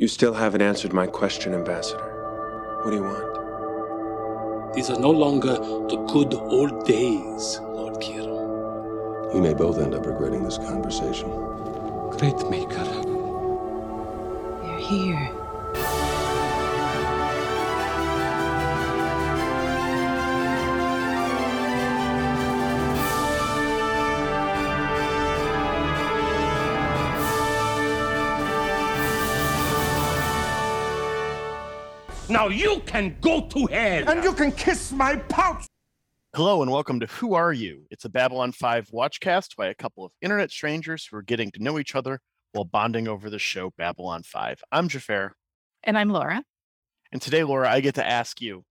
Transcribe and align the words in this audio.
You 0.00 0.08
still 0.08 0.32
haven't 0.32 0.62
answered 0.62 0.94
my 0.94 1.06
question, 1.06 1.52
Ambassador. 1.52 2.80
What 2.82 2.90
do 2.90 2.96
you 2.96 3.02
want? 3.02 4.74
These 4.74 4.88
are 4.88 4.98
no 4.98 5.10
longer 5.10 5.52
the 5.52 6.06
good 6.10 6.32
old 6.32 6.86
days, 6.86 7.60
Lord 7.60 7.96
Kiro. 7.96 9.34
You 9.34 9.42
may 9.42 9.52
both 9.52 9.78
end 9.78 9.94
up 9.94 10.06
regretting 10.06 10.42
this 10.42 10.56
conversation. 10.56 11.28
Great 12.12 12.48
Maker. 12.48 12.82
They're 14.62 14.78
here. 14.78 15.39
Now 32.30 32.46
you 32.46 32.80
can 32.86 33.16
go 33.20 33.48
to 33.48 33.66
hell. 33.66 34.08
And 34.08 34.22
you 34.22 34.32
can 34.32 34.52
kiss 34.52 34.92
my 34.92 35.16
pouch. 35.16 35.66
Hello 36.32 36.62
and 36.62 36.70
welcome 36.70 37.00
to 37.00 37.06
Who 37.06 37.34
Are 37.34 37.52
You? 37.52 37.86
It's 37.90 38.04
a 38.04 38.08
Babylon 38.08 38.52
5 38.52 38.90
watchcast 38.90 39.56
by 39.56 39.66
a 39.66 39.74
couple 39.74 40.04
of 40.04 40.12
internet 40.22 40.52
strangers 40.52 41.04
who 41.04 41.16
are 41.16 41.22
getting 41.22 41.50
to 41.50 41.60
know 41.60 41.76
each 41.76 41.96
other 41.96 42.20
while 42.52 42.64
bonding 42.64 43.08
over 43.08 43.30
the 43.30 43.40
show 43.40 43.72
Babylon 43.76 44.22
5. 44.22 44.62
I'm 44.70 44.86
Jafar. 44.86 45.32
And 45.82 45.98
I'm 45.98 46.10
Laura. 46.10 46.44
And 47.10 47.20
today, 47.20 47.42
Laura, 47.42 47.68
I 47.68 47.80
get 47.80 47.96
to 47.96 48.06
ask 48.06 48.40
you, 48.40 48.62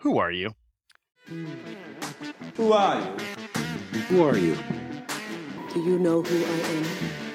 who 0.00 0.18
are 0.18 0.32
you? 0.32 0.54
Who 2.56 2.72
are 2.72 3.00
you? 3.00 3.16
Who 4.08 4.24
are 4.24 4.36
you? 4.36 4.56
Do 5.72 5.84
you 5.84 6.00
know 6.00 6.22
who 6.22 6.44
I 6.44 6.58
am? 6.74 7.27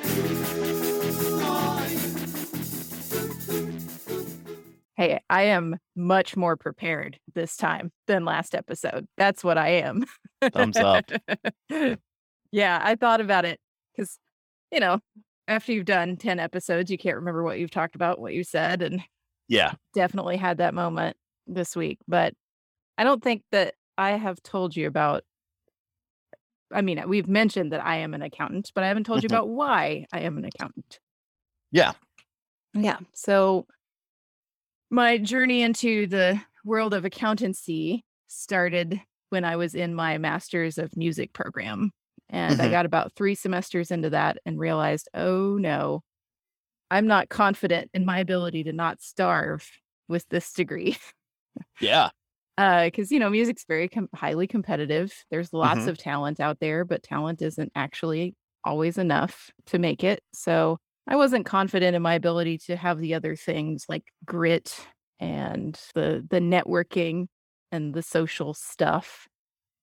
Hey, 5.03 5.19
I 5.29 5.41
am 5.43 5.75
much 5.97 6.37
more 6.37 6.55
prepared 6.55 7.19
this 7.35 7.57
time 7.57 7.91
than 8.07 8.23
last 8.23 8.55
episode. 8.55 9.05
That's 9.17 9.43
what 9.43 9.57
I 9.57 9.67
am. 9.67 10.05
Thumbs 10.53 10.79
up. 10.79 11.11
yeah, 12.53 12.79
I 12.81 12.95
thought 12.95 13.19
about 13.19 13.43
it 13.43 13.59
because, 13.91 14.17
you 14.71 14.79
know, 14.79 15.01
after 15.49 15.73
you've 15.73 15.83
done 15.83 16.15
10 16.15 16.39
episodes, 16.39 16.89
you 16.89 16.97
can't 16.97 17.17
remember 17.17 17.43
what 17.43 17.59
you've 17.59 17.69
talked 17.69 17.95
about, 17.95 18.17
what 18.17 18.33
you 18.33 18.45
said. 18.45 18.81
And 18.81 19.01
Yeah. 19.49 19.73
definitely 19.93 20.37
had 20.37 20.59
that 20.59 20.73
moment 20.73 21.17
this 21.47 21.75
week. 21.75 21.97
But 22.07 22.33
I 22.97 23.03
don't 23.03 23.21
think 23.21 23.43
that 23.51 23.73
I 23.97 24.11
have 24.11 24.41
told 24.41 24.73
you 24.73 24.87
about. 24.87 25.25
I 26.71 26.81
mean, 26.81 27.03
we've 27.09 27.27
mentioned 27.27 27.73
that 27.73 27.85
I 27.85 27.97
am 27.97 28.13
an 28.13 28.21
accountant, 28.21 28.71
but 28.73 28.85
I 28.85 28.87
haven't 28.87 29.03
told 29.03 29.21
you 29.21 29.27
Mhm. 29.27 29.33
about 29.33 29.49
why 29.49 30.05
I 30.13 30.21
am 30.21 30.37
an 30.37 30.45
accountant. 30.45 31.01
Yeah. 31.71 31.91
Yeah. 32.73 32.99
So 33.13 33.67
my 34.93 35.17
journey 35.17 35.63
into 35.63 36.05
the 36.05 36.39
world 36.63 36.93
of 36.93 37.03
accountancy 37.03 38.05
started 38.27 39.01
when 39.29 39.43
I 39.43 39.55
was 39.55 39.73
in 39.73 39.95
my 39.95 40.19
master's 40.19 40.77
of 40.77 40.95
music 40.95 41.33
program. 41.33 41.91
And 42.29 42.61
I 42.61 42.67
Mhm. 42.67 42.71
got 42.71 42.85
about 42.85 43.13
three 43.15 43.33
semesters 43.33 43.89
into 43.89 44.11
that 44.11 44.37
and 44.45 44.59
realized, 44.59 45.09
oh 45.15 45.57
no, 45.57 46.01
I'm 46.91 47.07
not 47.07 47.29
confident 47.29 47.89
in 47.95 48.05
my 48.05 48.19
ability 48.19 48.63
to 48.65 48.73
not 48.73 49.01
starve 49.01 49.67
with 50.07 50.27
this 50.29 50.53
degree. 50.53 50.97
Yeah. 51.79 52.09
Because, 52.55 53.11
you 53.11 53.17
know, 53.17 53.31
music's 53.31 53.65
very 53.67 53.89
com- 53.89 54.09
highly 54.13 54.45
competitive. 54.45 55.11
There's 55.31 55.53
lots 55.53 55.81
Mhm. 55.81 55.87
of 55.87 55.97
talent 55.97 56.39
out 56.39 56.59
there, 56.59 56.85
but 56.85 57.01
talent 57.01 57.41
isn't 57.41 57.71
actually 57.75 58.35
always 58.63 58.99
enough 58.99 59.49
to 59.65 59.79
make 59.79 60.03
it. 60.03 60.21
So 60.35 60.77
I 61.07 61.15
wasn't 61.15 61.45
confident 61.45 61.95
in 61.95 62.01
my 62.01 62.13
ability 62.13 62.57
to 62.59 62.75
have 62.77 62.99
the 62.99 63.13
other 63.13 63.35
things 63.35 63.85
like 63.89 64.05
grit 64.25 64.87
and 65.19 65.75
the 65.95 66.25
the 66.29 66.39
networking 66.39 67.27
and 67.71 67.93
the 67.93 68.01
social 68.03 68.53
stuff 68.53 69.27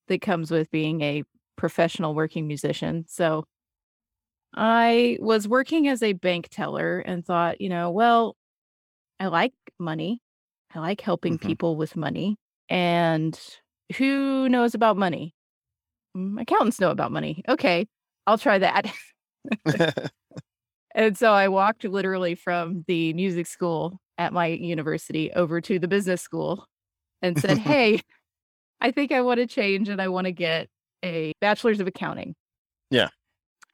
that 0.08 0.22
comes 0.22 0.50
with 0.50 0.70
being 0.70 1.02
a 1.02 1.24
professional 1.56 2.14
working 2.14 2.46
musician. 2.48 3.06
So 3.08 3.44
I 4.54 5.18
was 5.20 5.46
working 5.48 5.88
as 5.88 6.02
a 6.02 6.12
bank 6.14 6.48
teller 6.50 7.00
and 7.00 7.24
thought, 7.24 7.60
you 7.60 7.68
know, 7.68 7.90
well, 7.90 8.36
I 9.20 9.28
like 9.28 9.54
money. 9.78 10.22
I 10.74 10.80
like 10.80 11.00
helping 11.02 11.38
Mhm. 11.38 11.38
people 11.38 11.76
with 11.76 11.96
money. 11.96 12.38
And 12.68 13.38
who 13.96 14.48
knows 14.48 14.74
about 14.74 14.96
money? 14.98 15.34
"Mm, 16.16 16.40
Accountants 16.42 16.80
know 16.80 16.90
about 16.90 17.12
money. 17.12 17.42
Okay, 17.48 17.88
I'll 18.26 18.38
try 18.38 18.58
that. 18.60 18.86
And 20.94 21.16
so 21.16 21.32
I 21.32 21.48
walked 21.48 21.84
literally 21.84 22.34
from 22.34 22.84
the 22.86 23.12
music 23.12 23.46
school 23.46 24.00
at 24.18 24.32
my 24.32 24.46
university 24.46 25.32
over 25.32 25.60
to 25.60 25.78
the 25.78 25.88
business 25.88 26.20
school 26.20 26.66
and 27.22 27.38
said, 27.38 27.58
Hey, 27.58 28.00
I 28.80 28.90
think 28.90 29.12
I 29.12 29.20
want 29.20 29.38
to 29.38 29.46
change 29.46 29.88
and 29.88 30.00
I 30.00 30.08
want 30.08 30.26
to 30.26 30.32
get 30.32 30.68
a 31.04 31.32
bachelor's 31.40 31.80
of 31.80 31.86
accounting. 31.86 32.34
Yeah. 32.90 33.08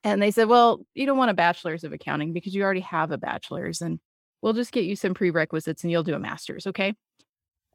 And 0.04 0.22
they 0.22 0.30
said, 0.30 0.48
Well, 0.48 0.84
you 0.94 1.06
don't 1.06 1.18
want 1.18 1.30
a 1.30 1.34
bachelor's 1.34 1.84
of 1.84 1.92
accounting 1.92 2.32
because 2.32 2.54
you 2.54 2.62
already 2.62 2.80
have 2.80 3.10
a 3.10 3.18
bachelor's 3.18 3.80
and 3.80 3.98
we'll 4.42 4.52
just 4.52 4.72
get 4.72 4.84
you 4.84 4.94
some 4.94 5.14
prerequisites 5.14 5.82
and 5.82 5.90
you'll 5.90 6.02
do 6.02 6.14
a 6.14 6.18
master's. 6.18 6.66
Okay. 6.66 6.94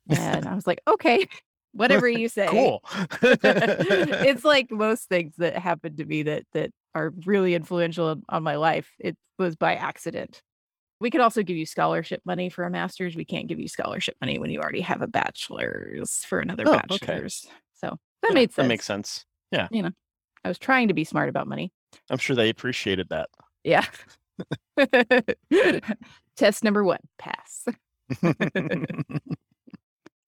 And 0.10 0.48
I 0.48 0.56
was 0.56 0.66
like, 0.66 0.82
Okay, 0.88 1.28
whatever 1.74 2.08
you 2.10 2.30
say 2.30 2.48
cool. 2.48 2.84
it's 3.22 4.44
like 4.46 4.72
most 4.72 5.10
things 5.10 5.34
that 5.38 5.58
happen 5.58 5.96
to 5.98 6.06
me 6.06 6.24
that 6.24 6.44
that 6.54 6.72
are 6.94 7.14
really 7.26 7.56
influential 7.56 8.22
on, 8.30 8.44
my 8.44 8.56
life. 8.56 8.90
It 9.00 9.16
was 9.40 9.56
by 9.56 9.76
accident. 9.76 10.42
We 11.00 11.10
could 11.10 11.22
also 11.22 11.42
give 11.42 11.58
you 11.58 11.66
scholarship 11.66 12.22
money 12.26 12.50
for 12.50 12.64
a 12.64 12.70
master's. 12.70 13.16
We 13.16 13.26
can't 13.26 13.48
give 13.48 13.60
you 13.60 13.68
scholarship 13.68 14.16
money 14.22 14.38
when 14.38 14.50
you 14.52 14.60
already 14.60 14.82
have 14.82 15.02
a 15.02 15.08
bachelor's 15.08 16.24
for 16.26 16.40
another 16.40 16.64
Oh, 16.68 16.74
okay. 16.74 16.98
bachelor's. 17.08 17.48
So 17.74 17.98
that 18.22 18.30
Yeah, 18.30 18.34
made 18.36 18.52
sense. 18.52 18.56
That 18.58 18.68
makes 18.68 18.86
sense. 18.86 19.26
Yeah. 19.52 19.68
You 19.72 19.84
know, 19.84 19.92
I 20.46 20.48
was 20.48 20.60
trying 20.60 20.90
to 20.90 20.94
be 20.94 21.04
smart 21.04 21.28
about 21.30 21.48
money. 21.48 21.72
I'm 22.10 22.20
sure 22.20 22.36
they 22.36 22.50
appreciated 22.50 23.10
that. 23.10 23.30
Yeah. 23.64 23.86
Test 26.36 26.64
number 26.64 26.84
one, 26.84 27.00
pass. 27.18 27.66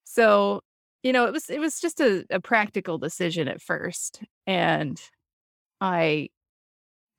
so 0.04 0.62
you 1.04 1.14
know 1.14 1.26
it 1.26 1.34
was 1.34 1.50
it 1.50 1.60
was 1.60 1.80
just 1.80 2.00
a, 2.00 2.26
a 2.30 2.40
practical 2.40 2.98
decision 2.98 3.48
at 3.48 3.62
first 3.62 4.22
and 4.48 5.00
i 5.82 6.30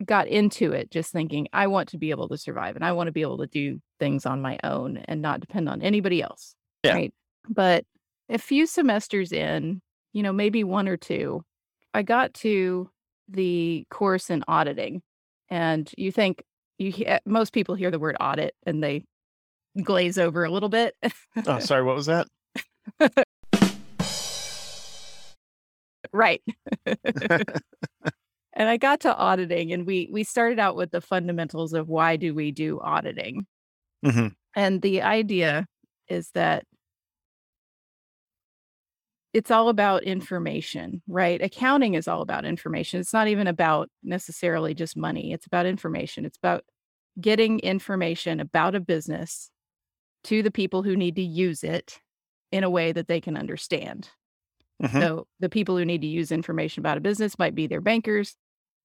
got 0.05 0.27
into 0.27 0.73
it 0.73 0.91
just 0.91 1.13
thinking 1.13 1.47
i 1.53 1.67
want 1.67 1.89
to 1.91 1.99
be 1.99 2.11
able 2.11 2.29
to 2.29 2.37
survive 2.37 2.75
and 2.77 2.85
i 2.85 2.93
want 2.93 3.07
to 3.07 3.13
be 3.13 3.23
able 3.23 3.39
to 3.39 3.47
do 3.47 3.81
things 4.01 4.27
on 4.27 4.43
my 4.43 4.59
own 4.65 4.97
and 5.07 5.23
not 5.23 5.41
depend 5.41 5.69
on 5.69 5.81
anybody 5.83 6.23
else 6.23 6.55
Yeah. 6.83 6.95
right 6.95 7.15
but 7.49 7.85
a 8.29 8.39
few 8.39 8.67
semesters 8.67 9.33
in 9.33 9.81
you 10.13 10.23
know 10.23 10.33
maybe 10.33 10.65
one 10.65 10.89
or 10.89 10.97
two 10.97 11.43
i 11.93 12.03
got 12.03 12.35
to 12.35 12.91
the 13.29 13.87
course 13.91 14.31
in 14.31 14.43
auditing 14.49 15.01
and 15.49 15.91
you 15.97 16.11
think 16.11 16.43
you 16.79 16.91
he- 16.91 17.07
eh, 17.07 17.21
most 17.25 17.53
people 17.53 17.75
hear 17.75 17.91
the 17.91 17.99
word 17.99 18.17
audit 18.21 18.55
and 18.67 18.83
they 18.83 19.05
glaze 19.83 20.19
over 20.19 20.45
a 20.45 20.51
little 20.51 20.69
bit 20.69 20.95
oh, 21.47 21.59
sorry. 21.59 21.83
What 21.83 21.97
was 21.97 22.07
that? 22.07 22.27
right. 26.15 26.43
And 28.57 28.69
i 28.69 28.77
got 28.77 29.01
to 29.01 29.15
auditing 29.17 29.73
and 29.73 29.87
we 29.87 30.09
we 30.13 30.23
started 30.23 30.61
out 30.61 30.77
with 30.77 30.93
the 30.93 31.01
fundamentals 31.01 31.73
of 31.73 31.89
why 31.89 32.17
do 32.17 32.35
we 32.35 32.53
do 32.53 32.81
auditing. 32.81 33.47
Hmm 34.05 34.29
and 34.57 34.83
the 34.83 35.03
idea 35.03 35.67
is 36.09 36.31
that 36.35 36.65
it's 39.33 39.51
all 39.51 39.69
about 39.69 40.05
information 40.05 41.03
right? 41.09 41.43
Accounting 41.43 41.95
is 41.95 42.07
all 42.07 42.23
about 42.23 42.45
information. 42.45 43.01
It's 43.01 43.13
not 43.13 43.29
even 43.29 43.49
about 43.49 43.89
necessarily 44.05 44.75
just 44.75 44.97
money. 44.97 45.33
It's 45.33 45.47
about 45.47 45.67
information. 45.67 46.25
It's 46.25 46.39
about 46.39 46.65
getting 47.21 47.59
information 47.61 48.41
about 48.41 48.75
a 48.77 48.81
business 48.81 49.51
to 50.25 50.43
the 50.43 50.51
people 50.53 50.83
who 50.83 50.97
need 50.97 51.17
to 51.17 51.23
use 51.23 51.65
it 51.65 52.01
in 52.53 52.65
a 52.65 52.71
way 52.71 52.93
that 52.93 53.09
they 53.09 53.21
can 53.21 53.37
understand 53.37 54.09
Mhm. 54.83 55.01
so 55.01 55.27
the 55.41 55.49
people 55.49 55.77
who 55.77 55.85
need 55.85 56.01
to 56.03 56.07
use 56.07 56.33
information 56.33 56.81
about 56.81 56.99
a 56.99 57.01
business 57.03 57.39
might 57.39 57.55
be 57.55 57.67
their 57.67 57.81
bankers, 57.81 58.37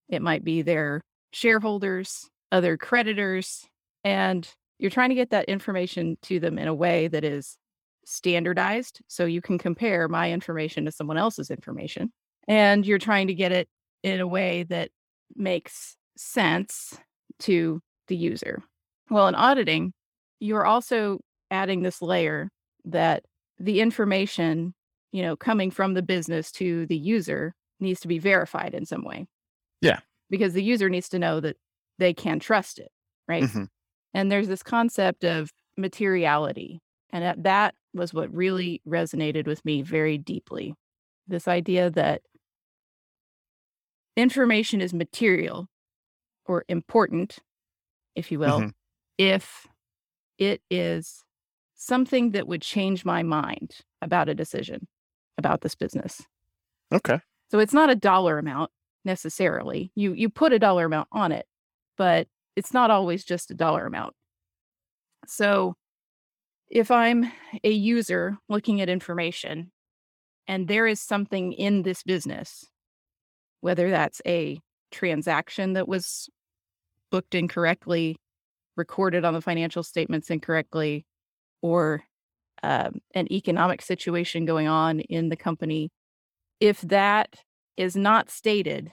it 0.10 0.22
might 0.22 0.44
be 0.44 0.62
their 0.62 1.02
shareholders, 1.34 2.30
other 2.52 2.78
creditors, 2.78 3.68
and 4.04 4.54
you're 4.80 4.92
trying 4.92 5.10
to 5.10 5.16
get 5.16 5.32
that 5.32 5.46
information 5.46 6.18
to 6.24 6.40
them 6.40 6.58
in 6.58 6.68
a 6.68 6.74
way 6.74 7.08
that 7.08 7.24
is 7.24 7.58
standardized 8.06 9.02
so 9.08 9.26
you 9.26 9.42
can 9.42 9.58
compare 9.58 10.08
my 10.08 10.32
information 10.32 10.86
to 10.86 10.92
someone 10.92 11.18
else's 11.18 11.52
information. 11.52 12.12
And 12.48 12.86
you're 12.86 12.98
trying 13.00 13.28
to 13.28 13.34
get 13.36 13.52
it 13.52 13.70
in 14.04 14.20
a 14.20 14.28
way 14.28 14.64
that 14.64 14.92
makes 15.36 15.98
sense 16.18 17.00
to 17.40 17.82
the 18.08 18.16
user. 18.16 18.64
Well, 19.10 19.28
in 19.28 19.36
auditing, 19.36 19.94
you're 20.40 20.66
also 20.66 21.20
adding 21.52 21.82
this 21.84 22.02
layer 22.02 22.50
that 22.86 23.26
the 23.60 23.82
information 23.82 24.74
you 25.12 25.22
know, 25.22 25.36
coming 25.36 25.72
from 25.72 25.94
the 25.94 26.02
business 26.04 26.52
to 26.54 26.86
the 26.88 26.98
user 26.98 27.56
needs 27.80 28.00
to 28.02 28.08
be 28.08 28.20
verified 28.20 28.74
in 28.74 28.86
some 28.86 29.04
way. 29.04 29.28
Yeah. 29.82 30.00
Because 30.30 30.54
the 30.54 30.64
user 30.64 30.90
needs 30.90 31.10
to 31.10 31.20
know 31.20 31.40
that 31.40 31.58
they 31.98 32.14
can 32.14 32.40
trust 32.40 32.80
it, 32.80 32.92
right? 33.28 33.44
Mhm. 33.44 33.70
And 34.14 34.32
there's 34.32 34.48
this 34.48 34.64
concept 34.64 35.24
of 35.26 35.52
materiality. 35.78 36.82
And 37.12 37.24
that- 37.24 37.44
that 37.44 37.76
was 37.94 38.14
what 38.14 38.34
really 38.34 38.82
resonated 38.88 39.48
with 39.48 39.64
me 39.66 39.82
very 39.82 40.18
deeply. 40.18 40.76
This 41.28 41.48
idea 41.48 41.90
that 41.92 42.24
information 44.16 44.82
is 44.82 44.94
material 44.94 45.68
or 46.46 46.66
important, 46.70 47.40
if 48.16 48.32
you 48.32 48.40
will, 48.40 48.60
Mhm. 48.62 48.74
if 49.18 49.68
it 50.38 50.62
is 50.70 51.24
something 51.76 52.32
that 52.32 52.48
would 52.48 52.62
change 52.62 53.06
my 53.06 53.24
mind 53.24 53.80
about 54.02 54.30
a 54.30 54.36
decision 54.36 54.88
about 55.40 55.62
this 55.62 55.76
business. 55.76 56.22
Okay. 56.94 57.20
So 57.52 57.58
it's 57.60 57.74
not 57.74 57.90
a 57.90 57.96
dollar 57.96 58.38
amount 58.38 58.70
necessarily. 59.06 59.92
You 59.96 60.14
you 60.14 60.30
put 60.30 60.54
a 60.54 60.60
dollar 60.60 60.86
amount 60.86 61.08
on 61.12 61.32
it, 61.32 61.48
but 61.98 62.28
it's 62.56 62.74
not 62.74 62.92
always 62.92 63.24
just 63.24 63.50
a 63.52 63.56
dollar 63.56 63.86
amount. 63.86 64.14
So 65.26 65.76
if 66.70 66.92
I'm 66.92 67.32
a 67.64 67.72
user 67.72 68.38
looking 68.48 68.82
at 68.82 68.90
information 68.90 69.72
and 70.48 70.68
there 70.68 70.88
is 70.88 71.00
something 71.00 71.54
in 71.54 71.84
this 71.84 72.04
business, 72.04 72.66
whether 73.62 73.90
that's 73.90 74.22
a 74.26 74.60
transaction 74.92 75.74
that 75.74 75.88
was 75.88 76.30
booked 77.12 77.36
incorrectly, 77.36 78.18
recorded 78.76 79.26
on 79.26 79.34
the 79.34 79.42
financial 79.42 79.84
statements 79.84 80.30
incorrectly, 80.30 81.06
or 81.62 82.04
um, 82.64 83.00
an 83.14 83.32
economic 83.32 83.82
situation 83.82 84.46
going 84.46 84.68
on 84.68 85.00
in 85.02 85.30
the 85.30 85.36
company, 85.36 85.92
if 86.60 86.82
that 86.82 87.36
is 87.78 87.96
not 87.96 88.30
stated, 88.30 88.92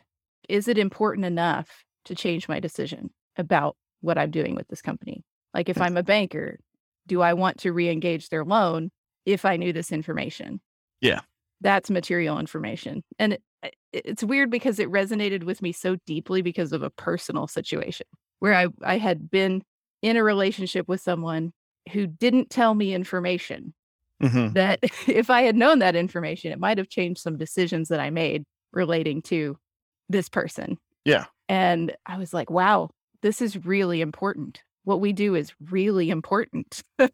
is 0.48 0.68
it 0.68 0.78
important 0.78 1.24
enough 1.26 1.84
to 2.04 2.14
change 2.14 2.48
my 2.48 2.60
decision 2.60 3.10
about 3.36 3.76
what 4.00 4.18
I'm 4.18 4.30
doing 4.30 4.54
with 4.54 4.68
this 4.68 4.82
company? 4.82 5.24
Like 5.54 5.68
if 5.68 5.80
I'm 5.80 5.96
a 5.96 6.02
banker, 6.02 6.58
do 7.06 7.22
I 7.22 7.34
want 7.34 7.58
to 7.58 7.72
re-engage 7.72 8.28
their 8.28 8.44
loan 8.44 8.90
if 9.24 9.44
I 9.44 9.56
knew 9.56 9.72
this 9.72 9.90
information? 9.90 10.60
Yeah. 11.00 11.20
That's 11.60 11.90
material 11.90 12.38
information. 12.38 13.02
And 13.18 13.34
it, 13.34 13.42
it- 13.62 13.74
it's 13.92 14.22
weird 14.22 14.50
because 14.50 14.78
it 14.78 14.90
resonated 14.90 15.44
with 15.44 15.62
me 15.62 15.72
so 15.72 15.96
deeply 16.06 16.42
because 16.42 16.72
of 16.72 16.82
a 16.82 16.90
personal 16.90 17.48
situation 17.48 18.06
where 18.40 18.52
I, 18.54 18.66
I 18.82 18.98
had 18.98 19.30
been 19.30 19.62
in 20.02 20.18
a 20.18 20.22
relationship 20.22 20.86
with 20.86 21.00
someone 21.00 21.52
who 21.92 22.06
didn't 22.06 22.50
tell 22.50 22.74
me 22.74 22.94
information 22.94 23.74
hmm 24.20 24.48
that 24.54 24.78
if 25.06 25.30
I 25.30 25.42
had 25.42 25.56
known 25.56 25.78
that 25.80 25.96
information, 25.96 26.52
it 26.52 26.58
might 26.58 26.78
have 26.78 26.88
changed 26.88 27.20
some 27.20 27.36
decisions 27.36 27.88
that 27.88 28.00
I 28.00 28.10
made 28.10 28.44
relating 28.72 29.22
to 29.22 29.56
this 30.08 30.28
person. 30.28 30.78
Yeah. 31.04 31.26
And 31.48 31.94
I 32.06 32.18
was 32.18 32.32
like, 32.32 32.50
wow, 32.50 32.90
this 33.22 33.40
is 33.40 33.64
really 33.64 34.00
important. 34.00 34.62
What 34.84 35.00
we 35.00 35.12
do 35.12 35.34
is 35.34 35.52
really 35.70 36.10
important 36.10 36.82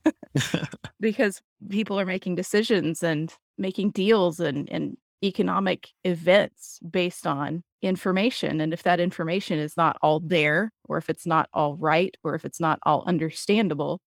because 1.01 1.41
people 1.69 1.99
are 1.99 2.07
making 2.07 2.35
decisions 2.37 3.03
and 3.03 3.33
making 3.59 3.91
deals 3.91 4.41
and, 4.41 4.69
and 4.71 4.97
economic 5.25 5.89
events 6.05 6.81
based 6.89 7.27
on 7.27 7.63
information. 7.81 8.61
And 8.61 8.73
if 8.73 8.83
that 8.83 9.01
information 9.01 9.59
is 9.59 9.77
not 9.77 9.97
all 10.03 10.21
there, 10.21 10.71
or 10.89 10.99
if 10.99 11.09
it's 11.09 11.27
not 11.27 11.49
all 11.53 11.77
right, 11.77 12.17
or 12.25 12.35
if 12.35 12.45
it's 12.45 12.61
not 12.61 12.79
all 12.85 13.05
understandable, 13.07 14.01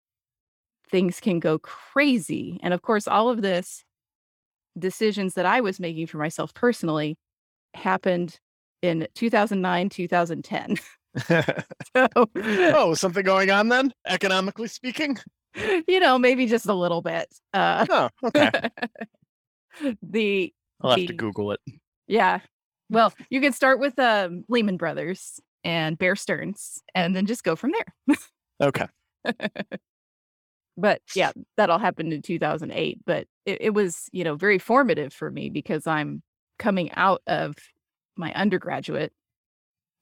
things 0.92 1.18
can 1.18 1.40
go 1.40 1.58
crazy. 1.58 2.60
And 2.62 2.72
of 2.72 2.82
course, 2.82 3.08
all 3.08 3.28
of 3.28 3.42
this 3.42 3.82
decisions 4.78 5.34
that 5.34 5.46
I 5.46 5.60
was 5.60 5.80
making 5.80 6.06
for 6.06 6.18
myself 6.18 6.54
personally 6.54 7.16
happened 7.74 8.38
in 8.82 9.08
2009, 9.14 9.88
2010. 9.88 10.76
so, 11.26 12.26
oh, 12.74 12.94
something 12.94 13.24
going 13.24 13.50
on 13.50 13.68
then, 13.68 13.92
economically 14.06 14.68
speaking? 14.68 15.18
you 15.86 16.00
know, 16.00 16.18
maybe 16.18 16.46
just 16.46 16.66
a 16.66 16.74
little 16.74 17.02
bit. 17.02 17.26
Uh, 17.52 17.86
Oh, 17.90 18.08
okay. 18.24 18.50
the 20.02 20.52
I'll 20.80 20.90
have 20.92 21.06
to 21.06 21.12
Google 21.12 21.52
it. 21.52 21.60
yeah. 22.06 22.40
Well, 22.88 23.12
you 23.30 23.40
can 23.40 23.52
start 23.52 23.78
with 23.78 23.98
um, 23.98 24.44
Lehman 24.48 24.76
Brothers 24.76 25.40
and 25.64 25.98
Bear 25.98 26.16
Stearns, 26.16 26.82
and 26.94 27.14
then 27.14 27.26
just 27.26 27.44
go 27.44 27.56
from 27.56 27.72
there. 27.72 28.16
Okay. 28.62 28.86
But 30.76 31.02
yeah, 31.14 31.32
that 31.56 31.70
all 31.70 31.78
happened 31.78 32.12
in 32.12 32.22
2008. 32.22 33.00
But 33.06 33.26
it, 33.46 33.58
it 33.60 33.70
was, 33.70 34.08
you 34.12 34.24
know, 34.24 34.36
very 34.36 34.58
formative 34.58 35.12
for 35.12 35.30
me 35.30 35.50
because 35.50 35.86
I'm 35.86 36.22
coming 36.58 36.90
out 36.92 37.22
of 37.26 37.54
my 38.16 38.32
undergraduate 38.34 39.12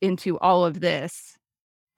into 0.01 0.39
all 0.39 0.65
of 0.65 0.81
this 0.81 1.37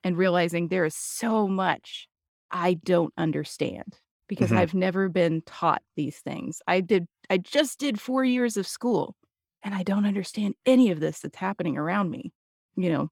and 0.03 0.17
realizing 0.17 0.67
there 0.69 0.85
is 0.85 0.95
so 0.95 1.47
much 1.47 2.07
I 2.51 2.75
don't 2.75 3.13
understand 3.17 3.99
because 4.27 4.51
Mhm. 4.51 4.53
I've 4.53 4.73
never 4.75 5.09
been 5.09 5.41
taught 5.43 5.83
these 5.95 6.19
things. 6.19 6.61
I 6.67 6.81
did, 6.81 7.07
I 7.29 7.37
just 7.39 7.79
did 7.79 7.99
four 8.01 8.25
years 8.25 8.57
of 8.57 8.67
school 8.67 9.15
and 9.63 9.75
I 9.75 9.83
don't 9.83 10.05
understand 10.05 10.55
any 10.65 10.91
of 10.91 10.99
this 11.01 11.21
that's 11.21 11.37
happening 11.37 11.77
around 11.77 12.11
me, 12.11 12.33
you 12.75 12.91
know, 12.91 13.09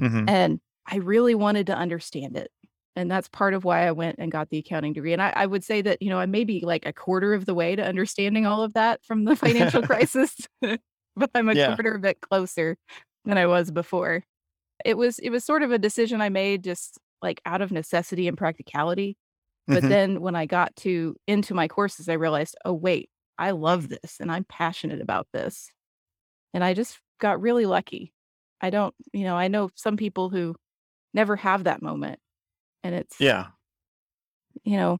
hmm 0.00 0.26
and 0.26 0.60
I 0.86 0.96
really 0.96 1.34
wanted 1.34 1.66
to 1.66 1.76
understand 1.76 2.36
it. 2.36 2.50
And 2.98 3.10
that's 3.10 3.28
part 3.30 3.54
of 3.54 3.64
why 3.64 3.86
I 3.86 3.92
went 3.92 4.16
and 4.18 4.32
got 4.32 4.50
the 4.50 4.58
accounting 4.58 4.92
degree. 4.94 5.14
And 5.14 5.22
I, 5.22 5.32
I 5.36 5.46
would 5.46 5.64
say 5.64 5.82
that, 5.82 6.02
you 6.02 6.10
know, 6.10 6.18
I 6.18 6.26
may 6.26 6.44
be 6.44 6.60
like 6.62 6.86
a 6.86 6.92
quarter 6.92 7.34
of 7.34 7.46
the 7.46 7.54
way 7.54 7.76
to 7.76 7.84
understanding 7.86 8.46
all 8.46 8.62
of 8.64 8.74
that 8.74 9.04
from 9.04 9.24
the 9.24 9.36
financial 9.36 9.82
crisis, 9.84 10.36
but 10.62 11.30
I'm 11.34 11.48
a 11.48 11.56
Yeah. 11.56 11.76
quarter 11.76 11.94
of 11.94 12.04
it 12.04 12.20
closer 12.22 12.76
than 13.24 13.38
I 13.38 13.46
was 13.46 13.70
before. 13.70 14.24
It 14.84 14.98
was 14.98 15.18
it 15.20 15.30
was 15.30 15.44
sort 15.44 15.62
of 15.62 15.72
a 15.72 15.78
decision 15.78 16.20
I 16.20 16.28
made 16.30 16.64
just 16.64 16.98
like 17.22 17.40
out 17.46 17.62
of 17.62 17.72
necessity 17.72 18.28
and 18.28 18.38
practicality. 18.38 19.16
But 19.72 19.86
Mhm. 19.86 19.88
then 19.88 20.20
when 20.22 20.36
I 20.36 20.46
got 20.46 20.76
to 20.78 21.16
into 21.28 21.54
my 21.54 21.68
courses, 21.68 22.08
I 22.08 22.14
realized, 22.14 22.56
oh 22.64 22.74
wait, 22.74 23.10
I 23.38 23.52
love 23.52 23.88
this 23.90 24.18
and 24.20 24.32
I'm 24.32 24.44
passionate 24.44 25.00
about 25.02 25.28
this. 25.32 25.70
And 26.54 26.64
I 26.64 26.74
just 26.74 27.00
got 27.20 27.40
really 27.40 27.66
lucky. 27.66 28.12
I 28.60 28.70
don't, 28.70 28.94
you 29.12 29.24
know, 29.24 29.36
I 29.36 29.48
know 29.48 29.70
some 29.74 29.96
people 29.96 30.30
who 30.30 30.56
never 31.14 31.36
have 31.36 31.64
that 31.64 31.82
moment. 31.82 32.20
And 32.82 32.94
it's, 32.94 33.20
Yeah. 33.20 33.48
you 34.64 34.76
know, 34.76 34.98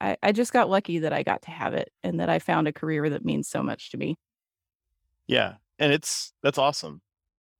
I, 0.00 0.16
I, 0.22 0.32
just 0.32 0.52
got 0.52 0.70
lucky 0.70 1.00
that 1.00 1.12
I 1.12 1.22
got 1.22 1.42
to 1.42 1.50
have 1.50 1.74
it 1.74 1.90
and 2.02 2.20
that 2.20 2.30
I 2.30 2.38
found 2.38 2.66
a 2.66 2.72
career 2.72 3.10
that 3.10 3.24
means 3.24 3.48
so 3.48 3.62
much 3.62 3.90
to 3.90 3.98
me. 3.98 4.16
Yeah. 5.26 5.56
And 5.78 5.92
it's 5.92 6.32
that's 6.42 6.56
awesome. 6.56 7.02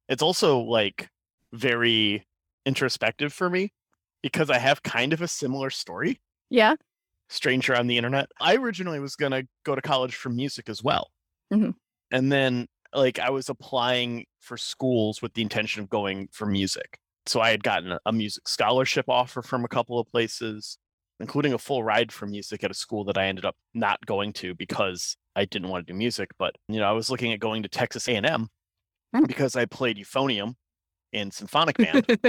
It's 0.08 0.22
also 0.22 0.60
like 0.60 1.10
very 1.52 2.26
introspective 2.64 3.32
for 3.32 3.50
me 3.50 3.72
because 4.22 4.48
I 4.50 4.58
have 4.58 4.82
kind 4.82 5.12
of 5.12 5.20
a 5.20 5.28
similar 5.28 5.68
story. 5.68 6.20
Yeah. 6.48 6.76
Stranger 7.28 7.76
on 7.76 7.86
the 7.86 7.98
internet. 7.98 8.30
I 8.40 8.56
originally 8.56 9.00
was 9.00 9.14
going 9.16 9.32
to 9.32 9.46
go 9.64 9.74
to 9.74 9.82
college 9.82 10.14
for 10.14 10.30
music 10.30 10.68
as 10.68 10.82
well. 10.82 11.10
Mhm. 11.52 11.74
And 12.10 12.32
then 12.32 12.66
like 12.94 13.18
I 13.18 13.30
was 13.30 13.48
applying 13.50 14.24
for 14.40 14.56
schools 14.56 15.20
with 15.20 15.34
the 15.34 15.42
intention 15.42 15.82
of 15.82 15.90
going 15.90 16.28
for 16.32 16.46
music. 16.46 16.98
So 17.26 17.40
I 17.40 17.50
had 17.50 17.62
gotten 17.62 17.98
a, 18.04 18.12
music 18.12 18.48
scholarship 18.48 19.06
offer 19.08 19.42
from 19.42 19.64
a 19.64 19.68
couple 19.68 19.98
of 19.98 20.06
places, 20.08 20.78
including 21.20 21.52
a 21.52 21.58
full 21.58 21.82
ride 21.82 22.12
for 22.12 22.26
music 22.26 22.62
at 22.64 22.70
a 22.70 22.74
school 22.74 23.04
that 23.04 23.18
I 23.18 23.26
ended 23.26 23.44
up 23.44 23.56
not 23.74 24.04
going 24.06 24.32
to 24.34 24.54
because 24.54 25.16
I 25.34 25.44
didn't 25.44 25.68
want 25.68 25.86
to 25.86 25.92
do 25.92 25.96
music. 25.96 26.30
But 26.38 26.54
you 26.68 26.78
know, 26.78 26.88
I 26.88 26.92
was 26.92 27.10
looking 27.10 27.32
at 27.32 27.40
going 27.40 27.62
to 27.62 27.68
Texas 27.68 28.08
A&M 28.08 28.48
Mm. 29.14 29.28
because 29.28 29.54
I 29.56 29.66
played 29.66 29.96
euphonium 29.96 30.54
in 31.12 31.30
symphonic 31.30 31.76
band, 31.78 32.06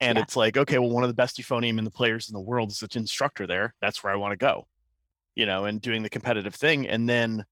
and 0.00 0.16
Yeah. 0.16 0.22
it's 0.22 0.34
like, 0.34 0.56
okay, 0.56 0.78
well, 0.78 0.90
one 0.90 1.04
of 1.04 1.08
the 1.08 1.14
best 1.14 1.36
euphonium 1.36 1.78
and 1.78 1.86
the 1.86 1.90
players 1.90 2.28
in 2.28 2.32
the 2.32 2.40
world 2.40 2.70
is 2.70 2.82
its 2.82 2.96
instructor 2.96 3.46
there. 3.46 3.74
That's 3.80 4.02
where 4.02 4.12
I 4.12 4.16
want 4.16 4.32
to 4.32 4.36
go, 4.36 4.66
you 5.34 5.46
know, 5.46 5.66
and 5.66 5.80
doing 5.80 6.02
the 6.02 6.08
competitive 6.08 6.54
thing. 6.54 6.88
And 6.88 7.08
then 7.08 7.44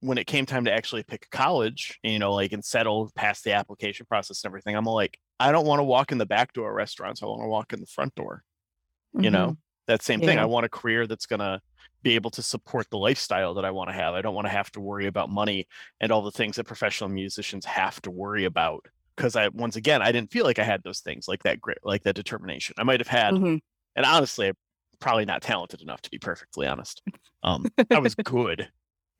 when 0.00 0.18
it 0.18 0.26
came 0.26 0.46
time 0.46 0.64
to 0.66 0.72
actually 0.72 1.02
pick 1.02 1.26
a 1.26 1.36
college, 1.36 1.98
you 2.02 2.18
know, 2.18 2.32
like 2.32 2.52
and 2.52 2.64
settle 2.64 3.10
past 3.16 3.44
the 3.44 3.52
application 3.54 4.06
process 4.06 4.44
and 4.44 4.50
everything, 4.50 4.76
I'm 4.76 4.84
like, 4.84 5.18
I 5.40 5.50
don't 5.52 5.66
want 5.66 5.80
to 5.80 5.84
walk 5.84 6.12
in 6.12 6.18
the 6.18 6.26
back 6.26 6.52
door 6.52 6.68
of 6.70 6.76
restaurants. 6.76 7.22
I 7.22 7.26
want 7.26 7.42
to 7.42 7.48
walk 7.48 7.72
in 7.72 7.80
the 7.80 7.86
front 7.86 8.14
door. 8.14 8.44
You 9.14 9.30
know, 9.30 9.56
that 9.88 10.02
same 10.02 10.20
thing. 10.20 10.38
I 10.38 10.44
want 10.44 10.66
a 10.66 10.68
career 10.68 11.06
that's 11.08 11.26
going 11.26 11.40
to 11.40 11.60
be 12.02 12.14
able 12.14 12.30
to 12.30 12.42
support 12.42 12.88
the 12.90 12.98
lifestyle 12.98 13.54
that 13.54 13.64
I 13.64 13.72
want 13.72 13.90
to 13.90 13.94
have. 13.94 14.14
I 14.14 14.22
don't 14.22 14.34
want 14.36 14.46
to 14.46 14.52
have 14.52 14.70
to 14.72 14.80
worry 14.80 15.06
about 15.06 15.30
money 15.30 15.66
and 16.00 16.12
all 16.12 16.22
the 16.22 16.30
things 16.30 16.54
that 16.56 16.64
professional 16.64 17.10
musicians 17.10 17.64
have 17.64 18.00
to 18.02 18.10
worry 18.10 18.44
about. 18.44 18.84
Because 19.16 19.34
I, 19.34 19.48
once 19.48 19.74
again, 19.76 20.00
I 20.00 20.12
didn't 20.12 20.30
feel 20.30 20.44
like 20.44 20.58
I 20.60 20.62
had 20.62 20.82
those 20.84 21.00
things 21.00 21.26
like 21.26 21.42
that 21.42 21.60
grit, 21.60 21.78
like 21.82 22.04
that 22.04 22.14
determination. 22.14 22.76
I 22.78 22.84
might 22.84 23.00
have 23.00 23.08
had, 23.08 23.34
Mhm. 23.34 23.60
and 23.96 24.06
honestly, 24.06 24.48
I'm 24.48 24.54
probably 25.00 25.24
not 25.24 25.42
talented 25.42 25.82
enough 25.82 26.00
to 26.02 26.10
be 26.10 26.18
perfectly 26.18 26.66
honest. 26.66 27.02
Um, 27.42 27.66
I 27.90 27.98
was 27.98 28.14
good, 28.24 28.68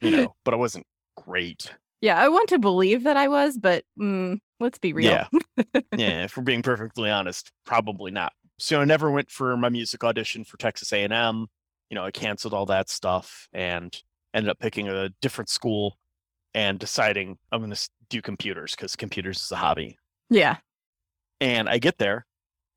you 0.00 0.11
know, 0.11 0.37
but 0.45 0.55
I 0.55 0.57
wasn't 0.57 0.87
great. 1.17 1.75
Yeah. 2.00 2.17
I 2.19 2.29
want 2.29 2.49
to 2.50 2.59
believe 2.59 3.03
that 3.05 3.17
I 3.17 3.29
was, 3.29 3.59
but 3.59 3.85
mm, 3.99 4.39
let's 4.61 4.79
be 4.79 4.93
real. 4.93 5.11
Yeah. 5.11 5.26
yeah, 5.97 6.25
if 6.25 6.37
we're 6.37 6.43
being 6.43 6.62
perfectly 6.62 7.11
honest, 7.11 7.50
probably 7.64 8.11
not. 8.11 8.33
So 8.59 8.81
I 8.81 8.85
never 8.85 9.11
went 9.11 9.31
for 9.31 9.57
my 9.57 9.71
music 9.71 10.05
audition 10.05 10.45
for 10.45 10.57
Texas 10.59 10.93
A&M. 10.93 11.47
You 11.88 11.95
know, 11.95 12.05
I 12.05 12.11
canceled 12.11 12.55
all 12.55 12.67
that 12.67 12.88
stuff 12.88 13.49
and 13.52 13.97
ended 14.35 14.50
up 14.50 14.59
picking 14.59 14.88
a 14.88 15.09
different 15.21 15.49
school 15.49 15.97
and 16.55 16.79
deciding 16.79 17.38
I'm 17.50 17.61
going 17.61 17.73
to 17.73 17.88
do 18.09 18.23
computers 18.23 18.73
because 18.73 18.97
computers 18.97 19.43
is 19.43 19.50
a 19.50 19.57
hobby. 19.57 19.99
Yeah. 20.29 20.57
And 21.40 21.69
I 21.69 21.79
get 21.79 21.99
there 21.99 22.26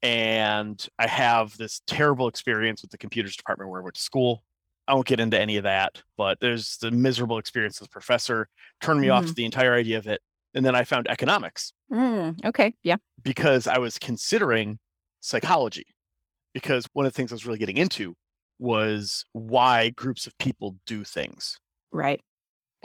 and 0.01 0.85
I 0.99 1.07
have 1.07 1.57
this 1.57 1.81
terrible 1.87 2.27
experience 2.27 2.81
with 2.81 2.91
the 2.91 2.97
computers 2.97 3.35
department 3.35 3.69
where 3.69 3.81
I 3.81 3.83
went 3.83 3.95
to 3.95 4.01
school. 4.01 4.43
I 4.87 4.93
won't 4.93 5.07
get 5.07 5.21
into 5.21 5.39
any 5.39 5.57
of 5.57 5.63
that, 5.63 6.01
but 6.17 6.39
there's 6.41 6.77
the 6.77 6.91
miserable 6.91 7.37
experience 7.37 7.79
with 7.79 7.89
the 7.89 7.93
professor 7.93 8.49
turned 8.81 8.99
me 8.99 9.09
off 9.09 9.23
mm-hmm. 9.23 9.29
to 9.29 9.33
the 9.35 9.45
entire 9.45 9.73
idea 9.73 9.97
of 9.97 10.07
it. 10.07 10.19
And 10.55 10.65
then 10.65 10.75
I 10.75 10.83
found 10.83 11.07
economics 11.07 11.74
Mm, 11.91 12.43
okay. 12.45 12.74
Yeah. 12.83 12.98
because 13.24 13.67
I 13.67 13.77
was 13.79 13.98
considering 14.00 14.79
psychology. 15.19 15.86
Because 16.53 16.86
one 16.93 17.05
of 17.05 17.12
the 17.13 17.15
things 17.17 17.31
I 17.31 17.36
was 17.36 17.45
really 17.45 17.57
getting 17.60 17.77
into 17.77 18.13
was 18.60 19.25
why 19.33 19.89
groups 19.89 20.27
of 20.27 20.38
people 20.38 20.75
do 20.86 21.03
things. 21.03 21.57
Right. 21.91 22.22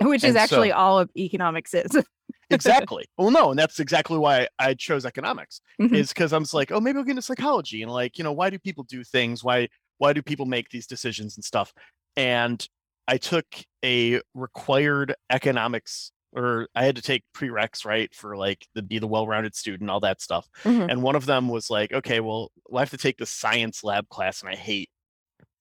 Which 0.00 0.24
is 0.24 0.30
And 0.30 0.38
actually 0.38 0.70
so- 0.70 0.76
all 0.76 0.98
of 0.98 1.10
economics 1.16 1.74
is. 1.74 1.90
Exactly. 2.50 3.04
well, 3.18 3.30
no, 3.30 3.50
and 3.50 3.58
that's 3.58 3.78
exactly 3.78 4.16
why 4.16 4.48
I 4.58 4.72
chose 4.72 5.04
economics. 5.04 5.60
Mhm. 5.78 5.94
Is 5.94 6.08
because 6.08 6.32
I'm 6.32 6.46
like, 6.54 6.72
oh, 6.72 6.80
maybe 6.80 6.96
I'll 6.98 7.04
get 7.04 7.10
into 7.10 7.20
psychology 7.22 7.82
and 7.82 7.92
like, 7.92 8.16
you 8.16 8.24
know, 8.24 8.32
why 8.32 8.48
do 8.48 8.58
people 8.58 8.84
do 8.84 9.04
things? 9.04 9.44
Why 9.44 9.68
why 9.98 10.14
do 10.14 10.22
people 10.22 10.46
make 10.46 10.70
these 10.70 10.86
decisions 10.86 11.36
and 11.36 11.44
stuff? 11.44 11.74
And 12.16 12.66
I 13.06 13.18
took 13.18 13.44
a 13.84 14.22
required 14.34 15.14
economics 15.30 16.10
or 16.32 16.68
I 16.74 16.84
had 16.84 16.96
to 16.96 17.02
take 17.02 17.24
prereqs, 17.34 17.84
right, 17.84 18.14
for 18.14 18.36
like 18.36 18.66
the 18.74 18.82
be 18.82 18.98
the 18.98 19.06
well-rounded 19.06 19.54
student, 19.54 19.90
all 19.90 20.00
that 20.00 20.20
stuff. 20.20 20.46
Mhm. 20.64 20.90
And 20.90 21.02
one 21.02 21.16
of 21.16 21.26
them 21.26 21.48
was 21.48 21.70
like, 21.70 21.92
okay, 21.92 22.20
well, 22.20 22.50
I 22.74 22.80
have 22.80 22.90
to 22.90 22.96
take 22.98 23.16
the 23.18 23.26
science 23.26 23.82
lab 23.82 24.08
class, 24.08 24.40
and 24.42 24.50
I 24.50 24.54
hate 24.56 24.90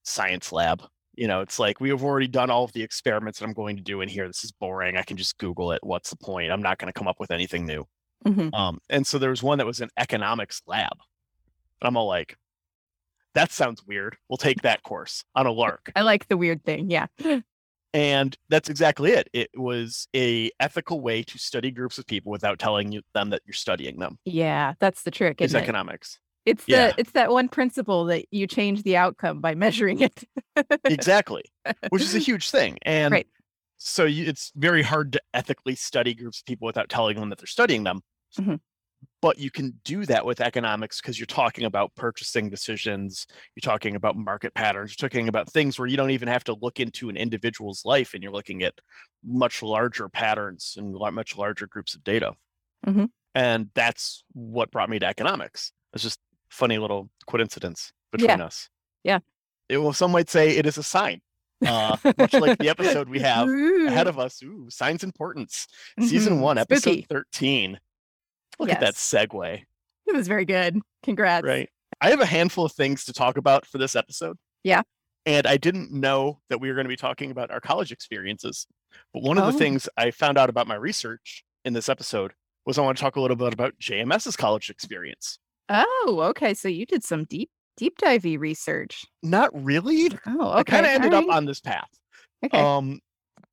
science 0.03 0.51
lab. 0.51 0.83
You 1.15 1.27
know, 1.27 1.41
it's 1.41 1.57
like 1.57 1.79
we 1.79 1.89
have 1.89 2.03
already 2.03 2.27
done 2.27 2.49
all 2.49 2.63
of 2.63 2.73
the 2.73 2.83
experiments 2.83 3.39
that 3.39 3.45
I'm 3.45 3.53
going 3.53 3.75
to 3.77 3.81
do 3.83 4.01
in 4.01 4.09
here. 4.09 4.27
This 4.27 4.43
is 4.43 4.51
boring. 4.51 4.97
I 4.97 5.03
can 5.03 5.17
just 5.17 5.37
Google 5.37 5.71
it. 5.71 5.79
What's 5.83 6.09
the 6.11 6.15
point? 6.17 6.51
I'm 6.51 6.61
not 6.61 6.77
going 6.77 6.91
to 6.91 6.97
come 6.97 7.07
up 7.07 7.19
with 7.19 7.31
anything 7.31 7.65
new. 7.65 7.87
Mhm. 8.25 8.53
Um, 8.53 8.79
and 8.89 9.05
so 9.07 9.17
there 9.17 9.29
was 9.31 9.41
one 9.41 9.57
that 9.57 9.65
was 9.65 9.81
an 9.81 9.89
economics 9.97 10.61
lab. 10.67 10.91
And 11.81 11.87
I'm 11.87 11.97
all 11.97 12.07
like, 12.07 12.37
that 13.33 13.51
sounds 13.51 13.83
weird. 13.85 14.17
We'll 14.29 14.37
take 14.37 14.61
that 14.63 14.83
course 14.83 15.23
on 15.35 15.45
a 15.47 15.51
lark. 15.51 15.91
I 15.95 16.01
like 16.01 16.27
the 16.27 16.37
weird 16.37 16.63
thing. 16.63 16.89
Yeah. 16.89 17.07
And 17.97 18.37
that's 18.49 18.69
exactly 18.69 19.11
it. 19.11 19.27
It 19.33 19.49
was 19.55 20.07
a 20.15 20.51
ethical 20.59 21.01
way 21.01 21.23
to 21.23 21.39
study 21.39 21.71
groups 21.71 21.97
of 21.97 22.05
people 22.05 22.31
without 22.31 22.59
telling 22.59 22.91
you, 22.91 23.01
them 23.15 23.31
that 23.31 23.41
you're 23.45 23.53
studying 23.55 23.97
them. 23.97 24.19
Yeah. 24.23 24.75
That's 24.79 25.01
the 25.01 25.09
trick. 25.09 25.41
Is 25.41 25.51
Isn't 25.51 25.61
it? 25.61 25.63
economics. 25.63 26.19
It's 26.45 26.63
the 26.65 26.71
Yeah. 26.73 26.93
it's 26.97 27.11
that 27.13 27.31
one 27.31 27.49
principle 27.49 28.05
that 28.05 28.25
you 28.29 28.45
change 28.45 28.83
the 28.83 28.97
outcome 28.97 29.41
by 29.41 29.55
measuring 29.55 29.99
it. 30.01 30.23
exactly 30.85 31.43
which 31.89 32.03
is 32.03 32.13
a 32.15 32.19
huge 32.19 32.49
thing 32.51 32.77
and 32.83 33.11
Right. 33.11 33.27
so 33.77 34.05
you, 34.05 34.25
it's 34.25 34.51
very 34.55 34.81
hard 34.83 35.11
to 35.13 35.21
ethically 35.33 35.75
study 35.75 36.13
groups 36.13 36.39
of 36.39 36.45
people 36.45 36.65
without 36.67 36.89
telling 36.89 37.19
them 37.19 37.29
that 37.29 37.39
they're 37.39 37.47
studying 37.47 37.83
them 37.83 38.01
Mhm. 38.39 38.59
But 39.21 39.37
you 39.39 39.49
can 39.49 39.73
do 39.83 40.05
that 40.05 40.25
with 40.25 40.39
economics 40.41 41.01
because 41.01 41.19
you're 41.19 41.25
talking 41.25 41.63
about 41.65 41.93
purchasing 41.95 42.49
decisions 42.49 43.25
you're 43.55 43.61
talking 43.71 43.95
about 43.95 44.15
market 44.15 44.53
patterns 44.53 44.95
you're 44.97 45.09
talking 45.09 45.27
about 45.27 45.49
things 45.51 45.77
where 45.79 45.87
you 45.87 45.97
don't 45.97 46.11
even 46.11 46.27
have 46.27 46.43
to 46.43 46.55
look 46.61 46.79
into 46.79 47.09
an 47.09 47.17
individual's 47.17 47.83
life 47.85 48.13
and 48.13 48.21
you're 48.23 48.31
looking 48.31 48.63
at 48.63 48.73
much 49.25 49.63
larger 49.63 50.07
patterns 50.09 50.75
and 50.77 50.93
much 51.13 51.37
larger 51.37 51.67
groups 51.67 51.95
of 51.95 52.03
data 52.03 52.33
Mhm. 52.85 53.09
and 53.35 53.69
that's 53.73 54.23
what 54.33 54.71
brought 54.71 54.89
me 54.89 54.99
to 54.99 55.05
economics 55.05 55.71
it's 55.93 56.03
just 56.03 56.19
funny 56.49 56.77
little 56.77 57.09
coincidence 57.27 57.91
between 58.11 58.41
us 58.41 58.69
Yeah. 59.03 59.19
it, 59.69 59.77
well, 59.79 59.93
some 59.93 60.11
might 60.11 60.29
say 60.29 60.55
it 60.57 60.65
is 60.65 60.77
a 60.77 60.83
sign 60.83 61.21
uh, 61.65 61.97
much 62.19 62.33
like 62.33 62.59
the 62.59 62.69
episode 62.75 63.09
we 63.09 63.19
have 63.19 63.49
ahead 63.49 64.05
of 64.05 64.19
us. 64.19 64.43
Ooh, 64.43 64.67
signs 64.69 65.03
importance. 65.03 65.65
Season 65.99 66.33
Mhm. 66.37 66.41
one, 66.41 66.57
episode 66.59 66.81
Spooky. 66.91 67.07
13. 67.09 67.79
Look 68.59 68.69
at 68.69 68.79
that 68.79 68.95
segue, 68.95 69.63
It 70.07 70.15
was 70.15 70.27
very 70.27 70.45
good. 70.45 70.79
Congrats. 71.03 71.45
right? 71.45 71.69
I 72.01 72.09
have 72.09 72.19
a 72.21 72.25
handful 72.25 72.65
of 72.65 72.71
things 72.73 73.05
to 73.05 73.13
talk 73.13 73.37
about 73.37 73.65
for 73.65 73.77
this 73.77 73.95
episode. 73.95 74.37
Yeah. 74.63 74.81
And 75.25 75.45
I 75.45 75.57
didn't 75.57 75.91
know 75.91 76.39
that 76.49 76.59
we 76.61 76.69
were 76.69 76.75
going 76.75 76.85
to 76.85 76.89
be 76.89 76.95
talking 76.95 77.31
about 77.31 77.51
our 77.51 77.59
college 77.59 77.91
experiences. 77.91 78.65
But 79.13 79.23
one 79.23 79.37
of 79.37 79.43
Oh. 79.43 79.51
the 79.51 79.57
things 79.57 79.89
I 79.97 80.11
found 80.11 80.37
out 80.37 80.49
about 80.49 80.67
my 80.67 80.75
research 80.75 81.43
in 81.65 81.73
this 81.73 81.89
episode 81.89 82.33
was 82.65 82.77
I 82.77 82.81
want 82.81 82.97
to 82.97 83.01
talk 83.01 83.15
a 83.15 83.21
little 83.21 83.35
bit 83.37 83.53
about 83.53 83.73
JMS's 83.79 84.35
college 84.35 84.69
experience. 84.69 85.39
Oh, 85.69 86.19
okay. 86.29 86.53
So 86.53 86.67
you 86.67 86.85
did 86.85 87.03
some 87.03 87.25
deep 87.25 87.49
deep 87.75 87.97
divey 87.99 88.39
research. 88.39 89.05
Not 89.21 89.49
really. 89.53 90.09
Oh, 90.25 90.49
okay. 90.51 90.59
I 90.59 90.63
kind 90.63 90.85
of 90.85 90.91
ended 90.93 91.13
up 91.13 91.29
on 91.29 91.45
this 91.45 91.59
path. 91.59 91.89
Okay. 92.45 92.59
Um, 92.59 92.99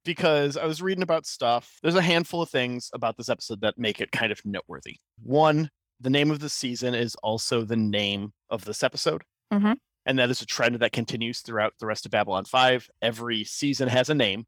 because 0.04 0.56
I 0.56 0.66
was 0.66 0.82
reading 0.82 1.02
about 1.02 1.26
stuff. 1.26 1.78
There's 1.82 1.94
a 1.94 2.02
handful 2.02 2.42
of 2.42 2.50
things 2.50 2.90
about 2.92 3.16
this 3.16 3.28
episode 3.28 3.61
that 3.62 3.78
make 3.78 4.00
it 4.00 4.12
kind 4.12 4.30
of 4.32 4.40
noteworthy. 4.44 4.96
One, 5.23 5.70
the 6.00 6.11
name 6.11 6.30
of 6.30 6.40
the 6.40 6.49
season 6.49 6.94
is 6.94 7.14
also 7.16 7.62
the 7.64 7.76
name 7.76 8.32
of 8.50 8.64
this 8.64 8.82
episode. 8.82 9.23
Mhm. 9.52 9.76
And 10.06 10.18
that 10.18 10.30
is 10.30 10.42
a 10.42 10.46
trend 10.46 10.76
that 10.76 10.92
continues 10.92 11.40
throughout 11.40 11.73
the 11.80 11.87
rest 11.87 12.04
of 12.04 12.12
Babylon 12.12 12.44
5. 12.44 12.88
Every 13.00 13.44
season 13.44 13.88
has 13.88 14.11
a 14.11 14.14
name. 14.14 14.46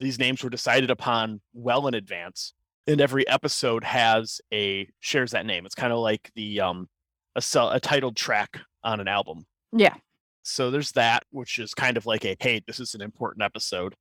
These 0.00 0.18
names 0.18 0.42
were 0.44 0.50
decided 0.50 0.90
upon 0.90 1.40
well 1.52 1.86
in 1.86 1.94
advance. 1.94 2.52
And 2.86 3.00
every 3.00 3.26
episode 3.28 3.84
has 3.84 4.40
a 4.52 4.88
shares 5.00 5.30
that 5.32 5.46
name. 5.46 5.66
It's 5.66 5.74
kind 5.74 5.92
of 5.92 5.98
like 5.98 6.30
the 6.34 6.60
um 6.60 6.88
a, 7.36 7.42
a 7.70 7.80
titled 7.80 8.16
track 8.16 8.60
on 8.82 9.00
an 9.00 9.08
album. 9.08 9.46
yeah. 9.72 9.94
So 10.42 10.70
there's 10.70 10.92
that, 10.92 11.24
which 11.30 11.58
is 11.58 11.74
kind 11.74 11.96
of 11.98 12.06
like 12.06 12.24
a 12.24 12.34
hey, 12.40 12.62
this 12.66 12.80
is 12.80 12.94
an 12.94 13.02
important 13.02 13.42
episode 13.44 13.94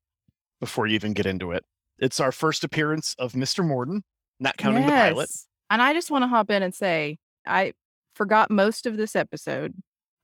before 0.59 0.87
you 0.87 0.95
even 0.95 1.13
get 1.13 1.25
into 1.25 1.51
it. 1.51 1.63
It's 1.99 2.19
our 2.19 2.31
first 2.31 2.63
appearance 2.63 3.15
of 3.19 3.33
Mr. 3.33 3.65
Morden, 3.65 4.03
not 4.39 4.57
counting 4.57 4.85
the 4.85 4.91
pilot. 4.91 5.29
Yes. 5.29 5.47
And 5.69 5.81
I 5.81 5.93
just 5.93 6.11
want 6.11 6.23
to 6.23 6.27
hop 6.27 6.49
in 6.51 6.63
and 6.63 6.73
say 6.73 7.17
I 7.45 7.73
forgot 8.15 8.49
most 8.51 8.85
of 8.85 8.97
this 8.97 9.15
episode 9.15 9.73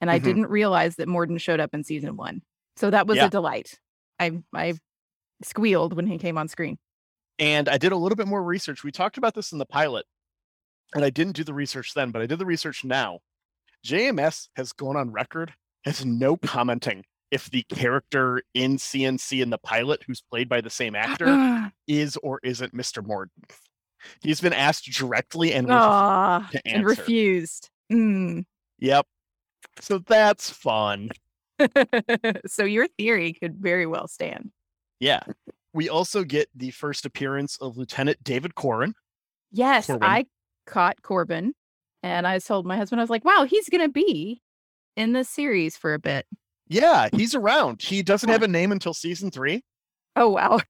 and 0.02 0.10
I 0.12 0.20
Mhm. 0.20 0.24
didn't 0.24 0.46
realize 0.48 0.96
that 0.98 1.08
Morden 1.08 1.38
showed 1.38 1.60
up 1.60 1.74
in 1.74 1.84
season 1.84 2.16
one. 2.18 2.42
So 2.76 2.90
that 2.90 3.08
was 3.08 3.18
Yeah. 3.18 3.26
a 3.26 3.30
delight. 3.30 3.80
I 4.20 4.44
I 4.54 4.74
squealed 5.44 5.94
when 5.94 6.08
he 6.08 6.18
came 6.18 6.38
on 6.38 6.48
screen. 6.48 6.78
And 7.40 7.68
I 7.68 7.78
did 7.78 7.92
a 7.92 7.98
little 7.98 8.16
bit 8.16 8.28
more 8.28 8.44
research. 8.44 8.84
We 8.84 8.92
talked 8.92 9.18
about 9.18 9.34
this 9.34 9.52
in 9.52 9.58
the 9.58 9.66
pilot, 9.66 10.06
and 10.94 11.04
I 11.04 11.10
didn't 11.10 11.36
do 11.36 11.44
the 11.44 11.54
research 11.54 11.94
then, 11.94 12.12
but 12.12 12.22
I 12.22 12.26
did 12.28 12.40
the 12.40 12.46
research 12.46 12.84
now. 12.84 13.20
JMS 13.84 14.50
has 14.56 14.72
gone 14.72 14.96
on 14.96 15.12
record 15.12 15.56
as 15.86 16.06
no 16.06 16.38
commenting 16.38 17.04
if 17.34 17.50
the 17.50 17.64
character 17.64 18.44
in 18.54 18.78
CNC 18.78 19.42
in 19.42 19.50
the 19.50 19.58
pilot, 19.58 20.04
who's 20.06 20.22
played 20.22 20.48
by 20.48 20.62
the 20.62 20.70
same 20.70 20.94
actor, 20.96 21.72
is 21.88 22.16
or 22.18 22.40
isn't 22.44 22.76
Mr. 22.76 23.04
Morden. 23.04 23.32
He's 24.22 24.40
been 24.40 24.54
asked 24.54 24.86
directly 24.92 25.52
and 25.52 25.68
refused 25.68 26.52
to 26.52 26.62
and 26.68 26.86
refused. 26.86 27.70
Mm. 27.92 28.46
Yep. 28.78 29.08
So 29.82 29.98
that's 29.98 30.52
fun. 30.52 31.10
so 32.46 32.66
your 32.66 32.88
theory 33.00 33.34
could 33.34 33.56
very 33.56 33.88
well 33.88 34.08
stand. 34.08 34.52
Yeah. 35.00 35.24
We 35.74 35.90
also 35.90 36.24
get 36.24 36.50
the 36.54 36.70
first 36.70 37.04
appearance 37.04 37.58
of 37.58 37.78
Lieutenant 37.78 38.24
David 38.24 38.54
Corwin. 38.54 38.94
Yes, 39.52 39.88
Corbin. 39.88 40.08
I 40.08 40.26
caught 40.68 41.02
Corbin 41.02 41.56
and 42.04 42.28
I 42.28 42.38
told 42.38 42.68
my 42.68 42.78
husband, 42.78 43.00
I 43.00 43.04
was 43.04 43.10
like, 43.10 43.26
wow, 43.26 43.48
he's 43.50 43.70
going 43.70 43.82
to 43.82 43.92
be 43.92 44.44
in 44.96 45.14
this 45.14 45.30
series 45.30 45.76
for 45.76 45.96
a 45.96 46.00
bit. 46.00 46.28
Yeah, 46.74 47.10
he's 47.14 47.36
around. 47.36 47.82
He 47.82 48.02
doesn't 48.04 48.30
have 48.30 48.44
a 48.44 48.48
name 48.48 48.72
until 48.72 48.94
season 48.94 49.32
three. 49.32 49.64
Oh, 50.16 50.30
wow. 50.30 50.60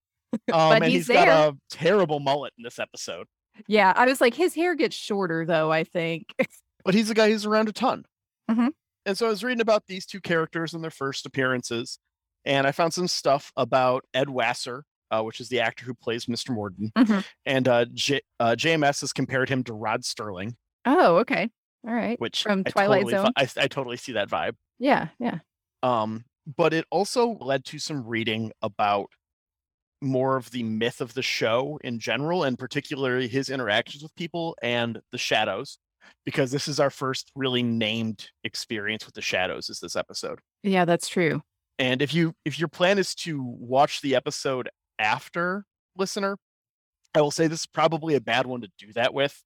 Um, 0.51 0.71
and 0.73 0.85
he's 0.85 1.05
he's 1.05 1.15
got 1.15 1.25
there. 1.27 1.49
a 1.49 1.53
terrible 1.69 2.19
mullet 2.19 2.53
in 2.57 2.63
this 2.63 2.79
episode. 2.79 3.27
Yeah. 3.67 3.93
I 3.95 4.07
was 4.07 4.19
like, 4.19 4.33
his 4.33 4.55
hair 4.55 4.73
gets 4.73 4.95
shorter, 4.95 5.45
though, 5.45 5.71
I 5.71 5.83
think. 5.83 6.25
But 6.83 6.95
he's 6.95 7.09
a 7.11 7.13
guy 7.13 7.29
who's 7.29 7.45
around 7.45 7.69
a 7.69 7.71
ton. 7.71 8.03
Mhm. 8.49 8.71
And 9.05 9.15
so 9.17 9.27
I 9.27 9.29
was 9.29 9.43
reading 9.43 9.61
about 9.61 9.83
these 9.87 10.05
two 10.07 10.19
characters 10.19 10.73
and 10.73 10.83
their 10.83 10.89
first 10.91 11.25
appearances, 11.27 11.99
and 12.45 12.65
I 12.67 12.71
found 12.73 12.93
some 12.95 13.07
stuff 13.07 13.51
about 13.55 14.03
Ed 14.13 14.27
Wasser, 14.29 14.83
uh, 15.11 15.21
which 15.21 15.39
is 15.39 15.49
the 15.49 15.59
actor 15.61 15.85
who 15.85 15.93
plays 15.93 16.25
Mr. 16.25 16.49
Morden, 16.49 16.91
Mhm. 16.97 17.23
and 17.45 17.67
uh, 17.67 17.85
J- 17.93 18.21
uh, 18.39 18.55
JMS 18.57 18.99
has 19.01 19.13
compared 19.13 19.47
him 19.49 19.63
to 19.65 19.73
Rod 19.73 20.01
Serling, 20.01 20.55
oh, 20.85 21.17
okay. 21.17 21.49
All 21.87 21.93
right. 21.93 22.19
which 22.19 22.41
From 22.43 22.63
I 22.65 22.69
Twilight 22.71 23.03
totally, 23.03 23.23
Zone? 23.23 23.31
I, 23.37 23.47
I 23.63 23.67
totally 23.67 23.97
see 23.97 24.13
that 24.13 24.29
vibe. 24.29 24.55
Yeah. 24.79 25.09
Yeah. 25.19 25.39
Um, 25.83 26.23
but 26.57 26.73
it 26.73 26.85
also 26.89 27.37
led 27.39 27.65
to 27.65 27.77
some 27.77 28.07
reading 28.07 28.51
about 28.61 29.07
more 30.01 30.35
of 30.35 30.51
the 30.51 30.63
myth 30.63 30.99
of 30.99 31.13
the 31.13 31.21
show 31.21 31.79
in 31.83 31.99
general, 31.99 32.43
and 32.43 32.57
particularly 32.57 33.27
his 33.27 33.49
interactions 33.49 34.01
with 34.01 34.15
people 34.15 34.55
and 34.61 34.99
the 35.11 35.17
shadows, 35.17 35.77
because 36.25 36.51
this 36.51 36.67
is 36.67 36.79
our 36.79 36.89
first 36.89 37.31
really 37.35 37.63
named 37.63 38.29
experience 38.43 39.05
with 39.05 39.15
the 39.15 39.21
shadows. 39.21 39.69
Is 39.69 39.79
this 39.79 39.95
episode? 39.95 40.39
Yeah, 40.63 40.85
that's 40.85 41.07
true. 41.07 41.41
And 41.79 42.01
if 42.01 42.13
you 42.13 42.33
if 42.45 42.59
your 42.59 42.67
plan 42.67 42.97
is 42.97 43.15
to 43.15 43.41
watch 43.43 44.01
the 44.01 44.15
episode 44.15 44.69
after 44.99 45.65
listener, 45.97 46.37
I 47.15 47.21
will 47.21 47.31
say 47.31 47.47
this 47.47 47.61
is 47.61 47.67
probably 47.67 48.15
a 48.15 48.21
bad 48.21 48.45
one 48.45 48.61
to 48.61 48.69
do 48.77 48.91
that 48.93 49.13
with. 49.13 49.41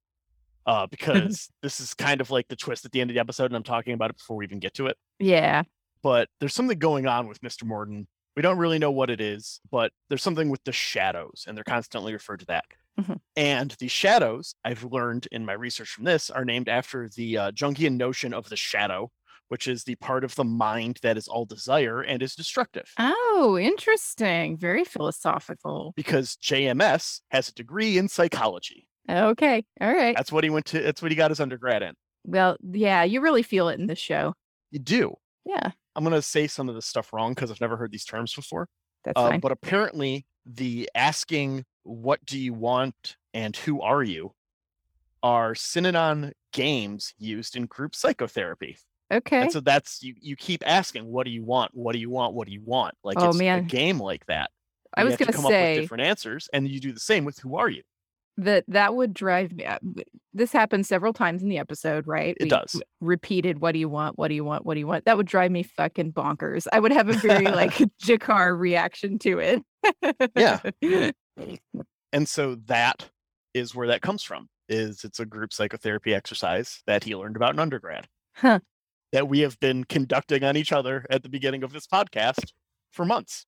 Uh, 0.65 0.85
because 0.91 1.49
this 1.63 1.79
is 1.79 1.93
kind 1.93 2.19
of 2.19 2.29
like 2.29 2.47
the 2.49 2.55
twist 2.55 2.83
at 2.83 2.91
the 2.91 2.99
end 2.99 3.09
of 3.09 3.13
the 3.13 3.21
episode, 3.21 3.45
and 3.45 3.55
I'm 3.55 3.63
talking 3.63 3.93
about 3.93 4.09
it 4.09 4.17
before 4.17 4.35
we 4.35 4.45
even 4.45 4.59
get 4.59 4.73
to 4.75 4.87
it 4.87 4.97
Yeah. 5.19 5.63
But 6.07 6.29
there's 6.39 6.53
something 6.53 6.79
going 6.79 7.05
on 7.05 7.27
with 7.27 7.41
Mr. 7.41 7.65
Morden. 7.65 8.07
We 8.37 8.41
don't 8.41 8.57
really 8.57 8.79
know 8.79 8.91
what 8.91 9.09
it 9.09 9.19
is, 9.19 9.59
but 9.69 9.91
there's 10.07 10.23
something 10.23 10.49
with 10.49 10.63
the 10.63 10.71
shadows, 10.71 11.43
and 11.45 11.57
they're 11.57 11.65
constantly 11.65 12.13
referred 12.13 12.39
to 12.39 12.45
that. 12.45 12.63
Mhm. 12.97 13.19
And 13.35 13.71
the 13.77 13.89
shadows, 13.89 14.55
I've 14.63 14.85
learned 14.85 15.27
in 15.33 15.43
my 15.45 15.51
research 15.51 15.89
from 15.89 16.05
this, 16.05 16.29
are 16.29 16.45
named 16.45 16.69
after 16.69 17.09
the 17.09 17.37
uh, 17.37 17.51
Jungian 17.51 17.97
notion 17.97 18.33
of 18.33 18.47
the 18.47 18.55
shadow, 18.55 19.11
which 19.49 19.67
is 19.67 19.83
the 19.83 19.95
part 19.95 20.23
of 20.23 20.35
the 20.35 20.45
mind 20.45 20.99
that 21.01 21.17
is 21.17 21.27
all 21.27 21.43
desire 21.43 21.99
and 22.01 22.23
is 22.23 22.35
destructive. 22.35 22.89
Oh, 22.97 23.57
interesting. 23.59 24.57
Very 24.57 24.85
philosophical. 24.85 25.91
Because 25.97 26.37
JMS 26.41 27.19
has 27.31 27.49
a 27.49 27.53
degree 27.53 27.97
in 27.97 28.07
psychology. 28.07 28.87
Okay. 29.09 29.65
All 29.81 29.93
right. 29.93 30.15
That's 30.15 30.31
what 30.31 30.45
he 30.45 30.49
went 30.49 30.67
to. 30.67 30.79
That's 30.81 31.01
what 31.01 31.11
he 31.11 31.17
got 31.17 31.31
his 31.31 31.41
undergrad 31.41 31.83
in. 31.83 31.95
Well, 32.23 32.55
yeah, 32.63 33.03
you 33.03 33.19
really 33.19 33.43
feel 33.43 33.67
it 33.67 33.77
in 33.77 33.87
this 33.87 33.99
show. 33.99 34.35
You 34.71 34.79
do. 34.79 35.15
Yeah, 35.45 35.71
I'm 35.97 36.03
gonna 36.03 36.21
say 36.21 36.45
some 36.47 36.69
of 36.69 36.75
this 36.75 36.85
stuff 36.85 37.11
wrong 37.11 37.33
because 37.33 37.49
I've 37.51 37.59
never 37.59 37.75
heard 37.75 37.91
these 37.91 38.05
terms 38.05 38.33
before. 38.33 38.69
that's 39.03 39.17
Uh, 39.19 39.29
fine. 39.31 39.39
but 39.39 39.51
apparently, 39.51 40.25
the 40.45 40.89
asking 40.95 41.65
"What 41.83 42.23
do 42.25 42.37
you 42.39 42.53
want?" 42.53 43.17
and 43.33 43.55
"Who 43.57 43.81
are 43.81 44.03
you?" 44.03 44.33
are 45.23 45.55
synonym 45.55 46.31
games 46.53 47.13
used 47.17 47.55
in 47.55 47.65
group 47.65 47.95
psychotherapy. 47.95 48.77
okay. 49.11 49.41
And 49.41 49.51
so 49.51 49.59
that's 49.59 50.03
you. 50.03 50.13
You 50.21 50.35
keep 50.35 50.61
asking, 50.65 51.05
"What 51.07 51.25
do 51.25 51.31
you 51.31 51.43
want? 51.43 51.73
What 51.73 51.93
do 51.93 51.99
you 51.99 52.09
want? 52.11 52.33
What 52.35 52.47
do 52.47 52.53
you 52.53 52.61
want?" 52.63 52.93
Like 53.03 53.17
Oh, 53.19 53.29
it's 53.29 53.39
a 53.39 53.61
game 53.61 53.99
like 53.99 54.25
that. 54.27 54.51
I 54.95 55.03
was 55.03 55.13
have 55.13 55.19
to 55.19 55.25
gonna 55.25 55.35
come 55.35 55.45
up 55.45 55.49
with 55.51 55.57
say 55.59 55.79
different 55.81 56.03
answers, 56.03 56.47
and 56.53 56.67
you 56.69 56.79
do 56.79 56.91
the 56.93 56.99
same 56.99 57.25
with 57.25 57.39
"Who 57.39 57.55
are 57.57 57.69
you?" 57.69 57.83
That 58.37 58.65
that 58.67 58.95
would 58.95 59.13
drive 59.15 59.51
me. 59.53 59.65
uh, 59.65 59.79
This 60.33 60.51
happened 60.51 60.85
several 60.85 61.11
times 61.11 61.41
in 61.41 61.49
the 61.49 61.57
episode, 61.57 62.05
right? 62.05 62.37
It 62.39 62.49
does. 62.49 62.79
repeated, 63.01 63.59
"What 63.61 63.71
do 63.71 63.79
you 63.79 63.89
want? 63.89 64.17
What 64.19 64.27
do 64.27 64.35
you 64.35 64.43
want? 64.43 64.63
What 64.65 64.75
do 64.75 64.79
you 64.79 64.85
want?" 64.87 65.05
That 65.05 65.17
would 65.17 65.25
drive 65.25 65.49
me 65.51 65.63
fucking 65.63 66.13
bonkers. 66.13 66.67
I 66.71 66.79
would 66.79 66.91
have 66.91 67.09
a 67.09 67.13
very 67.13 67.45
like 67.45 67.71
G'Kar 68.03 68.57
reaction 68.57 69.17
to 69.19 69.39
it. 69.39 69.63
Yeah. 70.35 70.61
And 72.13 72.27
so 72.27 72.55
that 72.67 73.09
is 73.53 73.75
where 73.75 73.87
that 73.87 74.01
comes 74.01 74.23
from. 74.23 74.47
Is 74.69 75.03
it's 75.03 75.19
a 75.19 75.25
group 75.25 75.51
psychotherapy 75.53 76.13
exercise 76.13 76.81
that 76.87 77.03
he 77.03 77.15
learned 77.15 77.35
about 77.35 77.53
in 77.53 77.59
undergrad. 77.59 78.07
Huh. 78.35 78.59
That 79.13 79.27
we 79.27 79.39
have 79.39 79.59
been 79.59 79.83
conducting 79.83 80.43
on 80.43 80.55
each 80.57 80.71
other 80.71 81.05
at 81.09 81.23
the 81.23 81.29
beginning 81.29 81.63
of 81.63 81.73
this 81.73 81.85
podcast 81.87 82.51
for 82.91 83.05
months. 83.05 83.45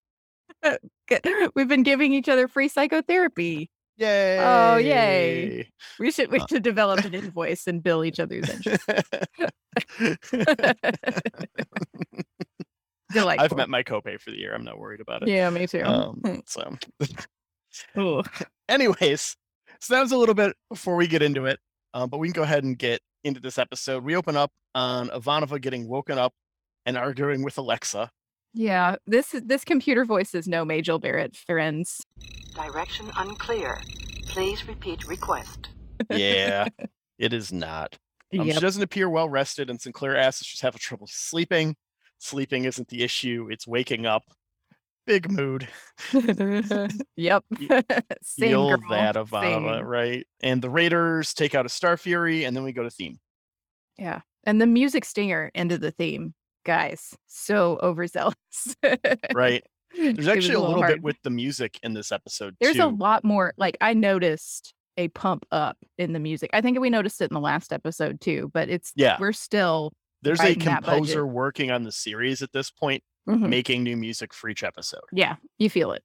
We've 1.56 1.68
been 1.68 1.84
giving 1.84 2.14
each 2.14 2.30
other 2.30 2.48
free 2.48 2.68
psychotherapy. 2.68 3.70
Yay! 4.00 4.40
Oh, 4.40 4.78
yay. 4.78 5.70
We 6.00 6.12
should 6.12 6.32
we 6.32 6.40
Uh. 6.40 6.46
should 6.50 6.64
develop 6.64 7.04
an 7.04 7.14
invoice 7.14 7.68
and 7.68 7.84
bill 7.84 8.04
each 8.06 8.20
other's 8.20 8.50
interest. 8.50 8.86
Delightful. 13.12 13.44
I've 13.44 13.56
met 13.58 13.70
my 13.70 13.82
copay 13.84 14.20
for 14.20 14.30
the 14.32 14.38
year. 14.38 14.54
I'm 14.54 14.64
not 14.64 14.78
worried 14.80 15.02
about 15.02 15.24
it. 15.24 15.30
Yeah, 15.30 15.50
me 15.50 15.66
too. 15.66 15.84
Um, 15.84 16.22
so, 16.46 16.78
Ooh. 17.98 18.22
anyways, 18.70 19.36
so 19.82 19.94
that 19.96 20.02
was 20.02 20.12
a 20.12 20.18
little 20.18 20.36
bit 20.36 20.56
before 20.70 20.96
we 20.96 21.08
get 21.08 21.22
into 21.24 21.46
it. 21.46 21.60
Um, 21.96 22.10
but 22.10 22.20
we 22.20 22.28
can 22.28 22.34
go 22.34 22.44
ahead 22.44 22.64
and 22.64 22.78
get 22.78 23.02
into 23.24 23.40
this 23.42 23.58
episode. 23.58 24.04
We 24.04 24.16
open 24.16 24.38
up 24.38 24.52
on 24.76 25.10
Ivanova 25.10 25.60
getting 25.60 25.88
woken 25.90 26.20
up 26.20 26.34
and 26.86 26.98
arguing 26.98 27.44
with 27.44 27.58
Alexa. 27.58 28.12
Yeah, 28.54 28.96
this 29.06 29.34
is 29.34 29.44
this 29.44 29.64
computer 29.64 30.06
voice 30.06 30.34
is 30.34 30.48
no 30.48 30.66
Majel 30.66 31.00
Barrett, 31.00 31.36
friends. 31.36 32.02
Direction 32.56 33.12
unclear. 33.16 33.80
Please 34.28 34.68
repeat 34.68 35.08
request. 35.08 35.70
Yeah, 36.10 36.68
it 37.20 37.34
is 37.34 37.52
not. 37.52 37.98
Um, 38.38 38.46
She 38.50 38.60
doesn't 38.60 38.84
appear 38.84 39.10
well 39.10 39.30
rested, 39.30 39.70
and 39.70 39.80
Sinclair 39.80 40.16
asks 40.16 40.42
if 40.42 40.48
she's 40.48 40.62
having 40.62 40.80
trouble 40.80 41.08
sleeping. 41.10 41.76
Sleeping 42.18 42.66
isn't 42.66 42.90
the 42.90 43.04
issue; 43.04 43.48
it's 43.50 43.68
waking 43.68 44.06
up. 44.06 44.24
Big 45.06 45.32
mood. 45.32 45.68
yep. 47.16 47.44
Same 48.22 48.50
Feel 48.50 48.70
girl, 48.70 48.90
that 48.92 49.16
Ivanova, 49.16 49.84
right? 49.84 50.28
And 50.42 50.62
the 50.62 50.70
Raiders 50.70 51.34
take 51.34 51.56
out 51.56 51.66
a 51.66 51.70
Star 51.70 51.98
Fury, 51.98 52.44
and 52.44 52.56
then 52.56 52.64
we 52.64 52.74
go 52.74 52.84
to 52.84 52.92
theme. 52.92 53.20
Yeah. 53.98 54.22
And 54.44 54.62
the 54.62 54.68
music 54.68 55.06
stinger 55.06 55.50
into 55.56 55.78
the 55.78 55.92
theme, 55.92 56.34
guys, 56.70 57.16
so 57.26 57.80
overzealous. 57.82 58.76
Right? 59.34 59.64
There's 59.98 60.28
actually 60.28 60.54
a 60.54 60.60
little 60.60 60.78
hard. 60.78 60.94
bit 60.98 61.02
with 61.02 61.18
the 61.24 61.32
music 61.32 61.80
in 61.82 61.94
this 61.96 62.12
episode 62.12 62.56
There's 62.62 62.76
too. 62.76 62.84
a 62.84 62.90
lot 62.90 63.24
more. 63.24 63.54
Like 63.58 63.76
I 63.82 63.96
noticed 63.96 64.76
a 64.98 65.08
pump 65.08 65.48
up 65.52 65.78
in 65.98 66.14
the 66.14 66.20
music. 66.20 66.52
I 66.54 66.62
think 66.62 66.80
we 66.80 66.92
noticed 66.92 67.22
it 67.22 67.32
in 67.32 67.34
the 67.34 67.40
last 67.40 67.74
episode 67.74 68.22
too, 68.22 68.52
but 68.54 68.70
it's 68.70 68.92
Yeah. 68.96 69.18
we're 69.20 69.32
still 69.34 69.94
There's 70.22 70.40
a 70.40 70.44
right 70.44 70.58
in 70.58 70.66
that 70.66 70.84
budget. 70.84 70.98
composer 70.98 71.26
working 71.26 71.72
on 71.72 71.84
the 71.86 71.92
series 71.92 72.44
at 72.44 72.52
this 72.52 72.70
point, 72.70 73.02
Mhm. 73.28 73.50
making 73.50 73.82
new 73.84 73.98
music 73.98 74.32
for 74.32 74.48
each 74.48 74.64
episode. 74.64 75.02
Yeah, 75.12 75.38
you 75.58 75.72
feel 75.72 75.92
it. 75.92 76.04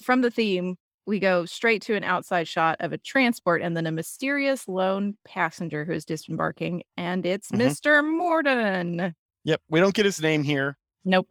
From 0.00 0.20
the 0.20 0.30
theme, 0.30 0.76
we 1.06 1.18
go 1.18 1.44
straight 1.46 1.82
to 1.82 1.96
an 1.96 2.04
outside 2.04 2.46
shot 2.46 2.76
of 2.78 2.92
a 2.92 2.98
transport 2.98 3.60
and 3.62 3.76
then 3.76 3.86
a 3.86 3.90
mysterious 3.90 4.68
lone 4.68 5.16
passenger 5.26 5.84
who's 5.84 6.04
disembarking, 6.04 6.84
and 6.96 7.26
it's 7.26 7.50
Mhm. 7.50 7.58
Mr. 7.58 8.04
Morden. 8.06 9.16
Yep, 9.44 9.60
we 9.68 9.80
don't 9.80 9.94
get 9.94 10.04
his 10.04 10.20
name 10.20 10.42
here, 10.42 10.76
Nope. 11.04 11.28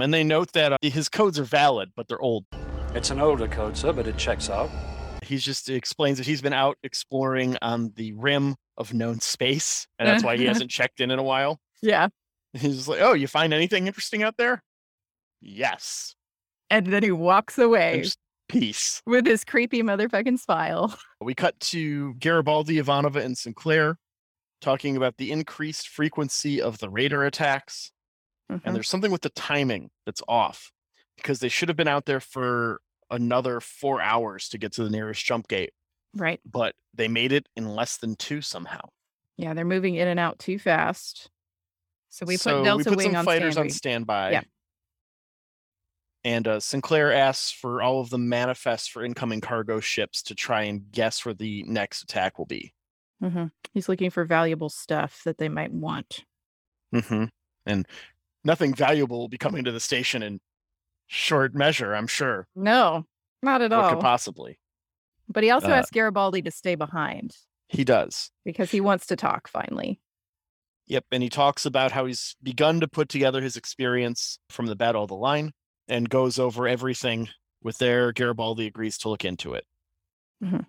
and 0.00 0.12
they 0.12 0.24
note 0.24 0.52
that 0.52 0.72
uh, 0.72 0.76
his 0.82 1.08
codes 1.08 1.38
are 1.38 1.44
valid, 1.44 1.90
but 1.96 2.08
they're 2.08 2.20
old. 2.20 2.44
It's 2.94 3.10
an 3.10 3.20
older 3.20 3.46
code, 3.48 3.76
sir, 3.76 3.92
but 3.92 4.06
it 4.06 4.16
checks 4.16 4.50
out. 4.50 4.70
He 5.22 5.36
just 5.38 5.68
explains 5.70 6.18
that 6.18 6.26
he's 6.26 6.42
been 6.42 6.52
out 6.52 6.76
exploring 6.82 7.56
on 7.62 7.92
the 7.96 8.12
rim 8.14 8.56
of 8.76 8.92
known 8.92 9.20
space, 9.20 9.86
and 9.98 10.08
that's 10.08 10.24
why 10.24 10.36
he 10.36 10.44
hasn't 10.46 10.70
checked 10.70 11.00
in 11.00 11.10
in 11.10 11.18
a 11.18 11.22
while. 11.22 11.60
Yeah. 11.82 12.08
He's 12.52 12.76
just 12.76 12.88
like, 12.88 13.00
"Oh, 13.00 13.14
you 13.14 13.26
find 13.26 13.52
anything 13.54 13.86
interesting 13.86 14.22
out 14.22 14.36
there?" 14.36 14.62
Yes. 15.40 16.14
And 16.70 16.86
then 16.86 17.02
he 17.02 17.10
walks 17.10 17.58
away 17.58 18.00
just 18.02 18.18
peace. 18.48 19.02
with 19.06 19.26
his 19.26 19.44
creepy 19.44 19.82
motherfucking 19.82 20.38
smile. 20.38 20.96
We 21.20 21.34
cut 21.34 21.58
to 21.60 22.14
Garibaldi, 22.14 22.76
Ivanova, 22.80 23.16
and 23.24 23.36
Sinclair 23.36 23.96
talking 24.64 24.96
about 24.96 25.18
the 25.18 25.30
increased 25.30 25.88
frequency 25.88 26.60
of 26.60 26.78
the 26.78 26.88
raider 26.88 27.24
attacks. 27.24 27.92
Mhm. 28.50 28.62
And 28.64 28.74
there's 28.74 28.88
something 28.88 29.12
with 29.12 29.20
the 29.22 29.28
timing 29.30 29.90
that's 30.06 30.22
off 30.26 30.72
because 31.16 31.40
they 31.40 31.48
should 31.48 31.68
have 31.68 31.76
been 31.76 31.88
out 31.88 32.06
there 32.06 32.20
for 32.20 32.80
another 33.10 33.60
four 33.60 34.00
hours 34.00 34.48
to 34.48 34.58
get 34.58 34.72
to 34.72 34.82
the 34.84 34.90
nearest 34.90 35.24
jump 35.24 35.48
gate, 35.48 35.72
Right. 36.14 36.40
but 36.44 36.74
they 36.94 37.08
made 37.08 37.30
it 37.32 37.46
in 37.54 37.68
less 37.68 37.98
than 37.98 38.16
two 38.16 38.40
somehow. 38.40 38.88
Yeah, 39.36 39.52
they're 39.54 39.64
moving 39.64 39.96
in 39.96 40.08
and 40.08 40.18
out 40.18 40.38
too 40.38 40.58
fast. 40.58 41.30
So 42.08 42.24
we 42.26 42.34
put 42.36 42.40
so 42.40 42.64
Delta 42.64 42.78
we 42.78 42.84
put 42.84 42.96
Wing 42.98 43.06
some 43.10 43.16
on 43.16 43.24
fighters 43.24 43.56
on 43.56 43.68
standby. 43.70 44.30
standby. 44.30 44.32
Yeah. 44.32 44.42
And 46.24 46.48
uh, 46.48 46.60
Sinclair 46.60 47.12
asks 47.12 47.50
for 47.50 47.82
all 47.82 48.00
of 48.00 48.08
the 48.10 48.18
manifests 48.18 48.88
for 48.88 49.04
incoming 49.04 49.40
cargo 49.42 49.80
ships 49.80 50.22
to 50.24 50.34
try 50.34 50.62
and 50.62 50.90
guess 50.90 51.24
where 51.24 51.34
the 51.34 51.64
next 51.64 52.02
attack 52.02 52.38
will 52.38 52.46
be. 52.46 52.72
Mhm. 53.24 53.50
He's 53.72 53.88
looking 53.88 54.10
for 54.10 54.24
valuable 54.24 54.68
stuff 54.68 55.22
that 55.24 55.38
they 55.38 55.48
might 55.48 55.72
want. 55.72 56.24
Mm-hmm. 56.94 57.24
And 57.66 57.86
nothing 58.44 58.74
valuable 58.74 59.18
will 59.18 59.28
be 59.28 59.38
coming 59.38 59.64
to 59.64 59.72
the 59.72 59.80
station 59.80 60.22
in 60.22 60.40
short 61.06 61.54
measure, 61.54 61.94
I'm 61.94 62.06
sure. 62.06 62.46
No, 62.54 63.06
not 63.42 63.62
at 63.62 63.70
What 63.70 63.80
all. 63.80 63.90
could 63.90 64.00
possibly? 64.00 64.58
But 65.28 65.42
he 65.42 65.50
also 65.50 65.68
Uh, 65.68 65.74
asked 65.76 65.92
Garibaldi 65.92 66.42
to 66.42 66.50
stay 66.50 66.74
behind 66.74 67.34
He 67.68 67.82
does. 67.84 68.30
because 68.44 68.70
he 68.70 68.80
wants 68.80 69.06
to 69.06 69.16
talk 69.16 69.48
finally. 69.48 70.00
Yep. 70.86 71.06
And 71.10 71.22
he 71.22 71.30
talks 71.30 71.64
about 71.64 71.92
how 71.92 72.04
he's 72.04 72.36
begun 72.42 72.80
to 72.80 72.88
put 72.88 73.08
together 73.08 73.40
his 73.40 73.56
experience 73.56 74.38
from 74.50 74.66
the 74.66 74.76
Battle 74.76 75.02
of 75.02 75.08
the 75.08 75.16
Line 75.16 75.52
and 75.88 76.10
goes 76.10 76.38
over 76.38 76.68
everything 76.68 77.30
with 77.62 77.78
there. 77.78 78.12
Garibaldi 78.12 78.66
agrees 78.66 78.98
to 78.98 79.08
look 79.08 79.24
into 79.24 79.54
it. 79.54 79.66
Mhm. 80.42 80.66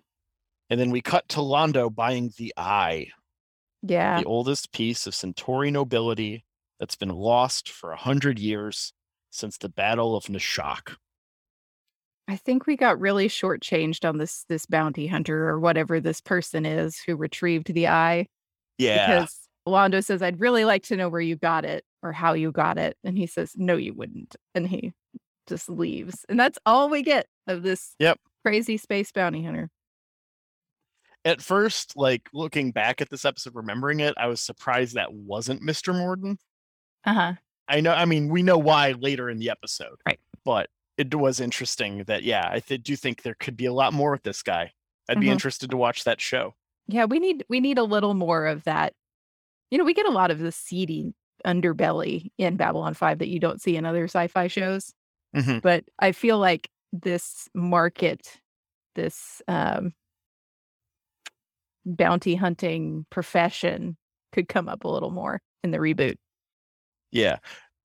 And 0.70 0.80
then 0.80 0.90
we 0.90 1.00
cut 1.00 1.28
to 1.30 1.40
Londo 1.40 1.94
buying 1.94 2.32
the 2.38 2.52
eye, 2.56 3.08
Yeah. 3.82 4.18
the 4.20 4.26
oldest 4.26 4.72
piece 4.72 5.06
of 5.06 5.14
Centauri 5.14 5.70
nobility 5.70 6.44
that's 6.80 6.96
been 6.96 7.10
lost 7.10 7.68
for 7.70 7.92
a 7.92 7.96
hundred 7.96 8.38
years 8.38 8.92
since 9.30 9.58
the 9.58 9.68
Battle 9.68 10.16
of 10.16 10.24
Nashok. 10.24 10.96
I 12.28 12.36
think 12.36 12.66
we 12.66 12.76
got 12.76 12.98
really 12.98 13.28
shortchanged 13.28 14.08
on 14.08 14.18
this 14.18 14.44
this 14.48 14.66
bounty 14.66 15.06
hunter 15.06 15.48
or 15.48 15.60
whatever 15.60 16.00
this 16.00 16.20
person 16.20 16.66
is 16.66 16.98
who 17.06 17.14
retrieved 17.14 17.72
the 17.72 17.86
eye. 17.86 18.26
Yeah. 18.78 19.20
Because 19.20 19.48
Londo 19.66 20.02
says, 20.04 20.22
I'd 20.22 20.40
really 20.40 20.64
like 20.64 20.82
to 20.84 20.96
know 20.96 21.08
where 21.08 21.20
you 21.20 21.36
got 21.36 21.64
it 21.64 21.84
or 22.02 22.12
how 22.12 22.32
you 22.32 22.50
got 22.50 22.78
it. 22.78 22.96
And 23.04 23.16
he 23.16 23.26
says, 23.28 23.52
No, 23.56 23.76
you 23.76 23.94
wouldn't. 23.94 24.34
And 24.56 24.66
he 24.66 24.92
just 25.46 25.68
leaves. 25.68 26.24
And 26.28 26.38
that's 26.38 26.58
all 26.66 26.88
we 26.90 27.02
get 27.02 27.26
of 27.46 27.62
this 27.62 27.94
Yep. 28.00 28.18
crazy 28.44 28.76
space 28.76 29.12
bounty 29.12 29.44
hunter. 29.44 29.70
At 31.26 31.42
first, 31.42 31.96
like 31.96 32.28
looking 32.32 32.70
back 32.70 33.00
at 33.02 33.10
this 33.10 33.24
episode, 33.24 33.54
remembering 33.54 34.00
it, 34.00 34.14
I 34.16 34.28
was 34.28 34.40
surprised 34.40 34.94
that 34.94 35.12
wasn't 35.12 35.60
Mr. 35.60 35.92
Morden. 35.94 36.38
Uh-huh. 37.04 37.34
I 37.68 37.80
know. 37.80 37.92
I 37.92 38.04
mean, 38.04 38.28
we 38.28 38.42
know 38.42 38.56
why 38.58 38.92
later 38.92 39.28
in 39.28 39.38
the 39.38 39.50
episode, 39.50 39.96
Right. 40.06 40.20
But 40.44 40.70
it 40.96 41.12
was 41.14 41.40
interesting 41.40 42.04
that, 42.04 42.22
yeah, 42.22 42.48
I 42.50 42.60
th- 42.60 42.82
do 42.82 42.94
think 42.96 43.22
there 43.22 43.34
could 43.38 43.56
be 43.56 43.66
a 43.66 43.72
lot 43.72 43.92
more 43.92 44.12
with 44.12 44.22
this 44.22 44.42
guy. 44.42 44.72
I'd 45.08 45.20
be 45.20 45.26
Mhm. 45.26 45.32
interested 45.32 45.70
to 45.70 45.76
watch 45.76 46.04
that 46.04 46.20
show. 46.20 46.54
Yeah, 46.86 47.04
we 47.06 47.18
need 47.18 47.44
we 47.48 47.58
need 47.60 47.78
a 47.78 47.82
little 47.82 48.14
more 48.14 48.46
of 48.46 48.62
that. 48.64 48.94
You 49.72 49.78
know, 49.78 49.84
we 49.84 49.92
get 49.94 50.06
a 50.06 50.10
lot 50.12 50.30
of 50.30 50.38
the 50.38 50.52
seedy 50.52 51.12
underbelly 51.44 52.30
in 52.38 52.56
Babylon 52.56 52.94
5 52.94 53.18
that 53.18 53.28
you 53.28 53.40
don't 53.40 53.60
see 53.60 53.76
in 53.76 53.84
other 53.84 54.04
sci-fi 54.04 54.46
shows. 54.46 54.94
Mhm. 55.34 55.60
But 55.60 55.84
I 55.98 56.12
feel 56.12 56.38
like 56.38 56.70
this 56.92 57.48
market 57.54 58.40
this 58.94 59.42
um, 59.48 59.92
bounty 61.86 62.34
hunting 62.34 63.06
profession 63.10 63.96
could 64.32 64.48
come 64.48 64.68
up 64.68 64.84
a 64.84 64.88
little 64.88 65.10
more 65.10 65.40
in 65.62 65.70
the 65.70 65.78
reboot. 65.78 66.16
Yeah. 67.12 67.38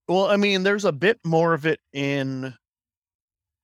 Well, 0.08 0.26
I 0.26 0.36
mean, 0.36 0.64
there's 0.64 0.84
a 0.84 0.92
bit 0.92 1.20
more 1.24 1.54
of 1.54 1.66
it 1.66 1.80
in, 1.94 2.54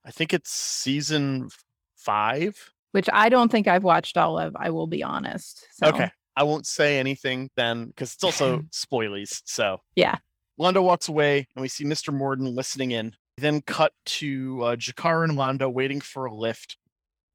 I 0.06 0.12
think 0.12 0.34
it's 0.34 0.52
season 0.52 1.50
five. 1.98 2.72
Which 2.92 3.10
I 3.12 3.28
don't 3.30 3.52
think 3.52 3.68
I've 3.68 3.84
watched 3.84 4.18
all 4.18 4.40
of. 4.40 4.56
I 4.56 4.70
will 4.70 4.88
be 4.88 5.04
honest. 5.04 5.66
So, 5.74 5.88
Okay. 5.88 6.10
I 6.38 6.44
won't 6.44 6.68
say 6.68 7.00
anything 7.00 7.50
then 7.58 7.88
because 7.88 8.14
it's 8.14 8.24
also 8.24 8.60
spoilies. 8.72 9.42
So 9.46 9.80
Yeah. 9.96 10.18
Londo 10.60 10.84
walks 10.84 11.10
away 11.10 11.48
and 11.56 11.62
we 11.62 11.68
see 11.68 11.84
Mr. 11.84 12.14
Morden 12.14 12.56
listening 12.56 12.92
in. 12.92 13.14
Then 13.40 13.62
cut 13.62 13.92
to 14.06 14.64
uh, 14.64 14.76
G'Kar 14.76 15.24
and 15.24 15.38
Londo 15.38 15.72
waiting 15.72 16.00
for 16.02 16.26
a 16.26 16.34
lift 16.34 16.78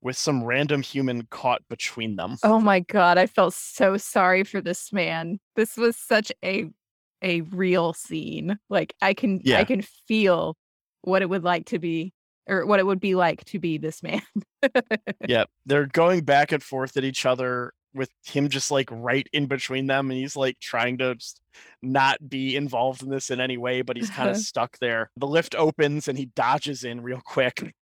with 0.02 0.16
some 0.16 0.44
random 0.44 0.82
human 0.82 1.26
caught 1.30 1.62
between 1.68 2.16
them. 2.16 2.36
Oh 2.42 2.60
my 2.60 2.80
god, 2.80 3.18
I 3.18 3.26
felt 3.26 3.54
so 3.54 3.96
sorry 3.96 4.44
for 4.44 4.60
this 4.60 4.92
man. 4.92 5.38
This 5.56 5.76
was 5.76 5.96
such 5.96 6.32
a 6.44 6.68
a 7.22 7.42
real 7.42 7.94
scene. 7.94 8.58
Like 8.68 8.94
I 9.00 9.14
can 9.14 9.40
Yeah. 9.44 9.58
I 9.58 9.64
can 9.64 9.82
feel 10.08 10.56
what 11.02 11.22
it 11.22 11.28
would 11.28 11.44
like 11.44 11.66
to 11.66 11.78
be 11.78 12.12
or 12.48 12.66
what 12.66 12.80
it 12.80 12.86
would 12.86 13.00
be 13.00 13.14
like 13.14 13.44
to 13.46 13.58
be 13.60 13.78
this 13.78 14.02
man. 14.02 14.22
yeah, 15.28 15.44
they're 15.66 15.86
going 15.86 16.24
back 16.24 16.52
and 16.52 16.62
forth 16.62 16.96
at 16.96 17.04
each 17.04 17.24
other 17.24 17.72
with 17.94 18.10
him 18.24 18.48
just 18.48 18.70
like 18.70 18.88
right 18.90 19.28
in 19.32 19.46
between 19.46 19.86
them, 19.86 20.10
and 20.10 20.18
he's 20.18 20.34
like 20.34 20.58
trying 20.58 20.98
to 20.98 21.16
not 21.82 22.26
be 22.28 22.56
involved 22.56 23.02
in 23.02 23.10
this 23.10 23.30
in 23.30 23.40
any 23.40 23.58
way, 23.58 23.82
but 23.82 23.96
he's 23.96 24.10
kind 24.10 24.30
of 24.30 24.36
stuck 24.38 24.78
there. 24.78 25.10
The 25.16 25.26
lift 25.26 25.54
opens 25.54 26.08
and 26.08 26.18
he 26.18 26.26
dodges 26.26 26.84
in 26.84 27.02
real 27.02 27.20
quick 27.24 27.74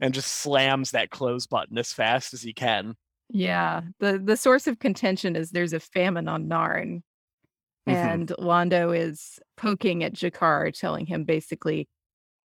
and 0.00 0.14
just 0.14 0.28
slams 0.30 0.92
that 0.92 1.10
close 1.10 1.46
button 1.46 1.78
as 1.78 1.92
fast 1.92 2.34
as 2.34 2.42
he 2.42 2.52
can. 2.52 2.94
Yeah. 3.30 3.82
The 4.00 4.18
the 4.18 4.36
source 4.36 4.66
of 4.66 4.78
contention 4.78 5.36
is 5.36 5.50
there's 5.50 5.72
a 5.72 5.80
famine 5.80 6.28
on 6.28 6.48
Narn. 6.48 7.02
Mhm. 7.88 7.94
And 7.94 8.28
Londo 8.38 8.96
is 8.96 9.38
poking 9.56 10.04
at 10.04 10.14
G'Kar, 10.14 10.72
telling 10.78 11.06
him 11.06 11.24
basically, 11.24 11.88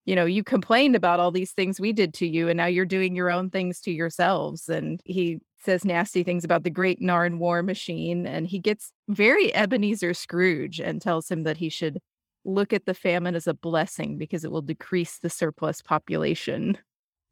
you 0.06 0.16
know, 0.16 0.26
you 0.26 0.44
complained 0.44 0.96
about 0.96 1.20
all 1.20 1.32
these 1.32 1.54
things 1.54 1.80
we 1.80 1.94
did 1.94 2.14
to 2.16 2.28
you, 2.28 2.50
and 2.50 2.58
now 2.58 2.68
you're 2.68 2.86
doing 2.86 3.16
your 3.16 3.32
own 3.32 3.50
things 3.52 3.82
to 3.82 3.92
yourselves. 3.92 4.70
And 4.70 5.02
he 5.06 5.40
says 5.60 5.86
nasty 5.86 6.24
things 6.24 6.44
about 6.46 6.64
the 6.64 6.70
great 6.72 7.02
Narn 7.02 7.40
war 7.40 7.64
machine. 7.64 8.28
And 8.28 8.48
he 8.48 8.60
gets 8.60 8.92
very 9.10 9.54
Ebenezer 9.56 10.14
Scrooge 10.14 10.80
and 10.82 11.02
tells 11.02 11.30
him 11.32 11.44
that 11.44 11.58
he 11.58 11.70
should 11.70 12.00
look 12.46 12.74
at 12.74 12.86
the 12.86 12.94
famine 12.96 13.36
as 13.36 13.48
a 13.48 13.54
blessing 13.54 14.18
because 14.18 14.44
it 14.46 14.52
will 14.52 14.62
decrease 14.62 15.20
the 15.20 15.30
surplus 15.30 15.82
population. 15.82 16.78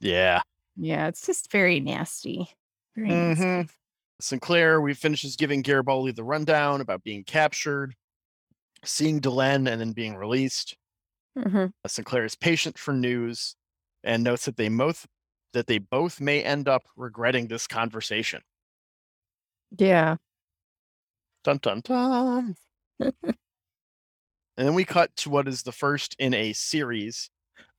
Yeah. 0.06 0.42
Yeah, 0.78 1.08
it's 1.08 1.26
just 1.26 1.52
very 1.52 1.80
nasty. 1.80 2.48
Very 2.96 3.10
nasty. 3.10 3.44
Mhm. 3.44 3.70
Sinclair, 4.22 4.80
we 4.80 4.94
finishes 4.94 5.36
giving 5.36 5.62
Garibaldi 5.64 6.12
the 6.12 6.24
rundown 6.24 6.80
about 6.80 7.04
being 7.04 7.24
captured, 7.24 7.96
seeing 8.84 9.20
Delenn, 9.20 9.68
and 9.70 9.82
then 9.82 9.94
being 9.94 10.16
released. 10.16 10.78
Mhm. 11.36 11.74
Uh, 11.84 11.88
Sinclair 11.88 12.24
is 12.24 12.36
patient 12.36 12.78
for 12.78 12.94
news 12.94 13.56
and 14.04 14.24
notes 14.24 14.46
that 14.46 14.58
they 14.58 14.70
both 14.70 15.08
that 15.54 15.68
they 15.68 15.80
both 15.80 16.20
may 16.22 16.44
end 16.44 16.68
up 16.68 16.84
regretting 16.96 17.48
this 17.48 17.66
conversation. 17.66 18.42
Yeah. 19.78 20.18
Dun 21.44 21.58
dun 21.62 21.82
dun. 21.82 22.56
and 23.00 23.36
then 24.56 24.74
we 24.76 24.86
cut 24.86 25.16
to 25.18 25.30
what 25.30 25.48
is 25.48 25.64
the 25.64 25.72
first 25.72 26.16
in 26.20 26.34
a 26.34 26.54
series 26.54 27.30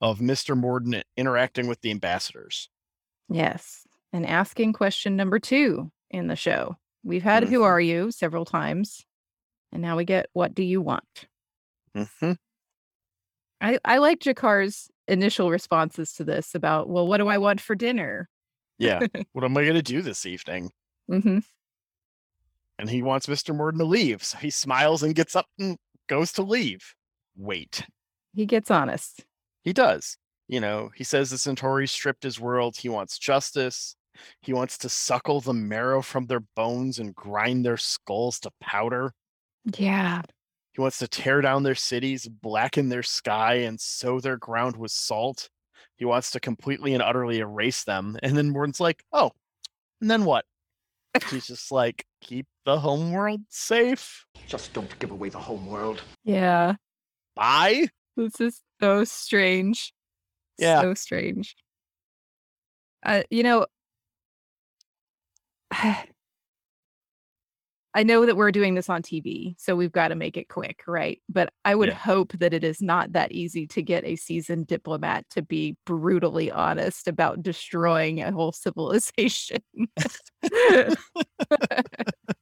of 0.00 0.18
Mr. 0.18 0.56
Morden 0.56 1.02
interacting 1.16 1.66
with 1.68 1.80
the 1.80 1.90
ambassadors. 1.90 2.68
Yes. 3.28 3.86
And 4.12 4.26
asking 4.26 4.72
question 4.72 5.16
number 5.16 5.38
two 5.38 5.90
in 6.10 6.26
the 6.28 6.36
show. 6.36 6.76
We've 7.02 7.22
had 7.22 7.44
Who 7.44 7.60
Mhm. 7.60 7.64
Are 7.64 7.80
You 7.80 8.10
several 8.10 8.44
times. 8.44 9.04
And 9.72 9.82
now 9.82 9.96
we 9.96 10.04
get 10.04 10.28
What 10.32 10.54
Do 10.54 10.62
You 10.62 10.80
Want? 10.80 11.26
hmm 11.94 12.32
I, 13.60 13.78
I 13.84 13.98
like 13.98 14.20
G'Kar's 14.20 14.90
initial 15.08 15.50
responses 15.50 16.12
to 16.14 16.24
this 16.24 16.54
about, 16.54 16.88
well, 16.88 17.06
what 17.06 17.18
do 17.18 17.28
I 17.28 17.38
want 17.38 17.60
for 17.60 17.74
dinner? 17.74 18.28
Yeah. 18.78 19.00
what 19.32 19.44
am 19.44 19.56
I 19.56 19.62
going 19.62 19.74
to 19.74 19.82
do 19.82 20.02
this 20.02 20.26
evening? 20.26 20.70
hmm 21.08 21.38
And 22.78 22.90
he 22.90 23.02
wants 23.02 23.26
Mr. 23.26 23.54
Morden 23.56 23.78
to 23.78 23.84
leave. 23.84 24.22
So 24.22 24.38
he 24.38 24.50
smiles 24.50 25.02
and 25.02 25.14
gets 25.14 25.34
up 25.34 25.46
and 25.58 25.78
goes 26.08 26.32
to 26.32 26.42
leave. 26.42 26.94
Wait. 27.36 27.84
He 28.34 28.46
gets 28.46 28.70
honest. 28.70 29.24
He 29.66 29.72
does. 29.72 30.16
You 30.46 30.60
know, 30.60 30.90
he 30.94 31.02
says 31.02 31.30
the 31.30 31.38
Centauri 31.38 31.88
stripped 31.88 32.22
his 32.22 32.38
world. 32.38 32.76
He 32.76 32.88
wants 32.88 33.18
justice. 33.18 33.96
He 34.40 34.52
wants 34.52 34.78
to 34.78 34.88
suckle 34.88 35.40
the 35.40 35.52
marrow 35.52 36.02
from 36.02 36.26
their 36.26 36.44
bones 36.54 37.00
and 37.00 37.12
grind 37.16 37.64
their 37.64 37.76
skulls 37.76 38.38
to 38.40 38.52
powder. 38.60 39.12
Yeah. 39.76 40.22
He 40.70 40.80
wants 40.80 40.98
to 40.98 41.08
tear 41.08 41.40
down 41.40 41.64
their 41.64 41.74
cities, 41.74 42.28
blacken 42.28 42.90
their 42.90 43.02
sky, 43.02 43.54
and 43.54 43.80
sow 43.80 44.20
their 44.20 44.36
ground 44.36 44.76
with 44.76 44.92
salt. 44.92 45.50
He 45.96 46.04
wants 46.04 46.30
to 46.30 46.40
completely 46.40 46.94
and 46.94 47.02
utterly 47.02 47.40
erase 47.40 47.82
them. 47.82 48.16
And 48.22 48.36
then 48.36 48.50
Morden's 48.50 48.78
like, 48.78 49.02
oh, 49.12 49.32
and 50.00 50.08
then 50.08 50.24
what? 50.24 50.44
He's 51.28 51.48
just 51.48 51.72
like, 51.72 52.06
keep 52.20 52.46
the 52.64 52.78
homeworld 52.78 53.40
safe. 53.48 54.26
Just 54.46 54.72
don't 54.74 54.96
give 55.00 55.10
away 55.10 55.30
the 55.30 55.40
homeworld. 55.40 56.02
Yeah. 56.22 56.76
Bye. 57.34 57.88
This 58.16 58.40
is 58.40 58.62
so 58.80 59.04
strange. 59.04 59.92
Yeah. 60.58 60.80
So 60.82 60.94
strange. 60.94 61.56
Uh, 63.04 63.22
you 63.30 63.42
know, 63.42 63.66
I 67.94 68.02
know 68.02 68.26
that 68.26 68.36
we're 68.36 68.52
doing 68.52 68.74
this 68.74 68.90
on 68.90 69.00
TV, 69.00 69.54
so 69.58 69.74
we've 69.74 69.92
got 69.92 70.08
to 70.08 70.14
make 70.14 70.36
it 70.36 70.48
quick, 70.48 70.82
right? 70.86 71.18
But 71.30 71.48
I 71.64 71.74
would 71.74 71.88
Yeah. 71.88 71.94
hope 71.94 72.32
that 72.34 72.52
it 72.52 72.62
is 72.62 72.82
not 72.82 73.12
that 73.12 73.32
easy 73.32 73.66
to 73.68 73.82
get 73.82 74.04
a 74.04 74.16
seasoned 74.16 74.66
diplomat 74.66 75.24
to 75.30 75.40
be 75.42 75.76
brutally 75.86 76.50
honest 76.50 77.08
about 77.08 77.42
destroying 77.42 78.20
a 78.22 78.32
whole 78.32 78.52
civilization. 78.52 79.62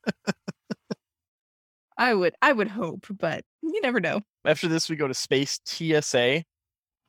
I 1.97 2.15
would 2.15 2.35
I 2.43 2.53
would 2.53 2.69
hope, 2.69 3.07
but 3.19 3.45
you 3.63 3.81
never 3.81 4.01
know. 4.01 4.21
After 4.45 4.69
this, 4.69 4.89
we 4.89 4.97
go 4.97 5.09
to 5.09 5.15
Space 5.15 5.61
TSA, 5.65 6.45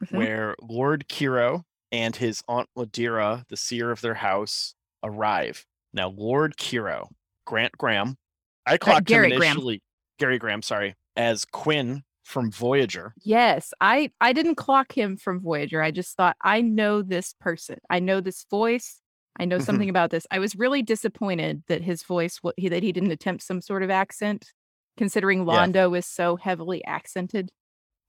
Mhm. 0.04 0.12
where 0.12 0.56
Lord 0.62 1.08
Kiro 1.10 1.63
and 1.91 2.15
his 2.15 2.41
Aunt 2.48 2.69
Ladira, 2.78 3.45
the 3.50 3.58
seer 3.58 3.91
of 3.91 4.02
their 4.02 4.15
house, 4.15 4.76
arrive. 5.04 5.65
Now, 5.93 6.10
Lord 6.10 6.58
Kiro, 6.58 7.08
Grant 7.45 7.78
Graham, 7.78 8.17
I 8.65 8.78
clocked 8.78 9.06
Gary 9.06 9.32
him 9.32 9.38
Graham. 9.38 9.52
initially, 9.58 9.82
Gary 10.19 10.38
Graham, 10.39 10.62
sorry, 10.62 10.95
as 11.15 11.45
Quinn 11.45 12.04
from 12.24 12.52
Voyager. 12.52 13.13
Yes, 13.24 13.74
I 13.82 14.12
I 14.19 14.34
didn't 14.34 14.56
clock 14.56 14.91
him 14.98 15.15
from 15.17 15.39
Voyager. 15.41 15.82
I 15.82 15.91
just 15.91 16.17
thought 16.17 16.36
I 16.41 16.62
know 16.62 17.02
this 17.02 17.34
person. 17.39 17.78
I 17.89 18.00
know 18.00 18.19
this 18.19 18.45
voice. 18.50 19.02
I 19.38 19.45
know 19.45 19.60
Mhm. 19.60 19.63
something 19.65 19.89
about 19.89 20.10
this. 20.12 20.26
I 20.32 20.39
was 20.39 20.56
really 20.56 20.82
disappointed 20.82 21.63
that 21.67 21.82
his 21.84 22.04
voice 22.04 22.39
that 22.43 22.84
he 22.84 22.91
didn't 22.91 23.12
attempt 23.12 23.43
some 23.43 23.62
sort 23.62 23.84
of 23.84 23.89
accent, 23.91 24.54
considering 24.98 25.40
Yeah. 25.48 25.66
Londo 25.68 25.98
is 25.98 26.06
so 26.06 26.36
heavily 26.36 26.84
accented. 26.86 27.52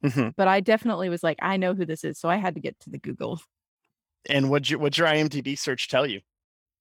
Mhm. 0.05 0.35
But 0.37 0.47
I 0.49 0.61
definitely 0.61 1.09
was 1.09 1.23
like, 1.23 1.39
I 1.41 1.57
know 1.57 1.75
who 1.75 1.87
this 1.87 2.05
is, 2.05 2.19
so 2.19 2.29
I 2.29 2.37
had 2.37 2.55
to 2.55 2.61
get 2.61 2.79
to 2.81 2.91
the 2.91 2.99
Google. 2.99 3.41
And 4.29 4.51
what'd, 4.51 4.69
you, 4.71 4.79
what'd 4.79 4.99
your 4.99 5.07
IMDb 5.09 5.57
search 5.59 5.89
tell 5.89 6.07
you? 6.07 6.21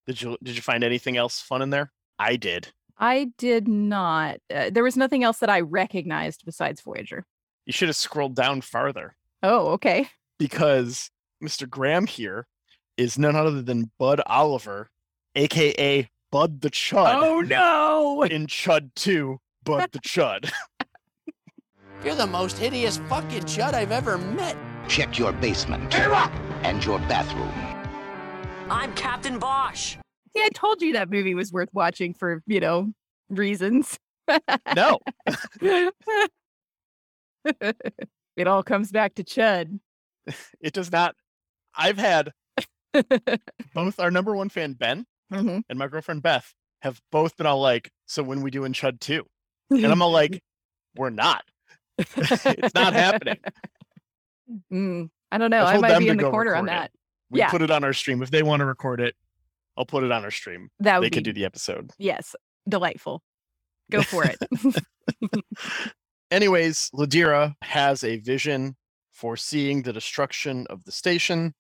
Did 0.08 0.22
you 0.22 0.38
did 0.44 0.56
you 0.56 0.62
find 0.62 0.84
anything 0.84 1.18
else 1.18 1.42
fun 1.42 1.62
in 1.62 1.70
there? 1.72 1.92
I 2.20 2.36
did. 2.36 2.68
I 2.98 3.32
did 3.38 3.68
not. 3.68 4.38
Uh, 4.54 4.70
there 4.72 4.84
was 4.84 4.96
nothing 4.96 5.24
else 5.24 5.40
that 5.40 5.50
I 5.50 5.62
recognized 5.62 6.44
besides 6.46 6.82
Voyager. 6.82 7.26
You 7.66 7.74
should 7.74 7.90
have 7.90 7.96
scrolled 7.96 8.36
down 8.36 8.62
farther. 8.62 9.16
Oh, 9.44 9.70
okay. 9.74 10.10
because 10.40 11.10
Mr. 11.44 11.70
Graham 11.70 12.06
here 12.08 12.48
is 12.98 13.18
none 13.18 13.36
other 13.36 13.62
than 13.62 13.92
Bud 14.00 14.22
Oliver, 14.28 14.90
aka 15.36 16.10
Bud 16.32 16.62
the 16.62 16.70
Chud. 16.70 17.14
Oh 17.16 17.42
no! 17.42 18.24
In 18.24 18.48
Chud 18.48 18.92
2, 18.96 19.40
Bud 19.66 19.90
the 19.92 20.00
Chud. 20.00 20.52
You're 22.06 22.16
the 22.16 22.28
most 22.28 22.58
hideous 22.58 22.98
fucking 23.10 23.44
chud 23.44 23.74
I've 23.74 23.92
ever 23.92 24.18
met. 24.18 24.56
Check 24.88 25.18
your 25.18 25.32
basement 25.34 25.94
and 26.64 26.86
your 26.86 27.00
bathroom. 27.00 27.52
I'm 28.70 28.94
Captain 28.94 29.40
Bosch. 29.40 29.98
See, 30.36 30.44
I 30.44 30.50
told 30.54 30.82
you 30.82 30.94
that 30.94 31.10
movie 31.10 31.34
was 31.34 31.52
worth 31.52 31.70
watching 31.74 32.14
for 32.14 32.44
you 32.46 32.60
know 32.60 32.94
reasons. 33.30 33.98
no. 34.76 35.00
it 37.46 38.48
all 38.48 38.64
comes 38.64 38.92
back 38.92 39.16
to 39.16 39.24
Chud. 39.24 39.80
It 40.62 40.74
does 40.74 40.92
not. 40.92 41.16
I've 41.76 41.98
had 41.98 42.32
both 43.74 44.00
our 44.00 44.12
number 44.12 44.36
one 44.36 44.50
fan, 44.50 44.74
Ben, 44.74 45.06
Mhm. 45.32 45.64
and 45.70 45.80
my 45.80 45.88
girlfriend, 45.88 46.22
Beth, 46.24 46.54
have 46.82 47.00
both 47.12 47.36
been 47.38 47.46
all 47.48 47.60
like, 47.62 47.90
So 48.06 48.24
when 48.24 48.42
we 48.42 48.52
do 48.52 48.64
in 48.64 48.74
Chud 48.74 49.00
2? 49.00 49.26
And 49.70 49.86
I'm 49.86 50.02
all 50.02 50.12
like, 50.24 50.42
We're 50.96 51.10
not. 51.10 51.44
it's 51.98 52.74
not 52.76 52.94
happening. 52.94 53.38
Mm, 54.72 55.10
I 55.32 55.40
don't 55.40 55.50
know. 55.50 55.64
I 55.64 55.74
I, 55.74 55.78
might 55.80 55.98
be 55.98 56.08
in 56.08 56.18
the 56.18 56.30
corner 56.30 56.56
on 56.56 56.66
record 56.66 56.76
it. 56.76 56.80
that. 56.80 56.92
We 57.32 57.40
Yeah. 57.40 57.50
put 57.50 57.64
it 57.64 57.72
on 57.72 57.84
our 57.84 57.94
stream. 57.94 58.22
If 58.22 58.30
they 58.30 58.44
want 58.44 58.60
to 58.60 58.66
record 58.66 59.02
it, 59.02 59.16
I'll 59.76 59.88
put 59.88 60.04
it 60.04 60.12
on 60.12 60.24
our 60.24 60.30
stream. 60.30 60.70
That 60.82 61.00
would 61.00 61.06
they 61.06 61.10
could 61.10 61.24
be- 61.24 61.32
do 61.32 61.40
the 61.40 61.46
episode. 61.46 61.90
Yes, 61.98 62.36
delightful. 62.70 63.24
Go 63.90 64.04
for 64.04 64.24
it. 64.24 64.38
Anyways, 66.32 66.90
Ladira 66.94 67.56
has 67.62 68.04
a 68.04 68.18
vision 68.18 68.76
foreseeing 69.14 69.82
the 69.82 69.94
destruction 69.94 70.68
of 70.70 70.84
the 70.84 70.92
station. 70.92 71.54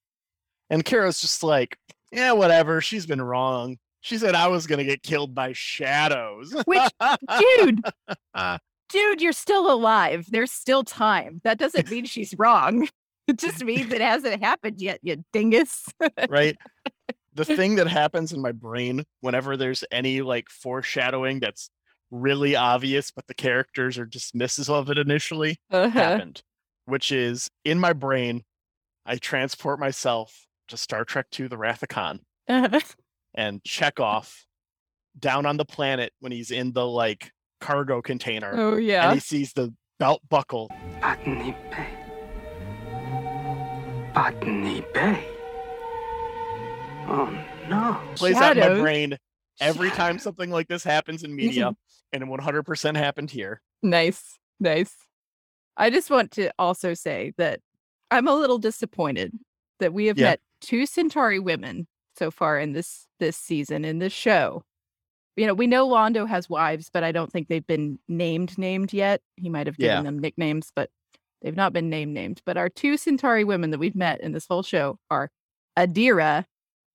And 0.70 0.84
Kara's 0.86 1.20
just 1.22 1.44
like, 1.44 1.78
yeah, 2.12 2.34
whatever. 2.34 2.82
She's 2.82 3.06
been 3.06 3.22
wrong. 3.22 3.78
She 4.06 4.20
said 4.20 4.36
I 4.36 4.48
was 4.48 4.68
going 4.68 4.78
to 4.78 4.86
get 4.86 5.02
killed 5.02 5.34
by 5.34 5.54
shadows. 5.54 6.54
Which, 6.66 6.80
dude, 7.40 7.82
dude, 8.90 9.20
you're 9.20 9.32
still 9.34 9.72
alive. 9.74 10.28
There's 10.30 10.52
still 10.52 10.84
time. 10.84 11.42
That 11.44 11.58
doesn't 11.58 11.90
mean 11.90 12.06
she's 12.06 12.34
wrong. 12.38 12.88
It 13.28 13.40
just 13.40 13.64
means 13.66 13.92
it 13.92 14.02
hasn't 14.02 14.44
happened 14.44 14.80
yet, 14.80 15.00
you 15.02 15.26
dingus. 15.34 15.84
right? 16.30 16.56
The 17.34 17.44
thing 17.44 17.78
that 17.78 17.88
happens 17.88 18.32
in 18.32 18.40
my 18.40 18.52
brain 18.52 19.04
whenever 19.22 19.58
there's 19.58 19.84
any 19.92 20.22
like 20.22 20.48
foreshadowing 20.50 21.40
that's 21.40 21.72
really 22.12 22.56
obvious, 22.56 23.10
but 23.10 23.26
the 23.26 23.34
characters 23.34 23.98
are 23.98 24.06
dismissive 24.06 24.70
of 24.70 24.92
it 24.92 25.00
initially, 25.00 25.58
Uh-huh. 25.72 25.90
happened, 25.90 26.44
which 26.86 27.12
is 27.12 27.50
in 27.66 27.80
my 27.80 27.94
brain, 27.94 28.44
I 29.08 29.16
transport 29.16 29.80
myself 29.80 30.46
to 30.68 30.78
Star 30.78 31.04
Trek 31.04 31.26
II 31.38 31.48
The 31.48 31.58
Wrath 31.58 31.82
of 31.82 31.90
Khan 31.90 32.20
and 33.36 33.64
check 33.64 34.00
off 34.00 34.46
down 35.18 35.46
on 35.46 35.58
the 35.58 35.66
planet 35.66 36.12
when 36.20 36.32
he's 36.32 36.52
in 36.52 36.74
the 36.74 36.86
like 36.86 37.32
cargo 37.62 38.02
container. 38.02 38.52
Oh, 38.56 38.76
yeah. 38.78 39.06
And 39.06 39.14
he 39.14 39.20
sees 39.20 39.54
the 39.54 39.74
belt 40.00 40.22
buckle. 40.30 40.70
Botany 41.02 41.56
Bay. 41.72 41.88
Botany 44.14 44.84
Bay. 44.94 45.26
Oh 47.08 47.38
no. 47.70 48.02
plays 48.16 48.36
out 48.38 48.58
in 48.58 48.74
my 48.74 48.80
brain 48.82 49.18
every 49.60 49.90
time 49.92 50.18
something 50.18 50.50
like 50.50 50.68
this 50.68 50.84
happens 50.84 51.24
in 51.24 51.36
media, 51.36 51.74
and 52.12 52.24
it 52.24 52.28
100% 52.30 52.96
happened 52.96 53.30
here. 53.30 53.62
Nice, 53.84 54.40
nice. 54.60 54.94
I 55.78 55.90
just 55.90 56.10
want 56.10 56.32
to 56.32 56.52
also 56.58 56.94
say 56.94 57.34
that 57.38 57.60
I'm 58.10 58.28
a 58.28 58.34
little 58.34 58.58
disappointed 58.58 59.34
that 59.80 59.94
we 59.94 60.08
have 60.08 60.18
Yeah. 60.18 60.32
met 60.32 60.42
two 60.62 60.86
Centauri 60.86 61.40
women 61.40 61.88
so 62.18 62.32
far 62.32 62.60
in 62.60 62.74
this 62.74 63.08
this 63.20 63.38
season 63.38 63.86
in 63.86 64.00
this 64.00 64.14
show. 64.14 64.64
You 65.38 65.48
know, 65.48 65.54
we 65.54 65.68
know 65.68 65.88
Londo 65.88 66.28
has 66.28 66.50
wives, 66.50 66.90
but 66.94 67.04
I 67.04 67.12
don't 67.12 67.32
think 67.32 67.48
they've 67.50 67.66
been 67.68 68.00
named 68.08 68.58
named 68.58 68.94
yet. 68.94 69.22
He 69.36 69.50
might 69.50 69.68
have 69.68 69.78
given 69.78 69.98
Yeah. 69.98 70.02
them 70.04 70.20
nicknames, 70.20 70.72
but 70.76 70.90
they've 71.42 71.56
not 71.56 71.74
been 71.74 71.90
named 71.90 72.14
named. 72.14 72.42
But 72.46 72.56
our 72.58 72.70
two 72.70 72.96
Centauri 72.98 73.44
women 73.44 73.72
that 73.72 73.80
we've 73.80 73.96
met 73.96 74.22
in 74.22 74.32
this 74.32 74.48
whole 74.48 74.64
show 74.64 74.98
are 75.12 75.30
Adira 75.78 76.46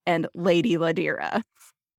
and 0.06 0.26
Lady 0.34 0.76
Ladira. 0.76 1.42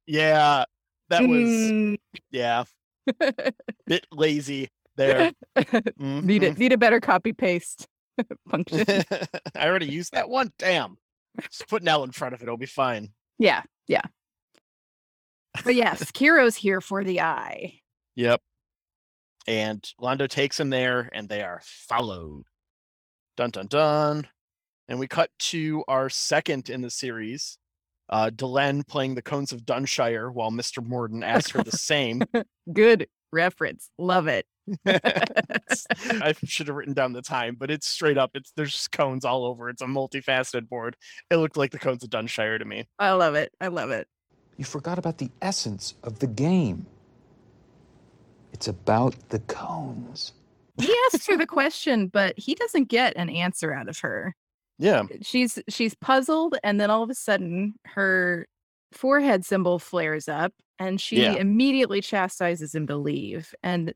Yeah, 0.08 0.66
that 1.10 1.22
was 1.28 1.48
Mm. 1.50 1.98
yeah, 2.32 2.64
bit 3.86 4.06
lazy 4.12 4.70
there. 4.96 5.32
need 5.98 6.44
it 6.44 6.58
need 6.58 6.74
a 6.74 6.78
better 6.78 7.00
copy 7.00 7.34
paste 7.34 7.88
function. 8.50 8.84
I 9.56 9.68
already 9.68 9.92
used 9.92 10.14
that 10.14 10.28
one. 10.30 10.52
Damn. 10.58 10.98
Just 11.40 11.68
put 11.68 11.84
Nell 11.84 12.04
in 12.04 12.12
front 12.12 12.34
of 12.34 12.42
it. 12.42 12.44
It'll 12.44 12.58
be 12.58 12.66
fine. 12.66 13.10
Yeah, 13.40 13.64
yeah. 13.88 14.02
But 15.64 15.76
yes, 15.76 16.12
Kiro's 16.12 16.56
here 16.56 16.82
for 16.82 17.04
the 17.04 17.22
eye. 17.22 17.80
Yep. 18.16 18.42
And 19.48 19.82
Londo 20.00 20.30
takes 20.30 20.60
him 20.60 20.70
there, 20.70 21.10
and 21.14 21.28
they 21.28 21.42
are 21.42 21.62
followed. 21.64 22.44
Dun 23.38 23.50
dun 23.50 23.68
dun. 23.68 24.28
And 24.88 25.00
we 25.00 25.08
cut 25.08 25.30
to 25.40 25.84
our 25.88 26.10
second 26.10 26.70
in 26.70 26.82
the 26.82 26.90
series, 26.90 27.58
uh, 28.10 28.30
Delenn 28.30 28.86
playing 28.86 29.16
the 29.16 29.22
Cones 29.22 29.52
of 29.52 29.66
Dunshire 29.66 30.32
while 30.32 30.52
Mr. 30.52 30.86
Morden 30.86 31.24
asks 31.24 31.52
her 31.52 31.64
the 31.64 31.72
same. 31.72 32.22
Good 32.74 33.08
reference. 33.32 33.90
Love 33.98 34.28
it. 34.28 34.46
I 34.86 36.34
should 36.44 36.68
have 36.68 36.76
written 36.76 36.94
down 36.94 37.14
the 37.14 37.22
time, 37.22 37.56
but 37.60 37.72
it's 37.72 37.90
straight 37.90 38.18
up. 38.18 38.32
It's 38.34 38.52
there's 38.56 38.72
just 38.72 38.92
cones 38.92 39.26
all 39.26 39.46
over. 39.46 39.70
It's 39.70 39.82
a 39.82 39.86
multifaceted 39.86 40.70
board. 40.70 40.96
It 41.30 41.38
looked 41.38 41.58
like 41.58 41.72
the 41.72 41.80
Cones 41.80 42.04
of 42.04 42.10
Dunshire 42.10 42.60
to 42.60 42.66
me. 42.66 42.88
I 43.00 43.12
love 43.12 43.36
it. 43.36 43.52
I 43.60 43.68
love 43.68 43.92
it. 43.92 44.08
You 44.58 44.66
forgot 44.66 45.00
about 45.00 45.18
the 45.18 45.32
essence 45.42 45.96
of 46.04 46.20
the 46.20 46.28
game. 46.28 46.86
It's 48.54 48.68
about 48.68 49.16
the 49.30 49.40
cones. 49.40 50.34
He 50.78 50.94
asks 51.08 51.28
her 51.28 51.38
the 51.38 51.48
question, 51.48 52.08
but 52.08 52.38
he 52.38 52.56
doesn't 52.56 52.90
get 52.90 53.16
an 53.16 53.30
answer 53.30 53.74
out 53.74 53.90
of 53.90 53.98
her. 54.00 54.36
Yeah. 54.78 55.04
She's 55.22 55.60
she's 55.70 55.94
puzzled, 55.96 56.58
and 56.64 56.80
then 56.80 56.90
all 56.90 57.04
of 57.04 57.10
a 57.10 57.16
sudden 57.16 57.76
her 57.86 58.48
forehead 58.92 59.46
symbol 59.46 59.80
flares 59.80 60.28
up, 60.28 60.54
and 60.80 61.00
she 61.02 61.22
Yeah. 61.22 61.36
immediately 61.36 62.02
chastises 62.02 62.74
him 62.76 62.88
to 62.88 62.98
leave. 62.98 63.54
And 63.64 63.94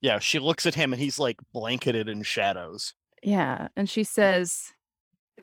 Yeah, 0.00 0.18
she 0.18 0.38
looks 0.38 0.66
at 0.66 0.74
him 0.74 0.92
and 0.92 1.00
he's 1.00 1.18
like 1.18 1.38
blanketed 1.52 2.08
in 2.08 2.22
shadows. 2.22 2.94
yeah, 3.22 3.68
and 3.76 3.88
she 3.88 4.04
says, 4.04 4.72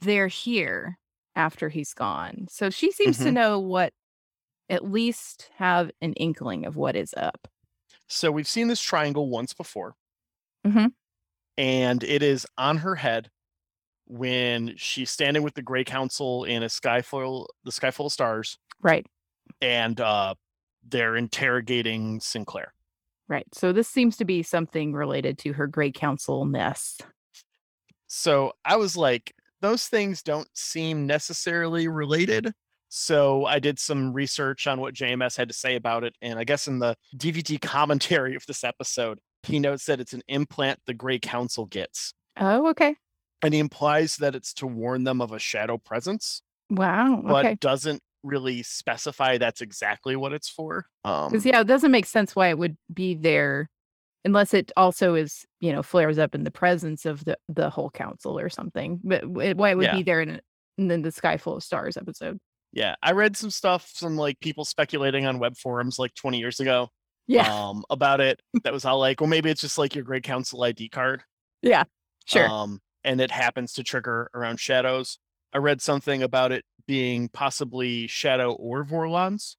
They're 0.02 0.28
here 0.30 1.00
after 1.36 1.70
he's 1.70 1.94
gone. 1.94 2.48
So 2.50 2.70
she 2.70 2.92
seems 2.92 3.22
to 3.22 3.30
Mhm. 3.30 3.34
know 3.34 3.60
what 3.60 3.94
at 4.70 4.86
least 4.86 5.52
have 5.56 5.92
an 6.02 6.14
inkling 6.14 6.66
of 6.66 6.78
what 6.78 6.96
is 6.96 7.14
up. 7.18 7.48
So 8.08 8.32
we've 8.32 8.48
seen 8.48 8.68
this 8.68 8.82
triangle 8.82 9.30
once 9.30 9.54
before, 9.54 9.96
Mhm. 10.66 10.94
and 11.58 12.04
it 12.04 12.22
is 12.22 12.46
on 12.58 12.78
her 12.78 12.96
head 12.96 13.30
when 14.08 14.74
she's 14.78 15.12
standing 15.12 15.44
with 15.44 15.54
the 15.54 15.62
Grey 15.62 15.84
Council 15.84 16.44
in 16.46 16.64
a 16.64 16.70
sky 16.70 17.02
full, 17.02 17.50
the 17.64 17.72
sky 17.72 17.92
full 17.92 18.08
of 18.08 18.12
stars, 18.14 18.58
Right. 18.82 19.06
and 19.62 20.00
uh, 20.02 20.34
they're 20.88 21.16
interrogating 21.16 22.20
Sinclair. 22.20 22.74
Right. 23.28 23.46
So 23.54 23.74
this 23.74 23.90
seems 23.90 24.16
to 24.18 24.26
be 24.26 24.42
something 24.44 24.94
related 24.94 25.38
to 25.40 25.54
her 25.54 25.68
Grey 25.68 25.92
Council 25.92 26.46
nest. 26.46 27.06
So 28.08 28.54
I 28.64 28.78
was 28.78 28.96
like, 28.96 29.34
those 29.62 29.88
things 29.88 30.22
don't 30.24 30.48
seem 30.54 31.06
necessarily 31.08 31.88
related. 31.88 32.54
So 32.90 33.46
I 33.46 33.60
did 33.60 33.80
some 33.80 34.14
research 34.14 34.66
on 34.66 34.80
what 34.80 34.94
JMS 34.94 35.36
had 35.36 35.50
to 35.50 35.54
say 35.54 35.76
about 35.76 36.06
it. 36.06 36.16
And 36.22 36.40
I 36.40 36.46
guess 36.46 36.68
in 36.68 36.80
the 36.80 36.96
DVD 37.18 37.60
commentary 37.62 38.36
of 38.36 38.46
this 38.48 38.64
episode, 38.64 39.20
he 39.44 39.60
notes 39.60 39.86
that 39.88 40.00
it's 40.00 40.14
an 40.14 40.22
implant 40.30 40.80
the 40.86 40.94
Grey 40.94 41.20
Council 41.20 41.66
gets. 41.66 42.14
Oh, 42.38 42.70
okay. 42.70 42.96
And 43.42 43.54
he 43.54 43.60
implies 43.60 44.18
that 44.18 44.36
it's 44.36 44.54
to 44.56 44.68
warn 44.68 45.04
them 45.04 45.22
of 45.22 45.32
a 45.32 45.40
shadow 45.40 45.78
presence, 45.78 46.42
Wow. 46.70 47.22
but 47.24 47.46
Okay. 47.46 47.56
doesn't 47.62 48.02
really 48.24 48.64
specify 48.64 49.38
that's 49.38 49.62
exactly 49.62 50.16
what 50.16 50.34
it's 50.34 50.50
for. 50.50 50.88
Um, 51.06 51.30
Because 51.32 51.46
yeah, 51.46 51.62
it 51.62 51.68
doesn't 51.68 51.92
make 51.92 52.06
sense 52.08 52.36
why 52.36 52.50
it 52.50 52.58
would 52.58 52.78
be 52.94 53.14
there 53.16 53.70
unless 54.26 54.54
it 54.54 54.72
also 54.76 55.14
is, 55.16 55.46
you 55.62 55.72
know, 55.72 55.82
flares 55.84 56.18
up 56.18 56.34
in 56.36 56.44
the 56.44 56.52
presence 56.52 57.06
of 57.06 57.24
the 57.26 57.38
the 57.48 57.70
whole 57.70 57.90
council 57.92 58.38
or 58.40 58.50
something. 58.50 59.00
But 59.04 59.22
w- 59.22 59.56
why 59.56 59.70
it 59.72 59.78
would 59.78 59.86
Yeah. 59.86 59.96
be 59.96 60.04
there 60.04 60.22
in, 60.22 60.42
in 60.78 60.88
the- 60.88 60.98
the 60.98 61.12
Sky 61.12 61.38
Full 61.38 61.56
of 61.58 61.64
Stars 61.64 61.96
episode. 61.96 62.40
yeah, 62.74 62.96
I 63.02 63.12
read 63.14 63.38
some 63.38 63.50
stuff, 63.52 63.90
some 63.94 64.18
like 64.18 64.40
people 64.42 64.66
speculating 64.66 65.26
on 65.26 65.40
web 65.40 65.56
forums 65.56 65.98
like 66.00 66.14
20 66.16 66.38
years 66.40 66.60
ago. 66.60 66.90
Yeah. 67.28 67.48
Um, 67.54 67.86
about 67.90 68.20
it. 68.20 68.42
That 68.64 68.74
was 68.74 68.84
all 68.84 69.00
like, 69.00 69.22
well, 69.22 69.30
maybe 69.30 69.50
it's 69.50 69.62
just 69.62 69.78
like 69.78 69.96
your 69.96 70.04
Great 70.04 70.24
Council 70.24 70.64
ID 70.64 70.90
card. 70.90 71.24
Yeah. 71.62 71.84
Sure. 72.26 72.48
Um, 72.48 72.82
and 73.08 73.22
it 73.22 73.32
happens 73.32 73.72
to 73.74 73.84
trigger 73.84 74.30
around 74.36 74.60
shadows. 74.60 75.18
I 75.54 75.60
read 75.60 75.82
something 75.82 76.22
about 76.22 76.52
it 76.52 76.66
being 76.86 77.30
possibly 77.30 78.06
Shadow 78.08 78.52
or 78.54 78.84
Vorlons 78.86 79.56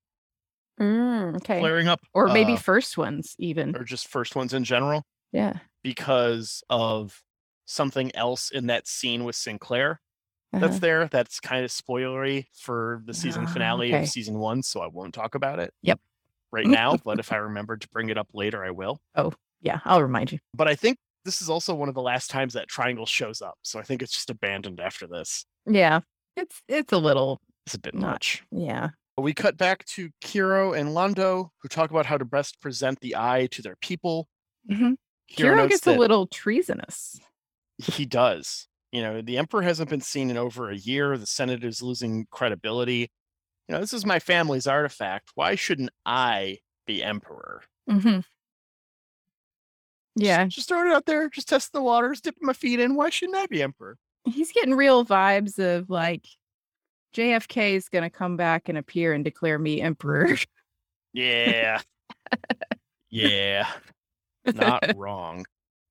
Mm, 0.80 1.36
okay. 1.36 1.58
flaring 1.58 1.88
up, 1.88 2.00
Or 2.14 2.28
maybe 2.28 2.52
uh, 2.52 2.56
first 2.56 2.96
ones 2.96 3.34
even. 3.38 3.74
or 3.74 3.82
just 3.84 4.06
first 4.06 4.36
ones 4.36 4.54
in 4.54 4.62
general, 4.64 5.02
Yeah. 5.32 5.54
because 5.82 6.62
of 6.70 7.22
something 7.66 8.14
else 8.14 8.50
in 8.50 8.66
that 8.68 8.86
scene 8.86 9.24
with 9.24 9.34
Sinclair 9.34 10.00
Uh-huh. 10.52 10.66
that's 10.68 10.78
there. 10.78 11.08
That's 11.08 11.40
kind 11.40 11.64
of 11.64 11.70
spoilery 11.70 12.46
for 12.54 13.02
the 13.06 13.12
season 13.14 13.44
Ah, 13.48 13.52
finale 13.52 13.92
okay. 13.94 14.04
of 14.04 14.08
season 14.08 14.38
one, 14.38 14.62
so 14.62 14.80
I 14.80 14.86
won't 14.86 15.14
talk 15.14 15.34
about 15.34 15.58
it 15.58 15.74
Yep. 15.82 16.00
right 16.52 16.66
now. 16.82 16.96
but 16.96 17.18
if 17.18 17.32
I 17.32 17.36
remember 17.36 17.76
to 17.76 17.88
bring 17.88 18.08
it 18.10 18.16
up 18.18 18.28
later, 18.32 18.64
I 18.64 18.70
will. 18.70 19.00
Oh, 19.16 19.32
yeah. 19.60 19.80
I'll 19.84 20.02
remind 20.02 20.30
you. 20.32 20.38
But 20.54 20.68
I 20.68 20.76
think 20.76 20.98
this 21.28 21.42
is 21.42 21.50
also 21.50 21.74
one 21.74 21.90
of 21.90 21.94
the 21.94 22.00
last 22.02 22.30
times 22.30 22.54
that 22.54 22.68
triangle 22.68 23.04
shows 23.06 23.42
up, 23.42 23.58
so 23.62 23.78
I 23.78 23.82
think 23.82 24.00
it's 24.02 24.12
just 24.12 24.30
abandoned 24.30 24.80
after 24.80 25.06
this. 25.06 25.44
Yeah. 25.66 26.00
It's 26.36 26.62
it's 26.68 26.92
a 26.94 26.98
little 26.98 27.40
It's 27.66 27.74
a 27.74 27.78
bit 27.80 27.94
Not- 27.94 28.12
much. 28.12 28.42
yeah. 28.50 28.88
We 29.18 29.34
cut 29.34 29.56
back 29.56 29.84
to 29.86 30.10
Kiro 30.24 30.78
and 30.78 30.90
Londo, 30.90 31.48
who 31.60 31.68
talk 31.68 31.90
about 31.90 32.06
how 32.06 32.16
to 32.16 32.24
best 32.24 32.60
present 32.62 33.00
the 33.00 33.16
eye 33.16 33.48
to 33.50 33.60
their 33.62 33.76
people. 33.82 34.28
hmm 34.68 34.92
Kiro 35.36 35.56
Kiro 35.56 35.68
gets 35.68 35.86
a 35.86 35.92
little 35.92 36.26
treasonous. 36.28 37.18
He 37.78 38.06
does. 38.06 38.66
You 38.92 39.02
know, 39.02 39.20
the 39.20 39.36
Emperor 39.36 39.60
hasn't 39.62 39.90
been 39.90 40.00
seen 40.00 40.30
in 40.30 40.38
over 40.38 40.70
a 40.70 40.76
year. 40.76 41.18
The 41.18 41.26
Senate 41.26 41.62
is 41.64 41.82
losing 41.82 42.26
credibility. 42.30 43.10
You 43.68 43.74
know, 43.74 43.80
this 43.80 43.92
is 43.92 44.06
my 44.06 44.18
family's 44.20 44.66
artifact. 44.66 45.32
Why 45.34 45.54
shouldn't 45.56 45.90
I 46.06 46.58
be 46.86 47.02
Emperor? 47.02 47.62
hmm 47.90 48.20
Yeah. 50.20 50.44
Just, 50.44 50.56
just 50.56 50.68
throwing 50.68 50.88
it 50.90 50.94
out 50.94 51.06
there. 51.06 51.28
Just 51.30 51.48
testing 51.48 51.78
the 51.78 51.82
waters, 51.84 52.20
dipping 52.20 52.46
my 52.46 52.52
feet 52.52 52.80
in. 52.80 52.94
Why 52.94 53.10
shouldn't 53.10 53.38
I 53.38 53.46
be 53.46 53.62
Emperor? 53.62 53.96
He's 54.24 54.52
getting 54.52 54.74
real 54.74 55.04
vibes 55.04 55.58
of 55.58 55.88
like 55.90 56.26
JFK 57.14 57.72
is 57.74 57.88
going 57.88 58.04
to 58.04 58.10
come 58.10 58.36
back 58.36 58.68
and 58.68 58.76
appear 58.76 59.12
and 59.14 59.24
declare 59.24 59.58
me 59.58 59.80
emperor. 59.80 60.36
Yeah. 61.14 61.80
yeah. 63.10 63.66
Not 64.44 64.84
wrong. 64.96 65.44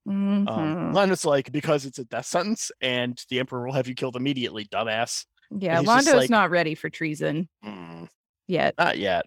Um, 0.08 0.46
Mhm. 0.48 0.94
Londo's 0.94 1.26
like, 1.26 1.52
because 1.52 1.86
it's 1.86 2.00
a 2.00 2.06
death 2.06 2.28
sentence 2.28 2.72
and 2.80 3.22
the 3.30 3.40
Emperor 3.40 3.66
will 3.66 3.74
have 3.74 3.88
you 3.90 3.96
killed 3.96 4.16
immediately, 4.16 4.64
dumbass. 4.66 5.26
yeah, 5.52 5.80
Londo's 5.80 6.14
like- 6.14 6.30
not 6.30 6.50
ready 6.50 6.76
for 6.76 6.90
treason 6.90 7.50
Mm, 7.66 8.08
yet. 8.48 8.76
not 8.78 8.98
yet. 9.00 9.26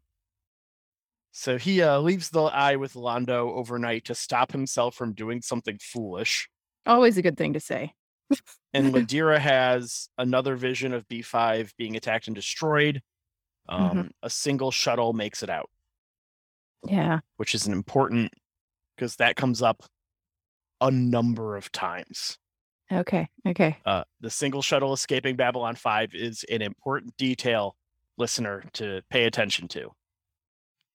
So 1.32 1.58
he 1.58 1.80
uh, 1.82 2.00
leaves 2.00 2.30
the 2.30 2.42
eye 2.42 2.76
with 2.76 2.94
Londo 2.94 3.52
overnight 3.52 4.04
to 4.06 4.14
stop 4.14 4.52
himself 4.52 4.94
from 4.94 5.12
doing 5.14 5.42
something 5.42 5.78
foolish. 5.80 6.48
Always 6.86 7.16
a 7.18 7.22
good 7.22 7.36
thing 7.36 7.52
to 7.52 7.60
say. 7.60 7.92
And 8.72 8.92
Ladira 8.94 9.38
has 9.38 10.08
another 10.18 10.56
vision 10.56 10.92
of 10.92 11.06
B5 11.08 11.70
being 11.78 11.96
attacked 11.96 12.26
and 12.26 12.34
destroyed. 12.34 13.00
Um, 13.68 13.80
Mm-hmm. 13.90 14.06
A 14.24 14.30
single 14.30 14.70
shuttle 14.72 15.12
makes 15.12 15.42
it 15.44 15.50
out, 15.50 15.70
Yeah. 16.88 17.20
which 17.36 17.54
is 17.54 17.66
an 17.66 17.72
important 17.72 18.32
because 18.96 19.16
that 19.16 19.36
comes 19.36 19.62
up 19.62 19.84
a 20.80 20.90
number 20.90 21.56
of 21.56 21.70
times. 21.70 22.36
Okay. 22.92 23.28
Okay. 23.46 23.76
Uh, 23.86 24.02
the 24.20 24.30
single 24.30 24.62
shuttle 24.62 24.92
escaping 24.92 25.36
Babylon 25.36 25.76
5 25.76 26.10
is 26.14 26.44
an 26.50 26.62
important 26.62 27.16
detail, 27.16 27.76
listener, 28.18 28.64
to 28.74 29.02
pay 29.10 29.24
attention 29.26 29.68
to. 29.68 29.90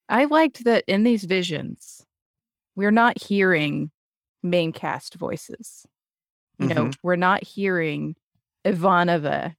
I 0.10 0.26
liked 0.26 0.64
that 0.66 0.84
in 0.88 1.04
these 1.04 1.24
visions, 1.24 2.06
we're 2.76 2.92
not 2.92 3.22
hearing 3.22 3.92
main 4.44 4.72
cast 4.74 5.16
voices. 5.16 5.86
You 6.60 6.68
know, 6.68 6.86
Mhm. 6.86 6.98
we're 7.04 7.16
not 7.18 7.44
hearing 7.44 8.16
Ivanova 8.66 9.56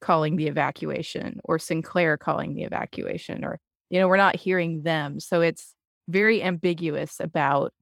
calling 0.00 0.36
the 0.36 0.46
evacuation 0.48 1.40
or 1.44 1.58
Sinclair 1.58 2.16
calling 2.16 2.54
the 2.54 2.64
evacuation, 2.64 3.44
or, 3.44 3.60
you 3.90 4.00
know, 4.00 4.08
we're 4.08 4.16
not 4.16 4.36
hearing 4.36 4.82
them. 4.82 5.20
So 5.20 5.40
it's 5.42 5.74
very 6.08 6.42
ambiguous 6.42 7.20
about 7.20 7.74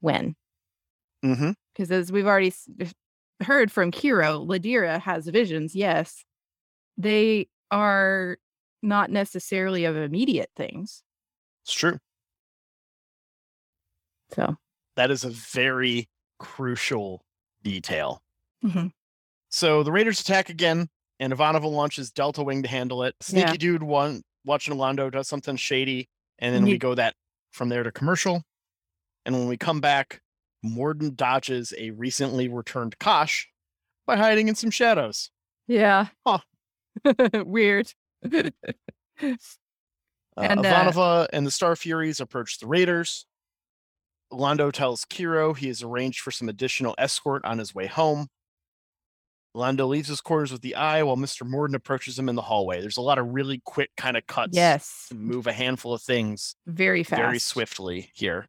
when. 0.00 0.34
Mm-hmm. 1.24 1.52
Because 1.72 1.90
as 1.90 2.12
we've 2.12 2.26
already 2.26 2.48
s- 2.48 2.68
heard 3.42 3.70
from 3.72 3.90
Kiro, 3.90 4.46
Ladira 4.46 5.00
has 5.00 5.26
visions, 5.28 5.74
yes. 5.74 6.24
They 6.98 7.48
are 7.70 8.38
not 8.82 9.10
necessarily 9.10 9.84
of 9.84 9.96
immediate 9.96 10.50
things. 10.56 11.02
It's 11.64 11.72
true. 11.72 11.98
So, 14.34 14.56
That 14.96 15.10
is 15.10 15.24
a 15.24 15.30
very 15.30 16.08
crucial 16.38 17.24
detail. 17.62 18.22
mhm. 18.64 18.92
So 19.50 19.82
the 19.82 19.92
Raiders 19.92 20.20
attack 20.20 20.48
again, 20.48 20.88
and 21.20 21.32
Ivanova 21.32 21.70
launches 21.70 22.10
Delta 22.10 22.42
Wing 22.42 22.62
to 22.62 22.68
handle 22.68 23.02
it. 23.04 23.14
Sneaky 23.20 23.50
Yeah. 23.52 23.56
dude 23.56 23.82
one 23.82 24.22
watching 24.44 24.74
Londo 24.74 25.10
does 25.10 25.28
something 25.28 25.56
shady, 25.56 26.08
and 26.38 26.54
then 26.54 26.64
we 26.64 26.78
go 26.78 26.94
that 26.94 27.14
from 27.52 27.68
there 27.68 27.82
to 27.82 27.92
commercial. 27.92 28.42
And 29.24 29.34
when 29.38 29.46
we 29.46 29.56
come 29.56 29.80
back, 29.80 30.20
Morden 30.62 31.14
dodges 31.14 31.72
a 31.76 31.90
recently 31.90 32.48
returned 32.48 32.98
Kosh 32.98 33.48
by 34.06 34.16
hiding 34.16 34.48
in 34.48 34.54
some 34.54 34.70
shadows. 34.70 35.30
yeah. 35.66 36.08
Huh. 36.26 36.38
Weird. 37.44 37.92
Uh, 40.34 40.40
And, 40.48 40.64
uh, 40.64 40.90
Ivanova 40.90 41.26
and 41.32 41.44
the 41.46 41.50
Starfuries 41.50 42.18
approach 42.20 42.58
the 42.58 42.66
Raiders. 42.66 43.26
Londo 44.32 44.72
tells 44.72 45.04
Kiro 45.04 45.54
he 45.54 45.66
has 45.68 45.82
arranged 45.82 46.20
for 46.20 46.30
some 46.30 46.48
additional 46.48 46.94
escort 46.96 47.44
on 47.44 47.58
his 47.58 47.74
way 47.74 47.86
home. 47.86 48.28
Londo 49.54 49.86
leaves 49.86 50.08
his 50.08 50.22
quarters 50.22 50.50
with 50.50 50.62
the 50.62 50.74
eye 50.74 51.02
while 51.02 51.18
Mr. 51.18 51.46
Morden 51.46 51.74
approaches 51.74 52.18
him 52.18 52.30
in 52.30 52.34
the 52.36 52.40
hallway. 52.42 52.80
There's 52.80 52.96
a 52.96 53.02
lot 53.02 53.18
of 53.18 53.34
really 53.34 53.60
quick 53.66 53.90
kind 53.98 54.16
of 54.16 54.26
cuts 54.26 54.56
yes. 54.56 55.08
move 55.14 55.46
a 55.46 55.52
handful 55.52 55.92
of 55.92 56.00
things 56.00 56.56
Very 56.66 57.04
fast. 57.04 57.20
very 57.20 57.38
swiftly 57.38 58.10
here. 58.14 58.46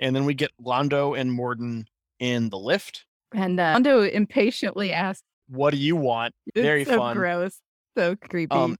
And 0.00 0.16
then 0.16 0.24
we 0.24 0.34
get 0.34 0.50
Londo 0.60 1.16
and 1.16 1.32
Morden 1.32 1.86
in 2.18 2.48
the 2.48 2.58
lift. 2.58 3.04
And 3.32 3.60
uh, 3.60 3.76
Londo 3.76 4.10
impatiently 4.10 4.92
asks, 4.92 5.22
What 5.48 5.70
do 5.70 5.76
you 5.76 5.94
want? 5.94 6.34
it's 6.48 6.60
Very 6.60 6.84
so 6.84 6.98
fun. 6.98 7.16
gross. 7.16 7.60
So 7.96 8.16
creepy. 8.16 8.54
Um, 8.54 8.76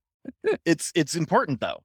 it's 0.64 0.92
it's 0.94 1.14
important 1.14 1.60
though. 1.60 1.82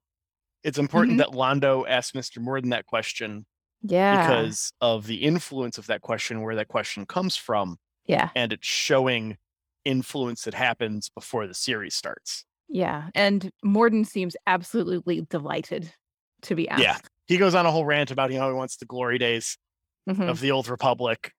It's 0.64 0.78
important 0.78 1.14
Mhm. 1.14 1.18
that 1.18 1.28
Londo 1.28 1.84
asks 1.88 2.12
Mr. 2.12 2.40
Morden 2.42 2.70
that 2.70 2.86
question 2.86 3.46
yeah. 3.82 4.26
because 4.26 4.72
of 4.80 5.06
the 5.06 5.16
influence 5.22 5.78
of 5.78 5.86
that 5.86 6.00
question, 6.00 6.42
where 6.42 6.56
that 6.56 6.68
question 6.68 7.06
comes 7.06 7.36
from, 7.36 7.78
yeah. 8.06 8.30
and 8.34 8.52
it's 8.52 8.66
showing 8.66 9.36
influence 9.84 10.42
that 10.44 10.54
happens 10.54 11.08
before 11.10 11.46
the 11.46 11.54
series 11.54 11.94
starts. 11.94 12.44
Yeah. 12.68 13.08
And 13.14 13.50
Morden 13.62 14.04
seems 14.04 14.36
absolutely 14.46 15.22
delighted 15.30 15.92
to 16.42 16.54
be 16.54 16.68
asked. 16.68 16.82
Yeah. 16.82 16.98
He 17.26 17.36
goes 17.38 17.54
on 17.54 17.64
a 17.66 17.70
whole 17.70 17.84
rant 17.86 18.10
about 18.10 18.32
you 18.32 18.38
know 18.38 18.48
he 18.48 18.54
wants 18.54 18.76
the 18.76 18.84
glory 18.86 19.18
days 19.18 19.56
Mhm. 20.08 20.28
of 20.28 20.40
the 20.40 20.50
old 20.50 20.68
republic. 20.68 21.32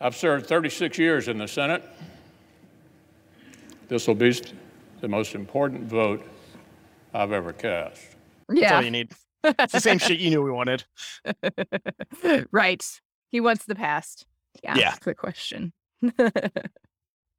I've 0.00 0.16
served 0.16 0.46
36 0.46 0.98
years 0.98 1.28
in 1.28 1.38
the 1.38 1.46
Senate. 1.46 1.84
This 3.88 4.06
will 4.08 4.14
be 4.14 4.32
the 5.02 5.08
most 5.08 5.34
important 5.34 5.82
vote 5.84 6.22
I've 7.12 7.32
ever 7.32 7.52
cast. 7.52 8.00
That's 8.48 8.60
Yeah. 8.60 8.76
all 8.76 8.82
you 8.82 8.90
need. 8.90 9.12
It's 9.44 9.72
the 9.72 9.80
same 9.80 9.98
shit 9.98 10.20
you 10.20 10.30
knew 10.30 10.40
we 10.40 10.52
wanted. 10.52 10.84
right. 12.52 12.84
He 13.32 13.40
wants 13.40 13.64
the 13.64 13.74
past. 13.74 14.24
Yeah. 14.62 14.76
Yeah. 14.76 14.94
The 15.04 15.14
question. 15.14 15.72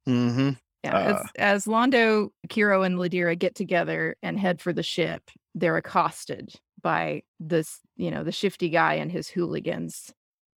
Mm-hmm. 0.06 0.50
Yeah, 0.84 0.96
Uh, 0.96 1.22
as, 1.38 1.64
as 1.64 1.64
Londo, 1.66 2.28
Kiro, 2.48 2.84
and 2.84 2.98
Ladira 2.98 3.38
get 3.38 3.54
together 3.54 4.16
and 4.22 4.38
head 4.38 4.60
for 4.60 4.74
the 4.74 4.82
ship, 4.82 5.22
they're 5.54 5.78
accosted 5.78 6.52
by 6.82 7.22
this, 7.40 7.80
you 7.96 8.10
know, 8.10 8.22
the 8.22 8.32
shifty 8.32 8.68
guy 8.68 8.94
and 8.94 9.10
his 9.10 9.28
hooligans, 9.28 10.12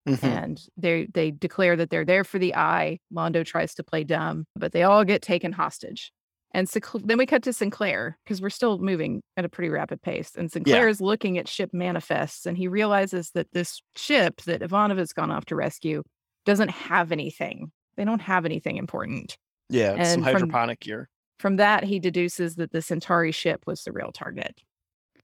Mm-hmm. 0.09 0.27
and 0.27 0.61
they 0.77 1.07
they 1.15 1.31
declare 1.33 1.75
that 1.77 1.91
they're 1.91 2.05
there 2.05 2.23
for 2.25 2.39
the 2.41 2.55
eye. 2.57 2.99
Londo 3.13 3.45
tries 3.45 3.75
to 3.75 3.83
play 3.85 4.03
dumb, 4.05 4.47
but 4.57 4.71
they 4.73 4.85
all 4.85 5.05
get 5.05 5.21
taken 5.23 5.51
hostage. 5.53 6.13
And 6.53 6.67
then 7.05 7.19
we 7.19 7.27
cut 7.27 7.43
to 7.43 7.53
Sinclair 7.53 8.17
because 8.25 8.41
we're 8.41 8.49
still 8.51 8.79
moving 8.79 9.23
at 9.37 9.45
a 9.45 9.49
pretty 9.49 9.69
rapid 9.69 10.01
pace. 10.01 10.33
And 10.37 10.51
Sinclair 10.51 10.89
is 10.89 11.01
looking 11.03 11.37
at 11.37 11.49
ship 11.49 11.71
manifests, 11.75 12.47
and 12.47 12.57
he 12.57 12.67
realizes 12.67 13.31
that 13.35 13.53
this 13.53 13.83
ship 13.95 14.41
that 14.43 14.63
Ivanov 14.63 14.97
has 14.99 15.13
gone 15.13 15.31
off 15.31 15.45
to 15.47 15.57
rescue 15.57 16.03
doesn't 16.47 16.71
have 16.71 17.13
anything. 17.13 17.73
They 17.97 18.05
don't 18.05 18.23
have 18.23 18.45
anything 18.47 18.77
important. 18.79 19.37
Yeah, 19.69 19.95
it's 19.95 20.11
some 20.11 20.19
And 20.19 20.25
from- 20.25 20.33
hydroponic 20.35 20.81
gear. 20.81 21.09
From 21.39 21.57
that, 21.57 21.85
he 21.85 21.99
deduces 21.99 22.55
that 22.57 22.73
the 22.73 22.81
Centauri 22.81 23.33
ship 23.33 23.65
was 23.67 23.83
the 23.85 23.93
real 23.93 24.11
target. 24.13 24.59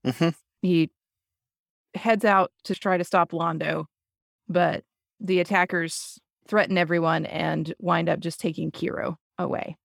Mm-hmm. 0.04 0.30
He 0.60 0.90
heads 1.94 2.24
out 2.26 2.52
to 2.64 2.74
try 2.74 2.98
to 2.98 3.04
stop 3.04 3.32
Londo, 3.32 3.86
but 4.48 4.84
the 5.20 5.40
attackers 5.40 6.18
threaten 6.46 6.76
everyone 6.76 7.24
and 7.26 7.72
wind 7.78 8.08
up 8.10 8.20
just 8.20 8.40
taking 8.40 8.70
Kiro 8.70 9.16
away. 9.38 9.76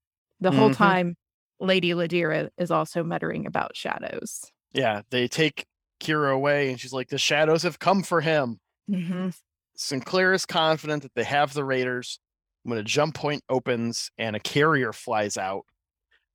The 0.41 0.51
whole 0.51 0.71
Mhm. 0.71 0.75
time, 0.75 1.15
Lady 1.59 1.91
Ladira 1.91 2.49
is 2.57 2.71
also 2.71 3.03
muttering 3.03 3.45
about 3.45 3.75
shadows. 3.75 4.51
Yeah, 4.73 5.01
they 5.09 5.27
take 5.27 5.65
Kiro 5.99 6.33
away, 6.33 6.69
and 6.69 6.79
she's 6.79 6.93
like, 6.93 7.09
"The 7.09 7.17
shadows 7.17 7.63
have 7.63 7.79
come 7.79 8.03
for 8.03 8.21
him." 8.21 8.59
Mm-hmm. 8.89 9.29
Sinclair 9.75 10.33
is 10.33 10.45
confident 10.45 11.03
that 11.03 11.15
they 11.15 11.23
have 11.23 11.53
the 11.53 11.63
Raiders 11.63 12.19
when 12.63 12.79
a 12.79 12.83
jump 12.83 13.15
point 13.15 13.43
opens 13.49 14.11
and 14.17 14.35
a 14.35 14.39
carrier 14.39 14.91
flies 14.91 15.37
out 15.37 15.65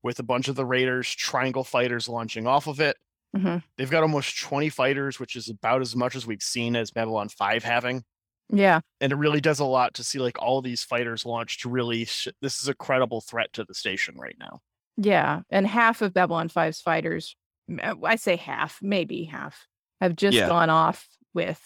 with 0.02 0.18
a 0.18 0.22
bunch 0.22 0.48
of 0.48 0.56
the 0.56 0.64
Raiders 0.64 1.12
triangle 1.12 1.64
fighters 1.64 2.08
launching 2.08 2.46
off 2.46 2.66
of 2.66 2.80
it. 2.80 2.96
Mm-hmm. 3.36 3.58
They've 3.76 3.90
got 3.90 4.02
almost 4.02 4.40
20 4.40 4.68
fighters, 4.68 5.18
which 5.18 5.36
is 5.36 5.48
about 5.48 5.80
as 5.80 5.96
much 5.96 6.14
as 6.14 6.26
we've 6.26 6.42
seen 6.42 6.76
as 6.76 6.90
Babylon 6.90 7.28
5 7.28 7.64
having. 7.64 8.04
Yeah. 8.50 8.80
And 9.00 9.12
it 9.12 9.16
really 9.16 9.40
does 9.40 9.58
a 9.58 9.64
lot 9.64 9.94
to 9.94 10.04
see 10.04 10.18
like 10.18 10.40
all 10.40 10.60
these 10.60 10.84
fighters 10.84 11.24
launch 11.24 11.60
to 11.60 11.70
really, 11.70 12.04
sh- 12.04 12.28
this 12.40 12.60
is 12.60 12.68
a 12.68 12.74
credible 12.74 13.20
threat 13.20 13.52
to 13.54 13.64
the 13.64 13.74
station 13.74 14.16
right 14.18 14.36
now. 14.38 14.60
Yeah. 14.96 15.40
And 15.50 15.66
half 15.66 16.02
of 16.02 16.12
Babylon 16.14 16.48
5's 16.48 16.80
fighters, 16.80 17.36
uh, 17.82 17.94
I 18.04 18.16
say 18.16 18.36
half, 18.36 18.78
maybe 18.82 19.24
half, 19.24 19.66
have 20.00 20.16
just 20.16 20.36
Yeah. 20.36 20.48
gone 20.48 20.70
off 20.70 21.06
with 21.34 21.60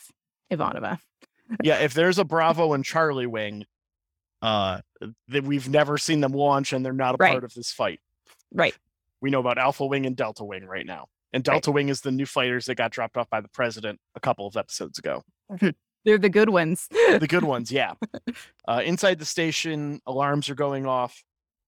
Ivanova. 0.52 0.98
yeah, 1.62 1.76
if 1.78 1.94
there's 1.94 2.18
a 2.18 2.24
Bravo 2.24 2.72
and 2.72 2.84
Charlie 2.84 3.26
wing, 3.26 3.64
uh, 4.42 4.80
that 5.28 5.44
we've 5.44 5.68
never 5.68 5.98
seen 5.98 6.20
them 6.20 6.32
launch 6.32 6.72
and 6.72 6.84
they're 6.84 6.92
not 6.92 7.14
a 7.14 7.18
Right. 7.18 7.32
part 7.32 7.44
of 7.44 7.54
this 7.54 7.72
fight. 7.72 8.00
Right. 8.52 8.76
We 9.20 9.30
know 9.30 9.40
about 9.40 9.58
Alpha 9.58 9.86
Wing 9.86 10.06
and 10.06 10.14
Delta 10.16 10.44
Wing 10.44 10.64
right 10.66 10.86
now. 10.86 11.06
And 11.32 11.42
Delta 11.42 11.72
Wing 11.72 11.88
is 11.88 12.02
the 12.02 12.12
new 12.12 12.26
fighters 12.26 12.66
that 12.66 12.76
got 12.76 12.92
dropped 12.92 13.16
off 13.16 13.28
by 13.30 13.40
the 13.40 13.48
president 13.48 13.98
a 14.14 14.20
couple 14.20 14.46
of 14.46 14.56
episodes 14.56 14.98
ago. 14.98 15.22
They're 16.04 16.18
the 16.18 16.28
good 16.28 16.50
ones. 16.50 16.86
the 16.90 17.26
good 17.28 17.42
ones, 17.44 17.72
yeah. 17.72 17.94
Uh, 18.68 18.82
inside 18.84 19.18
the 19.18 19.24
station, 19.24 20.00
alarms 20.06 20.48
are 20.50 20.54
going 20.54 20.86
off. 20.86 21.22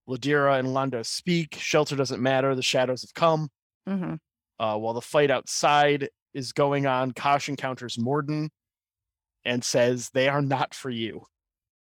Ladira 0.09 0.59
and 0.59 0.69
Londo 0.69 1.05
speak. 1.05 1.57
Shelter 1.59 1.97
doesn't 1.97 2.23
matter. 2.23 2.55
The 2.55 2.63
shadows 2.63 3.03
have 3.03 3.15
come. 3.15 3.49
hmm 3.87 4.15
Uh, 4.59 4.77
while 4.79 4.95
the 4.95 5.01
fight 5.01 5.31
outside 5.31 6.09
is 6.35 6.53
going 6.53 6.87
on, 6.87 7.13
Kosh 7.13 7.49
encounters 7.49 7.99
Morden 7.99 8.51
and 9.45 9.63
says 9.65 10.11
they 10.11 10.29
are 10.29 10.43
not 10.43 10.75
for 10.75 10.91
you 10.91 11.25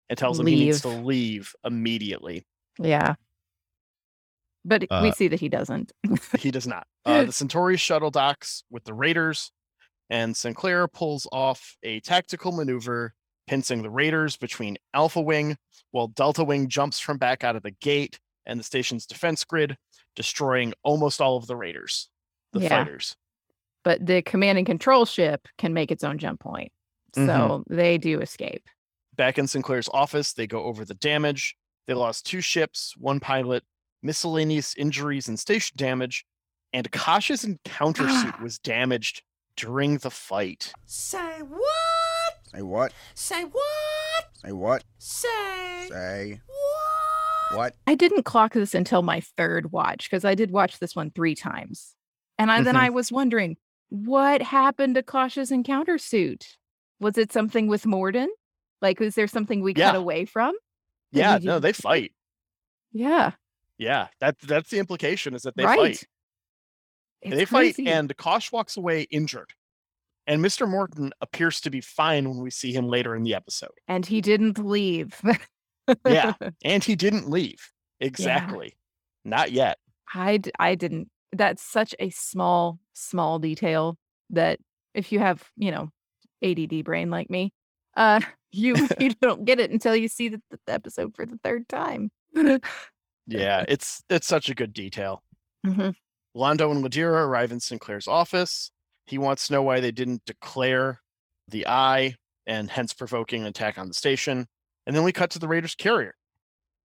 and 0.08 0.18
tells 0.18 0.38
him 0.38 0.46
he 0.46 0.56
needs 0.56 0.82
to 0.82 0.88
Leave. 0.88 1.04
leave 1.04 1.54
immediately. 1.64 2.46
Yeah. 2.78 3.14
But 4.64 4.82
we 4.82 4.88
Uh, 4.90 5.12
see 5.12 5.28
that 5.28 5.40
he 5.40 5.48
doesn't. 5.48 5.92
he 6.38 6.50
does 6.50 6.66
not. 6.66 6.86
Uh, 7.06 7.22
the 7.24 7.32
Centauri 7.32 7.76
shuttle 7.76 8.10
docks 8.10 8.64
with 8.68 8.82
the 8.82 8.92
Raiders, 8.92 9.52
and 10.10 10.36
Sinclair 10.36 10.88
pulls 10.88 11.24
off 11.30 11.76
a 11.84 12.00
tactical 12.00 12.50
maneuver, 12.50 13.14
pincing 13.46 13.82
the 13.82 13.90
Raiders 13.90 14.36
between 14.36 14.76
Alpha 14.94 15.20
Wing, 15.20 15.56
while 15.90 16.08
Delta 16.08 16.44
Wing 16.44 16.68
jumps 16.68 16.98
from 16.98 17.18
back 17.18 17.44
out 17.44 17.56
of 17.56 17.62
the 17.62 17.70
gate 17.70 18.18
and 18.44 18.58
the 18.60 18.64
station's 18.64 19.06
defense 19.06 19.44
grid, 19.44 19.76
destroying 20.14 20.72
almost 20.82 21.20
all 21.20 21.36
of 21.36 21.46
the 21.46 21.56
Raiders, 21.56 22.08
the 22.52 22.60
Yeah. 22.60 22.68
fighters. 22.68 23.16
but 23.84 24.04
the 24.04 24.20
command 24.20 24.58
and 24.58 24.66
control 24.66 25.04
ship 25.04 25.46
can 25.58 25.72
make 25.72 25.92
its 25.92 26.02
own 26.02 26.18
jump 26.18 26.40
point. 26.40 26.72
So 27.14 27.20
Mhm. 27.22 27.64
they 27.68 27.98
do 27.98 28.20
escape. 28.20 28.66
Back 29.14 29.38
in 29.38 29.46
Sinclair's 29.46 29.88
office, 29.92 30.32
they 30.32 30.48
go 30.48 30.64
over 30.64 30.84
the 30.84 30.94
damage. 30.94 31.56
They 31.86 31.94
lost 31.94 32.26
two 32.26 32.40
ships, 32.40 32.96
one 32.96 33.20
pilot, 33.20 33.62
miscellaneous 34.02 34.74
injuries 34.74 35.28
and 35.28 35.38
station 35.38 35.76
damage, 35.76 36.26
and 36.72 36.90
Kosh's 36.90 37.44
encounter 37.44 38.08
suit 38.08 38.40
was 38.42 38.58
damaged 38.58 39.22
during 39.56 39.98
the 39.98 40.10
fight. 40.10 40.72
Say 40.84 41.40
what? 41.42 41.62
Say 42.52 42.62
what? 42.62 42.92
Say 43.14 43.42
what? 43.44 44.24
Say 44.34 44.52
what? 44.52 44.84
Say 44.98 45.86
Say 45.90 46.40
what? 47.52 47.74
I 47.86 47.94
didn't 47.94 48.24
clock 48.24 48.52
this 48.54 48.74
until 48.74 49.02
my 49.02 49.20
third 49.20 49.72
watch 49.72 50.08
because 50.10 50.24
I 50.24 50.34
did 50.34 50.50
watch 50.50 50.78
this 50.78 50.96
one 50.96 51.10
three 51.10 51.34
times. 51.34 51.94
And 52.38 52.50
I, 52.50 52.60
then 52.62 52.74
Mhm. 52.74 52.80
I 52.80 52.90
was 52.90 53.10
wondering, 53.12 53.56
what 53.88 54.42
happened 54.42 54.94
to 54.96 55.02
Kosh's 55.02 55.50
encounter 55.50 55.96
suit? 55.98 56.56
Was 57.00 57.16
it 57.18 57.32
something 57.32 57.66
with 57.68 57.86
Morden? 57.86 58.28
Like, 58.82 59.00
was 59.00 59.14
there 59.14 59.28
something 59.28 59.60
we 59.62 59.74
cut 59.74 59.94
Yeah. 59.94 59.96
away 59.96 60.24
from? 60.24 60.52
Did 61.12 61.20
Yeah, 61.20 61.38
no, 61.42 61.58
they 61.60 61.72
fight. 61.72 62.12
Yeah, 62.92 63.32
Yeah, 63.78 64.08
that 64.20 64.38
that's 64.40 64.70
the 64.70 64.78
implication 64.78 65.34
is 65.34 65.42
that 65.42 65.56
they 65.56 65.64
right. 65.64 65.78
fight. 65.78 66.04
It's 67.22 67.36
they 67.36 67.44
fight, 67.44 67.78
and 67.78 68.14
Kosh 68.16 68.50
walks 68.52 68.76
away 68.76 69.02
injured. 69.02 69.52
And 70.26 70.44
Mr. 70.44 70.68
Morden 70.68 71.12
appears 71.20 71.60
to 71.62 71.70
be 71.70 71.80
fine 71.80 72.28
when 72.28 72.38
we 72.42 72.50
see 72.50 72.72
him 72.72 72.88
later 72.88 73.14
in 73.14 73.22
the 73.22 73.34
episode. 73.34 73.70
and 73.86 74.04
he 74.04 74.20
didn't 74.20 74.58
leave. 74.58 75.20
Yeah, 76.04 76.32
and 76.64 76.82
he 76.82 76.96
didn't 76.96 77.30
leave. 77.30 77.70
Exactly. 78.00 78.76
Not 79.24 79.52
yet. 79.52 79.78
I, 80.12 80.38
d- 80.38 80.50
I 80.58 80.74
didn't. 80.74 81.08
That's 81.32 81.62
such 81.62 81.94
a 82.00 82.10
small, 82.10 82.78
small 82.92 83.38
detail 83.38 83.96
that 84.30 84.58
if 84.94 85.12
you 85.12 85.18
have, 85.20 85.42
you 85.56 85.70
know, 85.70 85.90
ADD 86.42 86.84
brain 86.84 87.10
like 87.10 87.30
me, 87.30 87.52
uh, 87.96 88.20
you 88.50 88.74
you 89.00 89.12
don't 89.22 89.44
get 89.44 89.60
it 89.60 89.70
until 89.70 89.94
you 89.94 90.08
see 90.08 90.28
the, 90.28 90.40
the 90.50 90.58
episode 90.72 91.14
for 91.14 91.24
the 91.26 91.38
third 91.44 91.68
time. 91.68 92.10
Yeah, 93.26 93.64
it's 93.68 94.02
it's 94.08 94.26
such 94.26 94.48
a 94.48 94.54
good 94.54 94.72
detail. 94.72 95.22
Mhm. 95.66 95.94
Londo 96.36 96.70
and 96.70 96.84
Ladira 96.84 97.24
arrive 97.26 97.50
in 97.52 97.60
Sinclair's 97.60 98.06
office. 98.06 98.70
He 99.06 99.18
wants 99.18 99.46
to 99.46 99.52
know 99.52 99.62
why 99.62 99.80
they 99.80 99.92
didn't 99.92 100.22
declare 100.26 101.00
the 101.48 101.66
eye 101.66 102.14
and 102.46 102.70
hence 102.70 102.92
provoking 102.92 103.42
an 103.42 103.46
attack 103.48 103.78
on 103.78 103.88
the 103.88 103.94
station. 103.94 104.46
And 104.86 104.94
then 104.94 105.04
we 105.04 105.12
cut 105.12 105.30
to 105.30 105.38
the 105.38 105.48
Raiders 105.48 105.74
carrier, 105.74 106.14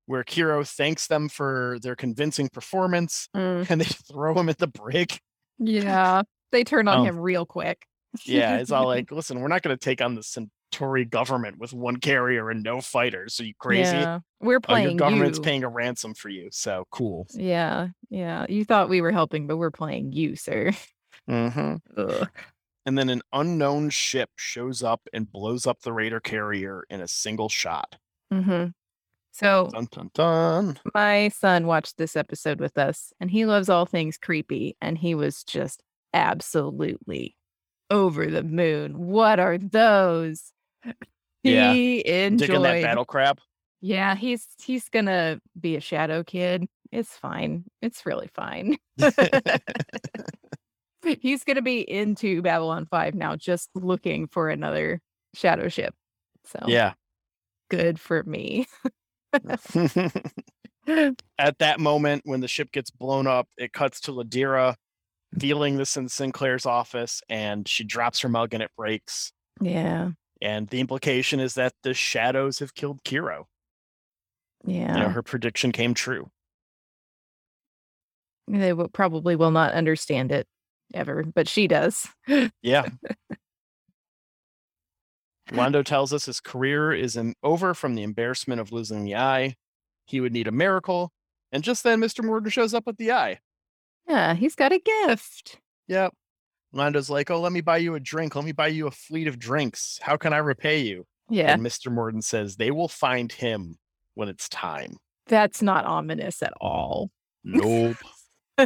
where 0.05 0.23
Kiro 0.23 0.67
thanks 0.67 1.07
them 1.07 1.29
for 1.29 1.77
their 1.81 1.95
convincing 1.95 2.49
performance 2.49 3.27
Mm. 3.35 3.69
and 3.69 3.81
they 3.81 3.85
throw 4.11 4.33
him 4.39 4.49
at 4.49 4.57
the 4.57 4.67
brig. 4.67 5.17
Yeah, 5.59 6.23
they 6.51 6.63
turn 6.63 6.87
on 6.87 6.99
Um, 6.99 7.05
him 7.05 7.19
real 7.19 7.45
quick. 7.45 7.85
Yeah, 8.25 8.57
it's 8.57 8.71
all 8.71 8.85
like, 8.85 9.11
listen, 9.11 9.39
we're 9.39 9.47
not 9.47 9.61
going 9.61 9.75
to 9.75 9.79
take 9.83 10.01
on 10.01 10.15
the 10.15 10.23
Centauri 10.23 11.05
government 11.05 11.59
with 11.59 11.73
one 11.73 11.97
carrier 11.97 12.49
and 12.49 12.61
no 12.63 12.81
fighters. 12.81 13.39
Are 13.39 13.45
you 13.45 13.53
crazy? 13.59 13.95
Yeah, 13.97 14.19
we're 14.39 14.59
Oh, 14.67 14.75
your 14.75 14.95
government's 14.95 15.37
you. 15.37 15.43
paying 15.43 15.63
a 15.63 15.69
ransom 15.69 16.13
for 16.13 16.29
you. 16.29 16.49
So 16.51 16.85
cool. 16.91 17.27
Yeah, 17.31 17.89
yeah. 18.09 18.45
You 18.49 18.65
thought 18.65 18.89
we 18.89 19.01
were 19.01 19.11
helping, 19.11 19.47
but 19.47 19.57
we're 19.57 19.71
playing 19.71 20.11
you, 20.11 20.35
sir. 20.35 20.71
Mm-hmm. 21.29 22.23
And 22.85 22.97
then 22.97 23.09
an 23.09 23.21
unknown 23.31 23.89
ship 23.91 24.31
shows 24.35 24.81
up 24.81 25.01
and 25.13 25.31
blows 25.31 25.67
up 25.67 25.81
the 25.81 25.93
Raider 25.93 26.19
carrier 26.19 26.83
in 26.89 26.99
a 27.01 27.07
single 27.07 27.47
shot. 27.49 27.97
hmm 28.31 28.65
So 29.31 29.69
Dun 29.71 29.87
dun 29.91 30.09
dun. 30.13 30.79
my 30.93 31.29
son 31.29 31.67
watched 31.67 31.97
this 31.97 32.15
episode 32.15 32.59
with 32.59 32.77
us, 32.77 33.13
and 33.19 33.29
he 33.29 33.45
loves 33.45 33.69
all 33.69 33.85
things 33.85 34.17
creepy, 34.17 34.75
and 34.81 34.97
he 34.97 35.13
was 35.15 35.43
just 35.43 35.83
absolutely 36.13 37.37
over 37.91 38.25
the 38.27 38.43
moon. 38.43 38.97
What 38.97 39.39
are 39.39 39.57
those? 39.57 40.51
Yeah, 41.43 41.73
He 41.73 42.05
enjoyed. 42.07 42.47
Digging 42.47 42.61
that 42.63 42.81
battle 42.81 43.05
crab. 43.05 43.39
Yeah, 43.79 44.15
he's 44.15 44.47
he's 44.63 44.89
gonna 44.89 45.39
be 45.59 45.75
a 45.75 45.81
shadow 45.81 46.23
kid. 46.23 46.67
It's 46.91 47.15
fine. 47.15 47.65
It's 47.81 48.05
really 48.05 48.29
fine. 48.33 48.77
he's 51.21 51.43
gonna 51.43 51.61
be 51.61 51.79
into 51.89 52.41
Babylon 52.41 52.87
5 52.89 53.15
now, 53.15 53.35
just 53.35 53.69
looking 53.75 54.27
for 54.27 54.49
another 54.49 55.01
shadow 55.33 55.67
ship. 55.69 55.93
So 56.45 56.59
Yeah. 56.67 56.93
good 57.69 57.99
for 57.99 58.23
me. 58.23 58.67
At 61.37 61.59
that 61.59 61.79
moment, 61.79 62.23
when 62.25 62.41
the 62.41 62.47
ship 62.47 62.71
gets 62.71 62.89
blown 62.89 63.27
up, 63.27 63.47
it 63.57 63.71
cuts 63.71 64.01
to 64.01 64.11
Ladira 64.11 64.75
feeling 65.39 65.77
this 65.77 65.95
in 65.95 66.09
Sinclair's 66.09 66.65
office, 66.65 67.21
and 67.29 67.67
she 67.67 67.83
drops 67.83 68.19
her 68.21 68.29
mug 68.29 68.53
and 68.53 68.61
it 68.63 68.71
breaks. 68.75 69.31
yeah. 69.61 70.09
And 70.43 70.67
the 70.69 70.79
implication 70.79 71.39
is 71.39 71.53
that 71.53 71.73
the 71.83 71.93
shadows 71.93 72.57
have 72.59 72.73
killed 72.73 73.03
Kiro. 73.03 73.43
Yeah. 74.65 74.95
You 74.97 75.03
know, 75.03 75.09
her 75.09 75.21
prediction 75.21 75.71
came 75.71 75.93
true. 75.93 76.31
They 78.47 78.73
will, 78.73 78.87
probably 78.87 79.35
will 79.35 79.51
not 79.51 79.73
understand 79.73 80.31
it 80.31 80.47
ever, 80.93 81.23
but 81.23 81.47
she 81.47 81.67
does. 81.67 82.07
Yeah. 82.61 82.85
Londo 85.51 85.83
tells 85.83 86.13
us 86.13 86.25
his 86.25 86.39
career 86.39 86.93
is 86.93 87.19
over 87.43 87.73
from 87.73 87.95
the 87.95 88.03
embarrassment 88.03 88.61
of 88.61 88.71
losing 88.71 89.03
the 89.03 89.15
eye. 89.15 89.55
He 90.05 90.21
would 90.21 90.31
need 90.31 90.47
a 90.47 90.51
miracle. 90.51 91.11
And 91.51 91.63
just 91.63 91.83
then, 91.83 91.99
Mr. 91.99 92.23
Morden 92.23 92.49
shows 92.49 92.73
up 92.73 92.85
with 92.85 92.97
the 92.97 93.11
eye. 93.11 93.39
Yeah, 94.07 94.33
he's 94.33 94.55
got 94.55 94.71
a 94.71 94.79
gift. 94.79 95.59
Yep. 95.87 96.13
Londo's 96.73 97.09
like, 97.09 97.29
Oh, 97.29 97.41
let 97.41 97.51
me 97.51 97.59
buy 97.59 97.77
you 97.77 97.95
a 97.95 97.99
drink. 97.99 98.35
Let 98.35 98.45
me 98.45 98.53
buy 98.53 98.67
you 98.67 98.87
a 98.87 98.91
fleet 98.91 99.27
of 99.27 99.37
drinks. 99.37 99.99
How 100.01 100.15
can 100.15 100.31
I 100.31 100.37
repay 100.37 100.79
you? 100.79 101.05
Yeah, 101.29 101.51
And 101.53 101.61
Mr. 101.61 101.91
Morden 101.91 102.21
says, 102.21 102.55
They 102.55 102.71
will 102.71 102.87
find 102.87 103.31
him 103.31 103.77
when 104.15 104.29
it's 104.29 104.47
time. 104.47 104.97
that's 105.27 105.61
not 105.61 105.85
ominous 105.85 106.41
at 106.41 106.53
all. 106.61 107.09
Nope. 107.43 107.97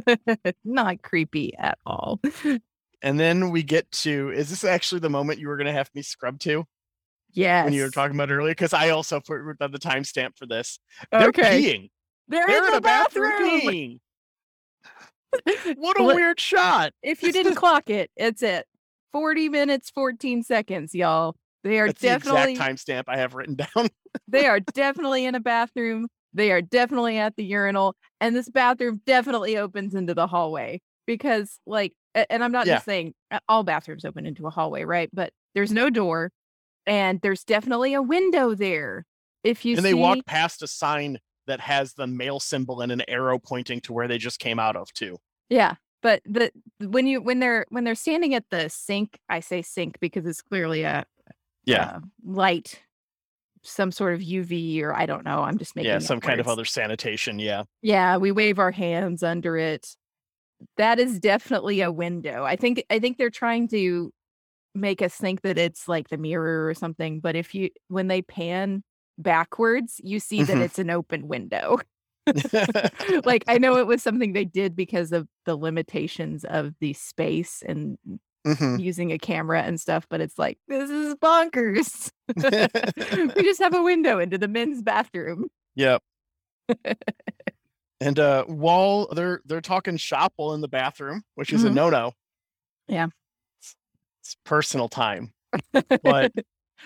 not 0.65 1.01
creepy 1.01 1.55
at 1.57 1.77
all. 1.85 2.19
and 3.01 3.19
then 3.19 3.51
we 3.51 3.63
get 3.63 3.89
to 3.91 4.31
is 4.31 4.49
this 4.49 4.63
actually 4.63 4.99
the 4.99 5.09
moment 5.09 5.39
you 5.39 5.47
were 5.47 5.57
going 5.57 5.67
to 5.67 5.73
have 5.73 5.89
me 5.93 6.01
scrub 6.01 6.39
to 6.39 6.65
Yes. 7.33 7.65
when 7.65 7.73
you 7.73 7.83
were 7.83 7.89
talking 7.89 8.15
about 8.15 8.31
earlier? 8.31 8.51
Because 8.51 8.73
I 8.73 8.89
also 8.91 9.19
put 9.19 9.39
the 9.59 9.79
timestamp 9.79 10.37
for 10.37 10.45
this. 10.45 10.79
They're 11.11 11.27
Okay. 11.29 11.61
peeing. 11.61 11.89
They're, 12.27 12.47
They're 12.47 12.65
in, 12.67 12.73
the 12.73 12.81
bathroom. 12.81 13.31
peeing. 13.61 13.99
What 15.75 15.99
a 15.99 16.03
Li- 16.03 16.15
weird 16.15 16.39
shot. 16.39 16.93
If 17.03 17.21
you 17.21 17.33
didn't 17.33 17.55
clock 17.55 17.89
it, 17.89 18.09
it's 18.15 18.41
it. 18.41 18.65
40 19.11 19.49
minutes, 19.49 19.89
14 19.89 20.43
seconds, 20.43 20.95
y'all. 20.95 21.35
They 21.63 21.79
are 21.79 21.87
That's 21.87 21.99
the 22.01 22.07
definitely 22.07 22.51
exact 22.53 22.87
timestamp 22.87 23.03
I 23.07 23.17
have 23.17 23.33
written 23.33 23.55
down. 23.55 23.89
they 24.27 24.45
are 24.45 24.59
definitely 24.61 25.25
in 25.25 25.35
a 25.35 25.39
bathroom. 25.41 26.07
They 26.35 26.51
are 26.51 26.61
definitely 26.61 27.17
at 27.17 27.35
the 27.35 27.43
urinal. 27.43 27.95
And 28.21 28.35
this 28.35 28.49
bathroom 28.49 29.01
definitely 29.05 29.57
opens 29.57 29.95
into 29.95 30.13
the 30.13 30.27
hallway 30.27 30.81
because, 31.07 31.59
like, 31.65 31.93
and 32.13 32.43
I'm 32.43 32.51
not 32.51 32.67
Yeah. 32.67 32.75
just 32.75 32.85
saying 32.85 33.13
uh, 33.31 33.39
all 33.49 33.63
bathrooms 33.63 34.05
open 34.05 34.25
into 34.27 34.45
a 34.45 34.51
hallway, 34.51 34.83
right? 34.83 35.09
But 35.11 35.33
there's 35.55 35.71
no 35.71 35.89
door 35.89 36.31
and 36.85 37.19
there's 37.21 37.43
definitely 37.43 37.93
a 37.93 38.01
window 38.01 38.53
there. 38.55 39.05
If 39.43 39.65
you 39.65 39.75
and 39.75 39.83
see, 39.83 39.89
they 39.89 39.93
walk 39.93 40.25
past 40.25 40.61
a 40.61 40.67
sign 40.67 41.19
that 41.47 41.59
has 41.61 41.93
the 41.93 42.07
male 42.07 42.39
symbol 42.39 42.81
and 42.81 42.91
an 42.91 43.03
arrow 43.07 43.39
pointing 43.39 43.79
to 43.81 43.93
where 43.93 44.07
they 44.07 44.17
just 44.17 44.39
came 44.39 44.59
out 44.59 44.75
of 44.75 44.91
too. 44.93 45.17
yeah. 45.49 45.75
But 46.01 46.21
the 46.25 46.51
when 46.79 47.07
you 47.07 47.21
when 47.21 47.39
they're 47.39 47.65
when 47.69 47.83
they're 47.83 47.95
standing 47.95 48.35
at 48.35 48.45
the 48.51 48.69
sink, 48.69 49.19
I 49.27 49.39
say 49.39 49.63
sink 49.63 49.99
because 49.99 50.25
it's 50.25 50.41
clearly 50.41 50.83
a 50.83 51.05
Yeah. 51.65 51.93
uh, 51.95 51.99
light, 52.23 52.81
some 53.65 53.91
sort 53.91 54.13
of 54.13 54.21
UV 54.21 54.81
or 54.81 54.93
I 54.93 55.05
don't 55.05 55.25
know. 55.25 55.41
I'm 55.43 55.57
just 55.57 55.75
making 55.75 55.89
yeah, 55.91 55.99
some 55.99 56.19
kind 56.19 56.39
of 56.39 56.47
other 56.47 56.65
sanitation. 56.65 57.39
Yeah. 57.39 57.63
Yeah, 57.81 58.17
we 58.17 58.31
wave 58.31 58.59
our 58.59 58.71
hands 58.71 59.23
under 59.23 59.57
it. 59.57 59.95
That 60.77 60.99
is 60.99 61.19
definitely 61.19 61.81
a 61.81 61.91
window. 61.91 62.45
I 62.45 62.55
think 62.55 62.83
I 62.89 62.99
think 62.99 63.17
they're 63.17 63.29
trying 63.29 63.67
to 63.69 64.11
make 64.75 65.01
us 65.01 65.15
think 65.15 65.41
that 65.43 65.57
it's 65.57 65.87
like 65.87 66.09
the 66.09 66.17
mirror 66.17 66.67
or 66.67 66.73
something, 66.73 67.19
but 67.21 67.35
if 67.35 67.55
you 67.55 67.69
when 67.89 68.07
they 68.07 68.21
pan 68.21 68.83
backwards, 69.17 70.01
you 70.03 70.19
see 70.19 70.43
that 70.43 70.57
Mhm. 70.57 70.61
it's 70.61 70.79
an 70.79 70.89
open 70.89 71.27
window. 71.27 71.79
like 73.25 73.43
I 73.47 73.57
know 73.59 73.77
it 73.77 73.87
was 73.87 74.03
something 74.03 74.33
they 74.33 74.45
did 74.45 74.75
because 74.75 75.11
of 75.11 75.27
the 75.45 75.55
limitations 75.55 76.43
of 76.45 76.73
the 76.79 76.93
space 76.93 77.63
and 77.67 77.97
Mhm. 78.45 78.79
using 78.79 79.11
a 79.11 79.17
camera 79.17 79.61
and 79.63 79.79
stuff, 79.81 80.05
but 80.09 80.21
it's 80.21 80.37
like 80.37 80.57
this 80.67 80.89
is 80.89 81.15
bonkers. 81.15 82.11
we 83.35 83.43
just 83.43 83.59
have 83.61 83.73
a 83.73 83.81
window 83.83 84.19
into 84.19 84.37
the 84.37 84.47
men's 84.47 84.81
bathroom. 84.81 85.47
Yep. 85.75 86.01
And 88.01 88.19
uh 88.19 88.43
while 88.43 89.07
they're 89.07 89.39
they're 89.45 89.61
talking 89.61 89.95
shop 89.95 90.33
while 90.35 90.53
in 90.53 90.59
the 90.61 90.67
bathroom, 90.67 91.23
which 91.35 91.53
is 91.53 91.63
a 91.63 91.69
Mhm. 91.69 91.73
no-no. 91.75 92.11
Yeah. 92.89 93.07
It's 94.21 94.35
personal 94.43 94.89
time. 94.89 95.33
But 95.71 96.33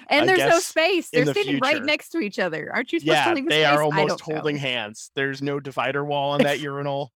and 0.07 0.21
I 0.21 0.25
there's 0.25 0.39
no 0.39 0.59
space. 0.59 1.09
They're 1.09 1.25
the 1.25 1.33
sitting 1.33 1.59
right 1.59 1.83
next 1.83 2.09
to 2.09 2.19
each 2.19 2.37
other. 2.37 2.69
Aren't 2.71 2.93
you 2.93 2.99
supposed 2.99 3.15
yeah, 3.17 3.29
to 3.29 3.33
leave 3.35 3.45
a 3.47 3.49
they 3.49 3.63
space? 3.63 3.75
are 3.75 3.81
almost 3.81 4.07
don't 4.19 4.27
know. 4.29 4.35
holding 4.35 4.57
hands. 4.57 5.09
There's 5.15 5.41
no 5.41 5.59
divider 5.59 6.05
wall 6.05 6.31
on 6.33 6.43
that 6.43 6.59
urinal. 6.59 7.11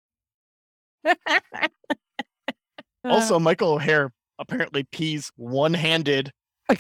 Also, 3.04 3.38
Michael 3.38 3.72
O'Hare 3.74 4.10
apparently 4.38 4.84
pees 4.84 5.30
one-handed 5.36 6.30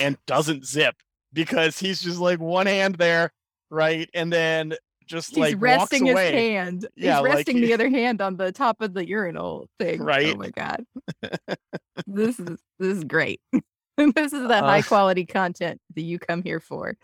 and 0.00 0.16
doesn't 0.26 0.64
zip 0.66 0.94
because 1.32 1.78
he's 1.78 2.00
just 2.02 2.18
like 2.18 2.40
one 2.40 2.66
hand 2.66 2.96
there, 2.96 3.32
right? 3.70 4.08
And 4.14 4.32
then 4.32 4.74
just 5.06 5.30
He's 5.30 5.38
like 5.38 5.56
resting 5.58 6.06
his 6.06 6.16
hand. 6.18 6.86
Yeah, 6.96 7.18
He's 7.18 7.24
resting 7.24 7.56
he- 7.58 7.66
the 7.66 7.74
other 7.74 7.90
hand 7.90 8.20
on 8.22 8.36
the 8.36 8.52
top 8.52 8.80
of 8.80 8.94
the 8.94 9.06
urinal 9.06 9.68
thing. 9.78 10.00
Right. 10.02 10.32
Oh 10.34 10.36
my 10.36 10.50
god. 10.50 10.84
this 12.06 12.38
is 12.38 12.58
this 12.78 12.98
is 12.98 13.04
great. 13.04 13.40
this 13.96 14.32
is 14.32 14.48
the 14.48 14.58
high 14.60 14.78
Uh, 14.78 14.82
quality 14.82 15.26
content 15.26 15.80
that 15.94 16.02
you 16.02 16.18
come 16.18 16.42
here 16.42 16.60
for. 16.60 16.96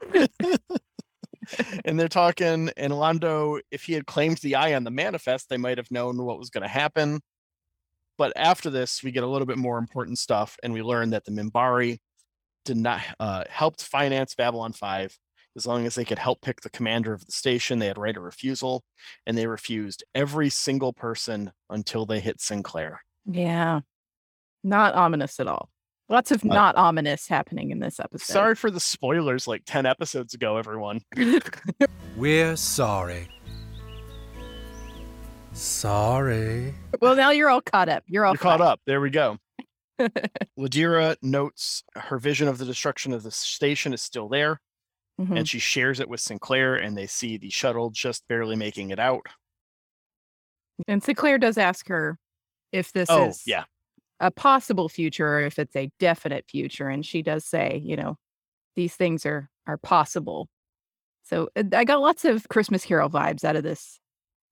and 1.84 1.98
they're 1.98 2.08
talking 2.08 2.70
and 2.76 2.92
Londo, 2.92 3.60
if 3.70 3.84
he 3.84 3.94
had 3.94 4.06
claimed 4.06 4.38
the 4.38 4.54
eye 4.54 4.74
on 4.74 4.84
the 4.84 4.90
manifest, 4.90 5.48
they 5.48 5.56
might 5.56 5.78
have 5.78 5.90
known 5.90 6.22
what 6.24 6.38
was 6.38 6.50
going 6.50 6.62
to 6.62 6.68
happen. 6.68 7.20
But 8.18 8.32
after 8.36 8.68
this, 8.68 9.02
we 9.02 9.12
get 9.12 9.22
a 9.22 9.26
little 9.28 9.46
bit 9.46 9.58
more 9.58 9.78
important 9.78 10.18
stuff, 10.18 10.56
and 10.62 10.72
we 10.74 10.82
learn 10.82 11.10
that 11.10 11.24
the 11.24 11.30
Minbari 11.30 11.98
did 12.64 12.76
not 12.76 13.00
uh, 13.18 13.44
helped 13.48 13.82
finance 13.82 14.34
Babylon 14.34 14.72
5 14.72 15.16
as 15.56 15.66
long 15.66 15.86
as 15.86 15.94
they 15.94 16.04
could 16.04 16.18
help 16.18 16.42
pick 16.42 16.60
the 16.60 16.70
commander 16.70 17.12
of 17.12 17.24
the 17.24 17.32
station. 17.32 17.78
They 17.78 17.86
had 17.86 17.96
right 17.96 18.16
of 18.16 18.22
refusal, 18.22 18.84
and 19.26 19.38
they 19.38 19.46
refused 19.46 20.04
every 20.14 20.50
single 20.50 20.92
person 20.92 21.52
until 21.70 22.06
they 22.06 22.20
hit 22.20 22.40
Sinclair. 22.40 23.00
Yeah. 23.24 23.80
Not 24.64 24.94
ominous 24.94 25.38
at 25.40 25.46
all. 25.46 25.70
Lots 26.08 26.30
of 26.30 26.44
Uh, 26.44 26.48
not 26.48 26.76
ominous 26.76 27.28
happening 27.28 27.70
in 27.70 27.78
this 27.80 28.00
episode. 28.00 28.32
Sorry 28.32 28.54
for 28.54 28.70
the 28.70 28.80
spoilers 28.80 29.46
like 29.46 29.62
10 29.66 29.86
episodes 29.86 30.34
ago, 30.34 30.56
everyone. 30.56 31.00
We're 32.16 32.56
sorry. 32.56 33.28
Sorry. 35.52 36.74
well, 37.00 37.16
now 37.16 37.30
you're 37.30 37.48
all 37.50 37.60
caught 37.60 37.88
up. 37.88 38.04
You're 38.06 38.24
all 38.24 38.34
You're 38.34 38.38
caught 38.38 38.60
up. 38.60 38.80
There 38.86 39.00
we 39.00 39.10
go. 39.10 39.38
Ladira 40.58 41.16
notes 41.22 41.82
her 41.96 42.18
vision 42.18 42.46
of 42.48 42.58
the 42.58 42.64
destruction 42.64 43.12
of 43.12 43.22
the 43.24 43.30
station 43.32 43.92
is 43.92 44.00
still 44.02 44.28
there, 44.28 44.60
Mhm. 45.20 45.38
and 45.38 45.48
she 45.48 45.58
shares 45.58 45.98
it 45.98 46.08
with 46.08 46.20
Sinclair, 46.20 46.76
and 46.76 46.96
they 46.96 47.06
see 47.08 47.36
the 47.36 47.50
shuttle 47.50 47.90
just 47.90 48.26
barely 48.28 48.54
making 48.54 48.90
it 48.90 49.00
out. 49.00 49.26
And 50.86 51.02
Sinclair 51.02 51.38
does 51.38 51.58
ask 51.58 51.88
her 51.88 52.18
if 52.70 52.92
this 52.92 53.10
Oh, 53.10 53.28
is 53.30 53.42
yeah. 53.44 53.64
a 54.20 54.30
possible 54.30 54.88
future 54.88 55.26
or 55.26 55.40
if 55.40 55.58
it's 55.58 55.74
a 55.74 55.90
definite 55.98 56.44
future. 56.48 56.88
And 56.88 57.04
she 57.04 57.22
does 57.22 57.44
say, 57.44 57.82
you 57.84 57.96
know, 57.96 58.16
these 58.76 58.94
things 58.94 59.26
are 59.26 59.50
are 59.66 59.76
possible. 59.78 60.48
So 61.24 61.48
I 61.74 61.84
got 61.84 62.00
lots 62.00 62.24
of 62.24 62.48
Christmas 62.48 62.84
Carol 62.86 63.10
vibes 63.10 63.44
out 63.44 63.56
of 63.56 63.62
this 63.64 63.98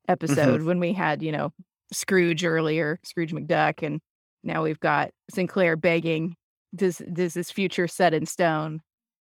episode 0.09 0.63
when 0.63 0.81
we 0.81 0.93
had, 0.93 1.23
you 1.23 1.33
know, 1.33 1.53
Scrooge 1.93 2.45
earlier, 2.45 2.99
Scrooge 3.05 3.33
McDuck, 3.33 3.85
and 3.85 4.01
now 4.43 4.63
we've 4.63 4.81
got 4.81 5.11
Sinclair 5.31 5.77
begging, 5.77 6.37
does 6.75 6.99
does 7.13 7.35
this 7.35 7.51
future 7.51 7.89
set 7.89 8.15
in 8.15 8.27
stone? 8.27 8.81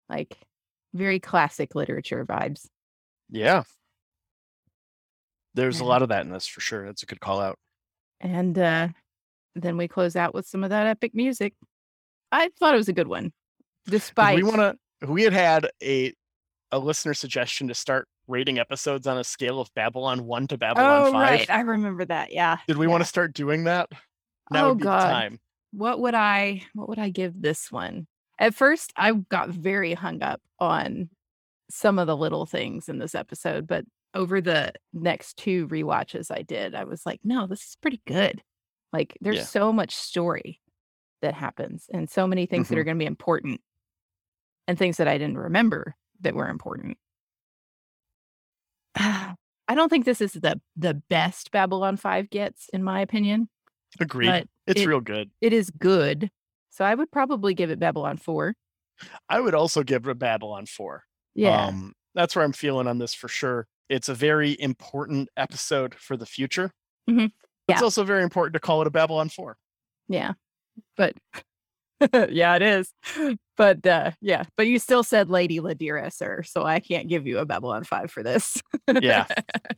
Like 0.09 0.38
very 0.93 1.19
classic 1.19 1.76
literature 1.76 2.26
vibes. 2.26 2.67
Yeah. 3.30 3.63
There's 5.53 5.80
a 5.80 5.86
lot 5.86 6.01
of 6.01 6.09
that 6.09 6.26
in 6.26 6.32
this 6.32 6.47
for 6.47 6.61
sure. 6.61 6.86
That's 6.86 7.03
a 7.03 7.05
good 7.05 7.19
call 7.19 7.39
out. 7.39 7.57
And 8.21 8.57
uh 8.57 8.89
then 9.55 9.78
we 9.78 9.88
close 9.88 10.15
out 10.15 10.34
with 10.34 10.45
some 10.45 10.63
of 10.63 10.69
that 10.69 10.88
epic 10.88 11.13
music. 11.13 11.53
I 12.32 12.49
thought 12.59 12.73
it 12.73 12.78
was 12.78 12.89
a 12.89 12.93
good 12.93 13.07
one. 13.07 13.32
Despite 13.88 14.36
we 14.36 14.43
want 14.43 14.57
to, 14.57 15.07
we 15.07 15.23
had 15.23 15.34
had 15.34 15.69
a 15.82 16.13
a 16.76 16.80
listener 16.80 17.13
suggestion 17.13 17.67
to 17.69 17.73
start 17.73 18.07
rating 18.28 18.59
episodes 18.59 19.07
on 19.07 19.17
a 19.17 19.23
scale 19.23 19.61
of 19.61 19.73
Babylon 19.76 20.26
1 20.26 20.47
to 20.47 20.57
Babylon 20.57 21.07
Oh 21.07 21.11
5. 21.11 21.21
right, 21.21 21.49
I 21.49 21.61
remember 21.61 22.03
that. 22.05 22.34
Yeah. 22.34 22.57
Did 22.67 22.78
we 22.78 22.88
want 22.88 23.01
to 23.01 23.07
start 23.07 23.34
doing 23.34 23.63
that? 23.65 23.89
Now 24.51 24.65
oh 24.65 24.69
would 24.69 24.80
be 24.80 24.84
god. 24.84 25.01
the 25.01 25.05
time. 25.13 25.39
What 25.71 25.99
would 26.01 26.13
I 26.15 26.63
what 26.73 26.89
would 26.89 26.99
I 26.99 27.09
give 27.09 27.41
this 27.41 27.71
one? 27.71 28.07
At 28.39 28.53
first 28.55 28.91
I 28.95 29.11
got 29.13 29.49
very 29.49 29.93
hung 29.93 30.21
up 30.21 30.41
on 30.59 31.09
some 31.69 31.97
of 31.97 32.07
the 32.07 32.17
little 32.17 32.45
things 32.45 32.89
in 32.89 32.99
this 32.99 33.15
episode, 33.15 33.67
but 33.67 33.86
over 34.13 34.39
the 34.41 34.73
next 34.93 35.38
two 35.38 35.67
rewatches 35.67 36.30
I 36.32 36.41
did, 36.41 36.76
I 36.76 36.84
was 36.84 37.05
like, 37.05 37.19
no, 37.23 37.47
this 37.47 37.61
is 37.61 37.78
pretty 37.82 38.01
good. 38.05 38.41
Like 38.93 39.17
there's 39.21 39.38
Yeah. 39.38 39.43
so 39.43 39.73
much 39.73 39.95
story 39.95 40.61
that 41.21 41.34
happens 41.34 41.89
and 41.93 42.09
so 42.09 42.28
many 42.28 42.45
things 42.45 42.69
that 42.69 42.78
are 42.78 42.82
Mhm. 42.82 42.86
going 42.86 42.97
to 42.97 43.03
be 43.03 43.07
important 43.07 43.61
and 44.67 44.78
things 44.78 44.97
that 44.97 45.07
I 45.07 45.17
didn't 45.17 45.38
remember 45.38 45.95
that 46.22 46.36
were 46.36 46.49
important. 46.49 46.97
I 48.95 49.74
don't 49.74 49.89
think 49.89 50.05
this 50.05 50.22
is 50.22 50.34
the 50.34 50.61
the 50.76 50.93
best 51.09 51.51
Babylon 51.51 51.97
5 51.97 52.30
gets 52.30 52.70
in 52.72 52.84
my 52.84 53.01
opinion. 53.01 53.49
Agreed. 53.99 54.47
It's 54.68 54.82
it- 54.82 54.88
real 54.88 55.01
good. 55.01 55.32
It 55.41 55.53
is 55.53 55.70
good. 55.72 56.30
So 56.70 56.84
I 56.84 56.93
would 56.93 57.11
probably 57.11 57.53
give 57.53 57.70
it 57.72 57.80
Babylon 57.80 58.18
4. 58.18 58.53
I 59.30 59.39
would 59.39 59.53
also 59.53 59.82
give 59.84 60.05
it 60.05 60.11
a 60.11 60.16
Babylon 60.16 60.66
4. 60.66 61.03
Yeah. 61.34 61.68
Um, 61.68 61.93
that's 62.13 62.36
where 62.36 62.43
I'm 62.43 62.51
feeling 62.53 62.88
on 62.88 62.97
this 62.97 63.13
for 63.13 63.28
sure. 63.30 63.68
It's 63.89 64.09
a 64.09 64.13
very 64.13 64.59
important 64.59 65.30
episode 65.38 65.95
for 65.95 66.18
the 66.18 66.26
future. 66.26 66.72
Mhm. 67.09 67.32
It's 67.68 67.82
also 67.82 68.03
very 68.03 68.24
important 68.24 68.53
to 68.53 68.59
call 68.59 68.82
it 68.82 68.88
a 68.88 68.91
Babylon 68.91 69.30
4. 69.30 69.57
Yeah. 70.07 70.34
But 70.97 71.16
yeah, 72.30 72.55
it 72.55 72.61
is. 72.61 72.93
But 73.57 73.85
uh 73.85 74.11
yeah, 74.21 74.43
but 74.57 74.67
you 74.67 74.79
still 74.79 75.03
said 75.03 75.29
Lady 75.29 75.59
Ladira, 75.59 76.11
sir. 76.11 76.43
So 76.43 76.63
I 76.63 76.79
can't 76.79 77.07
give 77.07 77.25
you 77.25 77.39
a 77.39 77.45
Babylon 77.45 77.83
5 77.83 78.11
for 78.11 78.23
this. 78.23 78.61
Yeah. 79.01 79.25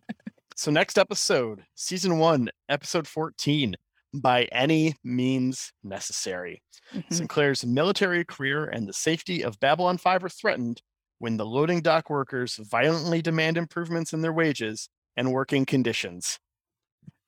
so 0.56 0.72
next 0.72 0.98
episode, 0.98 1.64
season 1.76 2.18
1, 2.20 2.50
episode 2.70 3.08
14, 3.08 3.76
by 4.16 4.46
any 4.46 4.96
means 5.04 5.72
necessary. 5.84 6.62
Mhm. 6.94 7.14
Sinclair's 7.14 7.66
military 7.66 8.24
career 8.26 8.66
and 8.66 8.88
the 8.88 8.94
safety 8.94 9.44
of 9.44 9.60
Babylon 9.60 9.98
5 9.98 10.24
are 10.24 10.30
threatened 10.30 10.82
when 11.20 11.38
the 11.38 11.46
loading 11.46 11.82
dock 11.82 12.10
workers 12.10 12.56
violently 12.56 13.22
demand 13.22 13.58
improvements 13.58 14.14
in 14.14 14.22
their 14.22 14.34
wages 14.34 14.90
and 15.16 15.32
working 15.32 15.66
conditions. 15.66 16.40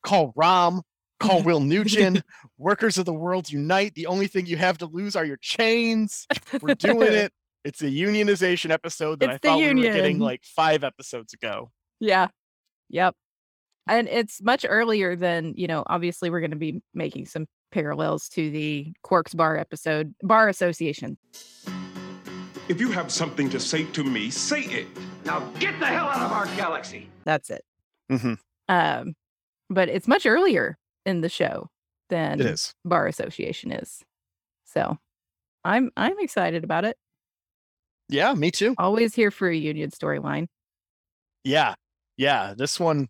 Call 0.04 0.32
Rom, 0.36 0.82
call 1.20 1.44
Will 1.44 1.60
Nugent, 1.62 2.22
workers 2.58 2.98
of 2.98 3.06
the 3.06 3.14
world 3.14 3.52
unite. 3.52 3.96
The 3.96 4.08
only 4.08 4.28
thing 4.28 4.46
you 4.46 4.58
have 4.58 4.78
to 4.80 4.86
lose 4.86 5.16
are 5.16 5.26
your 5.26 5.38
chains. 5.38 6.28
We're 6.62 6.76
doing 6.76 7.14
it. 7.14 7.34
It's 7.66 7.82
a 7.82 7.88
unionization 7.88 8.70
episode 8.72 9.20
that 9.20 9.32
It's 9.32 9.34
I 9.34 9.38
the 9.40 9.48
thought 9.50 9.58
we 9.60 9.68
were 9.68 9.94
getting 9.94 10.18
like 10.18 10.46
five 10.46 10.86
episodes 10.86 11.34
ago. 11.34 11.72
Yeah. 12.00 12.30
Yep. 12.90 13.16
And 13.86 14.08
it's 14.08 14.42
much 14.42 14.66
earlier 14.68 15.18
than, 15.18 15.56
you 15.58 15.68
know, 15.68 15.84
obviously 15.86 16.30
we're 16.30 16.40
going 16.40 16.52
to 16.52 16.58
be 16.58 16.82
making 16.94 17.26
some 17.26 17.48
parallels 17.74 18.30
to 18.30 18.50
the 18.50 18.94
Quarks 19.06 19.36
Bar 19.36 19.58
episode, 19.58 20.16
Bar 20.24 20.48
Association. 20.48 21.18
If 22.70 22.80
you 22.80 22.92
have 22.92 23.12
something 23.12 23.50
to 23.50 23.60
say 23.60 23.84
to 23.84 24.06
me, 24.06 24.30
say 24.30 24.62
it. 24.62 24.88
Now 25.26 25.40
get 25.60 25.78
the 25.82 25.88
hell 25.88 26.08
out 26.08 26.22
of 26.22 26.32
our 26.32 26.46
galaxy. 26.56 27.10
That's 27.26 27.50
it. 27.50 27.66
Mhm. 28.10 28.38
Um, 28.70 29.16
but 29.70 29.90
it's 29.90 30.08
much 30.08 30.26
earlier 30.26 30.78
in 31.06 31.22
the 31.22 31.30
show 31.30 31.70
than 32.10 32.40
It 32.40 32.46
is. 32.46 32.74
Bar 32.86 33.08
Association 33.08 33.72
is. 33.72 34.04
So 34.66 34.98
I'm 35.64 35.92
I'm 35.98 36.20
excited 36.20 36.64
about 36.64 36.86
it. 36.86 36.98
Yeah, 38.10 38.34
me 38.34 38.52
too. 38.52 38.76
Always 38.78 39.14
here 39.14 39.32
for 39.32 39.48
a 39.48 39.56
union 39.56 39.92
storyline. 39.92 40.48
Yeah. 41.44 41.76
Yeah. 42.18 42.54
This 42.58 42.80
one, 42.80 43.08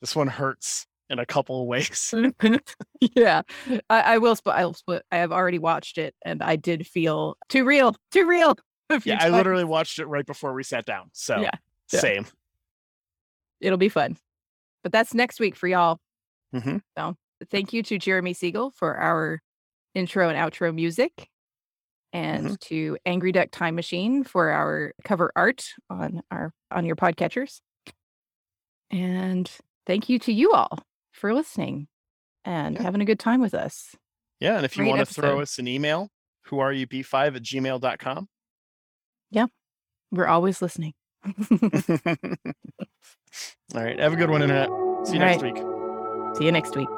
this 0.00 0.14
one 0.14 0.28
hurts 0.28 0.86
in 1.10 1.18
a 1.18 1.26
couple 1.26 1.60
of 1.60 1.66
ways. 1.66 2.14
yeah, 3.00 3.42
I, 3.90 4.00
I 4.00 4.18
will. 4.18 4.36
Sp- 4.38 4.54
I'll 4.54 4.72
split. 4.72 5.02
I 5.10 5.16
have 5.16 5.32
already 5.32 5.58
watched 5.58 5.98
it, 5.98 6.14
and 6.24 6.42
I 6.42 6.56
did 6.56 6.86
feel 6.86 7.36
too 7.48 7.64
real, 7.64 7.96
too 8.12 8.26
real. 8.26 8.56
Yeah, 9.04 9.18
I 9.20 9.28
literally 9.28 9.64
watched 9.64 9.98
it 9.98 10.06
right 10.06 10.26
before 10.26 10.52
we 10.52 10.62
sat 10.62 10.84
down. 10.84 11.10
So 11.12 11.40
yeah. 11.40 11.50
same. 11.86 12.26
It'll 13.60 13.78
be 13.78 13.88
fun. 13.88 14.16
But 14.82 14.92
that's 14.92 15.14
next 15.14 15.38
week 15.38 15.54
for 15.54 15.68
y'all. 15.68 15.98
Hmm 16.52 16.76
So 16.96 17.16
thank 17.50 17.72
you 17.72 17.82
to 17.84 17.98
Jeremy 17.98 18.34
Siegel 18.34 18.70
for 18.72 18.96
our 18.96 19.40
intro 19.94 20.28
and 20.28 20.38
outro 20.38 20.74
music, 20.74 21.28
and 22.12 22.46
Mm-hmm. 22.46 22.54
to 22.60 22.98
Angry 23.06 23.32
Duck 23.32 23.50
Time 23.50 23.74
Machine 23.74 24.24
for 24.24 24.50
our 24.50 24.92
cover 25.04 25.32
art 25.36 25.64
on 25.88 26.22
our 26.30 26.52
on 26.70 26.84
your 26.84 26.96
podcatchers. 26.96 27.60
And 28.90 29.50
thank 29.86 30.08
you 30.08 30.18
to 30.20 30.32
you 30.32 30.52
all 30.52 30.78
for 31.12 31.32
listening 31.34 31.88
and 32.44 32.76
Yeah. 32.76 32.82
having 32.82 33.00
a 33.00 33.04
good 33.04 33.20
time 33.20 33.40
with 33.40 33.54
us. 33.54 33.94
Yeah. 34.40 34.56
And 34.56 34.64
if 34.64 34.76
you 34.76 34.82
Great 34.84 34.90
want 34.96 35.08
to 35.08 35.14
throw 35.14 35.40
us 35.40 35.58
an 35.58 35.68
email, 35.68 36.08
who 36.46 36.58
are 36.58 36.72
you 36.72 36.86
b5 36.86 37.36
at 37.36 37.42
gmail.com. 37.42 38.28
Yeah, 39.30 39.46
we're 40.10 40.26
always 40.26 40.60
listening. 40.60 40.94
All 41.24 41.32
right. 43.84 44.00
Have 44.00 44.12
a 44.12 44.16
good 44.16 44.30
one, 44.30 44.42
Internet. 44.42 44.68
See 45.06 45.14
you 45.16 45.20
All 45.20 45.26
next 45.28 45.42
right. 45.42 45.54
week. 45.54 45.79
See 46.34 46.44
you 46.44 46.52
next 46.52 46.76
week. 46.76 46.88